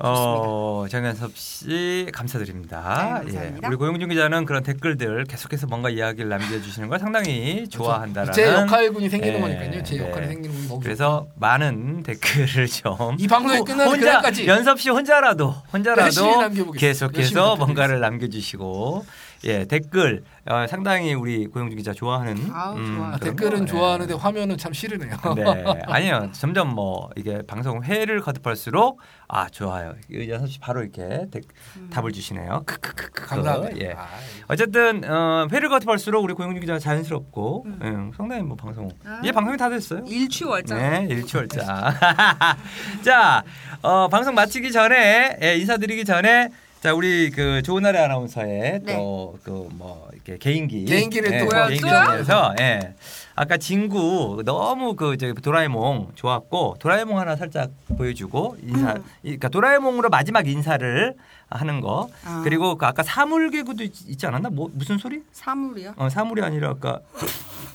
어, 0.00 0.86
정현섭 0.88 1.36
씨 1.36 2.06
감사드립니다. 2.12 3.22
네, 3.24 3.32
감사합니다. 3.32 3.58
예. 3.64 3.68
우리 3.68 3.76
고용준 3.76 4.08
기자는 4.08 4.44
그런 4.44 4.62
댓글들 4.62 5.24
계속해서 5.24 5.66
뭔가 5.66 5.90
이야기를 5.90 6.28
남겨 6.28 6.60
주시는 6.60 6.88
걸 6.88 6.98
상당히 6.98 7.66
좋아한다라는. 7.68 8.32
제 8.32 8.44
역할군이 8.52 9.08
생기는 9.10 9.36
예, 9.36 9.40
거니까요. 9.40 9.82
제 9.82 9.96
네. 9.98 10.08
역할이 10.08 10.26
생기는 10.28 10.54
건 10.56 10.68
너무 10.68 10.80
그래서 10.80 11.26
많은 11.36 12.02
댓글을 12.02 12.66
좀. 12.68 13.16
이 13.18 13.26
방송이 13.26 13.60
끝나는 13.64 13.92
혼자 13.92 14.06
그날까지 14.06 14.46
연섭 14.46 14.80
씨 14.80 14.90
혼자라도 14.90 15.50
혼자라도 15.72 16.72
계속해서. 16.76 17.56
뭔가를 17.56 18.00
남겨 18.00 18.28
주시고 18.28 19.04
예 19.44 19.64
댓글 19.66 20.24
어, 20.46 20.66
상당히 20.68 21.14
우리 21.14 21.46
고용준 21.46 21.76
기자 21.76 21.92
좋아하는 21.92 22.50
아우, 22.52 22.74
좋아. 22.76 22.84
그런 22.84 23.14
아, 23.14 23.18
댓글은 23.18 23.58
거, 23.58 23.62
예. 23.62 23.66
좋아하는데 23.66 24.14
화면은 24.14 24.56
참 24.58 24.72
싫으네요. 24.72 25.16
네 25.36 25.44
아니요 25.86 26.30
점점 26.32 26.74
뭐 26.74 27.10
이게 27.16 27.42
방송 27.46 27.82
회를 27.84 28.20
거듭할수록 28.20 29.00
아 29.28 29.48
좋아요 29.48 29.94
연섭 30.28 30.48
씨 30.48 30.58
바로 30.58 30.82
이렇게 30.82 31.26
댓- 31.30 31.44
음. 31.76 31.88
답을 31.92 32.12
주시네요 32.12 32.62
크크크크 32.66 33.26
감사합니다. 33.26 33.78
예 33.80 33.92
아, 33.92 34.06
어쨌든 34.48 35.04
어, 35.08 35.46
회를 35.52 35.68
거듭할수록 35.68 36.24
우리 36.24 36.34
고용준 36.34 36.60
기자 36.60 36.78
자연스럽고 36.78 37.64
음. 37.66 37.78
예, 38.12 38.16
상당히 38.16 38.42
뭐 38.42 38.56
방송 38.56 38.88
아. 39.04 39.20
이게 39.22 39.30
방송이 39.30 39.56
다 39.56 39.68
됐어요. 39.68 40.02
일취월장. 40.06 40.78
네, 40.78 41.06
일치월장. 41.10 41.64
자, 43.04 43.42
어, 43.82 44.08
방송 44.08 44.34
마치기 44.34 44.72
전에 44.72 45.38
예, 45.42 45.56
인사드리기 45.58 46.04
전에 46.04 46.48
자 46.80 46.94
우리 46.94 47.30
그 47.30 47.60
좋은 47.62 47.82
날의 47.82 48.00
아나운서의 48.02 48.80
네. 48.84 48.94
또그 48.94 49.68
뭐 49.72 50.08
이렇게 50.12 50.38
개인기 50.38 50.84
개인기를 50.84 51.32
예, 51.32 51.38
또 51.40 51.44
뭐야, 51.46 51.66
개인기 51.68 51.88
또요? 51.88 52.04
중에서 52.04 52.54
예. 52.60 52.94
아까 53.38 53.56
진구 53.56 54.42
너무 54.44 54.96
그 54.96 55.16
저기 55.16 55.40
도라에몽 55.40 56.10
좋았고 56.16 56.78
도라에몽 56.80 57.20
하나 57.20 57.36
살짝 57.36 57.70
보여주고 57.96 58.56
인사 58.62 58.94
음. 58.94 59.04
그러니까 59.22 59.48
도라에몽으로 59.48 60.08
마지막 60.08 60.48
인사를 60.48 61.14
하는 61.48 61.80
거 61.80 62.10
아. 62.24 62.40
그리고 62.42 62.74
그 62.74 62.84
아까 62.84 63.04
사물개구도 63.04 63.84
있, 63.84 64.08
있지 64.08 64.26
않았나 64.26 64.50
뭐 64.50 64.68
무슨 64.72 64.98
소리? 64.98 65.22
사물이요? 65.30 65.94
어 65.96 66.08
사물이 66.08 66.42
아니라 66.42 66.70
아까 66.70 66.98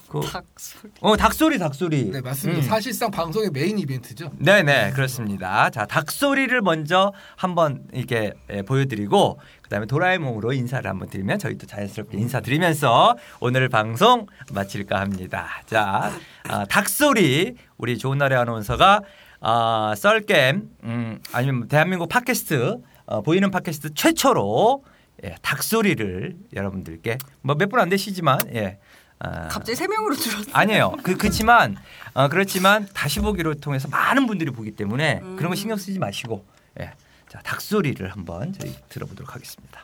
그 0.09 0.19
닭소리. 0.19 0.91
어 0.99 1.15
닭소리 1.15 1.57
닭소리 1.57 2.11
네 2.11 2.19
맞습니다. 2.19 2.59
음. 2.59 2.63
사실상 2.67 3.09
방송의 3.09 3.49
메인 3.51 3.79
이벤트죠. 3.79 4.31
네네 4.39 4.91
그렇습니다. 4.91 5.69
자 5.69 5.85
닭소리를 5.85 6.59
먼저 6.61 7.13
한번 7.37 7.83
이렇게 7.93 8.33
예, 8.51 8.63
보여드리고 8.63 9.39
그다음에 9.73 9.87
도라에몽으로 9.87 10.53
인사를 10.53 10.87
한번 10.87 11.09
드리면 11.09 11.39
저희도 11.39 11.65
자연스럽게 11.65 12.15
인사드리면서 12.19 13.17
오늘 13.39 13.69
방송 13.69 14.27
마칠까 14.53 14.99
합니다. 14.99 15.47
자 15.65 16.11
아, 16.47 16.65
닭소리 16.65 17.55
우리 17.77 17.97
좋은 17.97 18.19
날의 18.19 18.37
아나운서가 18.37 19.01
아, 19.41 19.93
썰겜 19.97 20.69
음, 20.83 21.19
아니면 21.31 21.67
대한민국 21.67 22.07
팟캐스트 22.07 22.77
어, 23.07 23.21
보이는 23.23 23.49
팟캐스트 23.49 23.95
최초로 23.95 24.83
예, 25.23 25.35
닭소리를 25.41 26.35
여러분들께 26.53 27.17
뭐 27.41 27.55
몇 27.55 27.67
분 27.69 27.79
안 27.79 27.89
되시지만 27.89 28.39
예. 28.53 28.77
아, 29.17 29.47
갑자기 29.47 29.75
세 29.75 29.87
명으로 29.87 30.13
줄었어. 30.15 30.51
아니에요. 30.53 30.91
그 31.01 31.15
그렇지만 31.17 31.77
어, 32.13 32.27
그렇지만 32.27 32.87
다시 32.93 33.19
보기로 33.21 33.55
통해서 33.55 33.87
많은 33.87 34.27
분들이 34.27 34.51
보기 34.51 34.71
때문에 34.71 35.21
음. 35.23 35.35
그런 35.35 35.49
거 35.49 35.55
신경 35.55 35.77
쓰지 35.77 35.97
마시고 35.97 36.45
예. 36.79 36.91
자, 37.33 37.39
닭소리를 37.41 38.07
한번 38.11 38.53
저희 38.53 38.75
들어보도록 38.89 39.33
하겠습니다. 39.33 39.81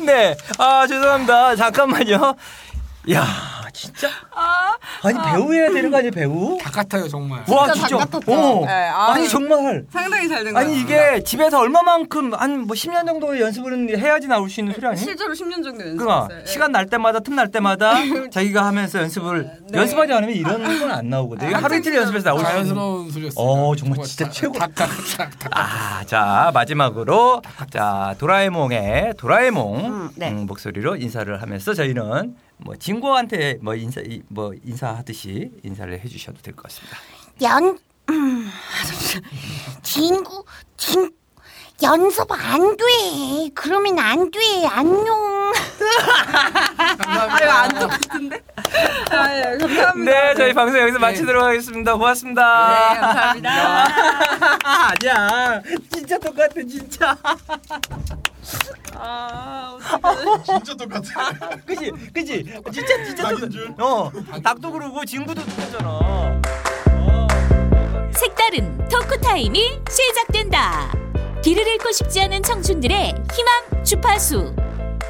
네. 0.00 0.34
아, 0.58 0.86
죄송합니다. 0.86 1.56
잠깐만요. 1.56 2.36
야, 3.12 3.68
진짜. 3.74 4.08
아, 4.30 4.78
아니, 5.04 5.18
배우 5.32 5.52
해야 5.52 5.70
되는 5.70 5.90
거 5.90 5.98
아니에요, 5.98 6.10
배우? 6.12 6.58
닭 6.62 6.72
같아요 6.72 7.08
정말. 7.08 7.40
와, 7.48 7.72
진짜 7.72 7.88
진짜. 7.88 8.04
닭 8.04 8.10
같았죠. 8.10 8.32
어. 8.32 8.66
네, 8.66 8.72
아. 8.72 9.12
아니, 9.12 9.28
정말. 9.28 9.84
상당히 9.92 10.28
잘된것 10.28 10.62
아니. 10.62 10.80
이게 10.80 11.22
집에서 11.24 11.60
얼마만큼, 11.60 12.34
한 12.34 12.64
뭐 12.64 12.74
10년 12.74 13.04
정도 13.06 13.38
연습을 13.38 13.98
해야지 13.98 14.26
나올 14.26 14.48
수 14.48 14.60
있는 14.60 14.72
소리 14.74 14.86
아니에요? 14.86 15.04
실제로 15.04 15.32
10년 15.34 15.62
정도 15.62 15.78
그니까 15.84 15.88
연습했어요. 16.28 16.40
예. 16.40 16.46
시간 16.46 16.72
날 16.72 16.86
때마다 16.86 17.20
틈 17.20 17.34
날 17.34 17.50
때마다 17.50 17.94
자기가 18.32 18.64
하면서 18.64 19.00
연습을 19.00 19.50
네. 19.70 19.78
연습하지 19.80 20.12
않으면 20.12 20.34
이런 20.34 20.62
건 20.78 20.90
안 20.90 21.08
나오거든요. 21.10 21.50
이거 21.50 21.58
아, 21.58 21.62
하루 21.64 21.76
이틀 21.76 21.94
연습해서 21.94 22.24
나올 22.24 22.38
수 22.38 22.44
있는. 22.44 22.54
자연스러운 22.64 23.10
소리였어요. 23.10 23.44
어, 23.44 23.74
정말 23.76 24.04
진짜 24.04 24.30
최고. 24.30 24.54
아, 25.50 26.04
자 26.06 26.50
마지막으로 26.54 27.42
자 27.70 28.14
도라에몽의 28.18 29.14
도라에몽 29.18 29.76
음, 29.86 30.10
네. 30.16 30.30
음, 30.30 30.46
목소리로 30.46 30.96
인사를 30.96 31.40
하면서 31.42 31.74
저희는 31.74 32.34
뭐 32.64 32.74
진구한테 32.76 33.58
뭐 33.60 33.74
인사 33.74 34.00
이- 34.00 34.22
뭐 34.28 34.52
인사하듯이 34.64 35.50
인사를 35.62 35.92
해주셔도 36.00 36.38
될 36.42 36.54
것 36.56 36.62
같습니다. 36.64 36.96
연 37.42 37.78
음, 38.10 38.50
진구 39.82 40.44
진 40.76 41.10
연습 41.82 42.30
안 42.30 42.76
돼. 42.76 42.84
그러면 43.54 43.98
안 43.98 44.30
돼. 44.30 44.38
안녕. 44.70 45.52
아유 47.06 47.50
안 47.50 47.68
똑 47.78 47.88
같은데? 47.90 48.40
아, 49.10 49.36
예, 49.36 49.58
감사합니다. 49.58 50.12
네, 50.12 50.34
저희 50.36 50.52
방송 50.54 50.80
여기서 50.80 50.98
마치도록 50.98 51.42
하겠습니다. 51.42 51.94
고맙습니다. 51.94 52.68
네, 52.94 53.00
감사합니다. 53.00 53.84
아니야, 54.88 55.62
진짜 55.92 56.18
똑같아, 56.18 56.54
진짜. 56.68 57.16
아, 58.94 59.76
어떡해. 59.80 60.42
진짜 60.44 60.74
똑같아. 60.74 61.56
그지, 61.66 61.90
그지, 62.12 62.44
진짜 62.72 63.04
진짜 63.04 63.22
닭인 63.24 63.50
줄? 63.50 63.74
똑같아. 63.74 63.84
어, 63.86 64.12
닭도 64.42 64.70
그러고 64.72 65.04
진구도 65.04 65.44
똑같잖아. 65.44 65.88
어. 65.90 66.40
색다른 68.14 68.78
토크 68.88 69.20
타임이 69.20 69.80
시작된다. 69.90 70.92
길을 71.42 71.66
잃고 71.66 71.92
싶지 71.92 72.20
않은 72.22 72.42
청춘들의 72.42 73.14
희망 73.34 73.84
주파수. 73.84 74.54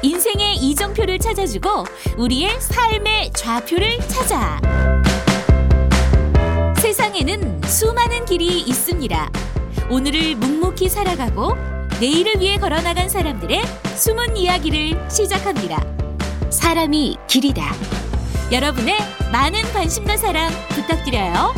인생의 0.01 0.57
이정표를 0.57 1.19
찾아주고 1.19 1.85
우리의 2.17 2.59
삶의 2.59 3.31
좌표를 3.33 3.99
찾아. 4.07 4.59
세상에는 6.77 7.61
수많은 7.63 8.25
길이 8.25 8.59
있습니다. 8.61 9.29
오늘을 9.89 10.35
묵묵히 10.35 10.89
살아가고 10.89 11.55
내일을 11.99 12.39
위해 12.41 12.57
걸어나간 12.57 13.07
사람들의 13.07 13.61
숨은 13.95 14.35
이야기를 14.35 15.09
시작합니다. 15.09 15.81
사람이 16.49 17.17
길이다. 17.27 17.63
여러분의 18.51 18.97
많은 19.31 19.61
관심과 19.71 20.17
사랑 20.17 20.51
부탁드려요. 20.69 21.53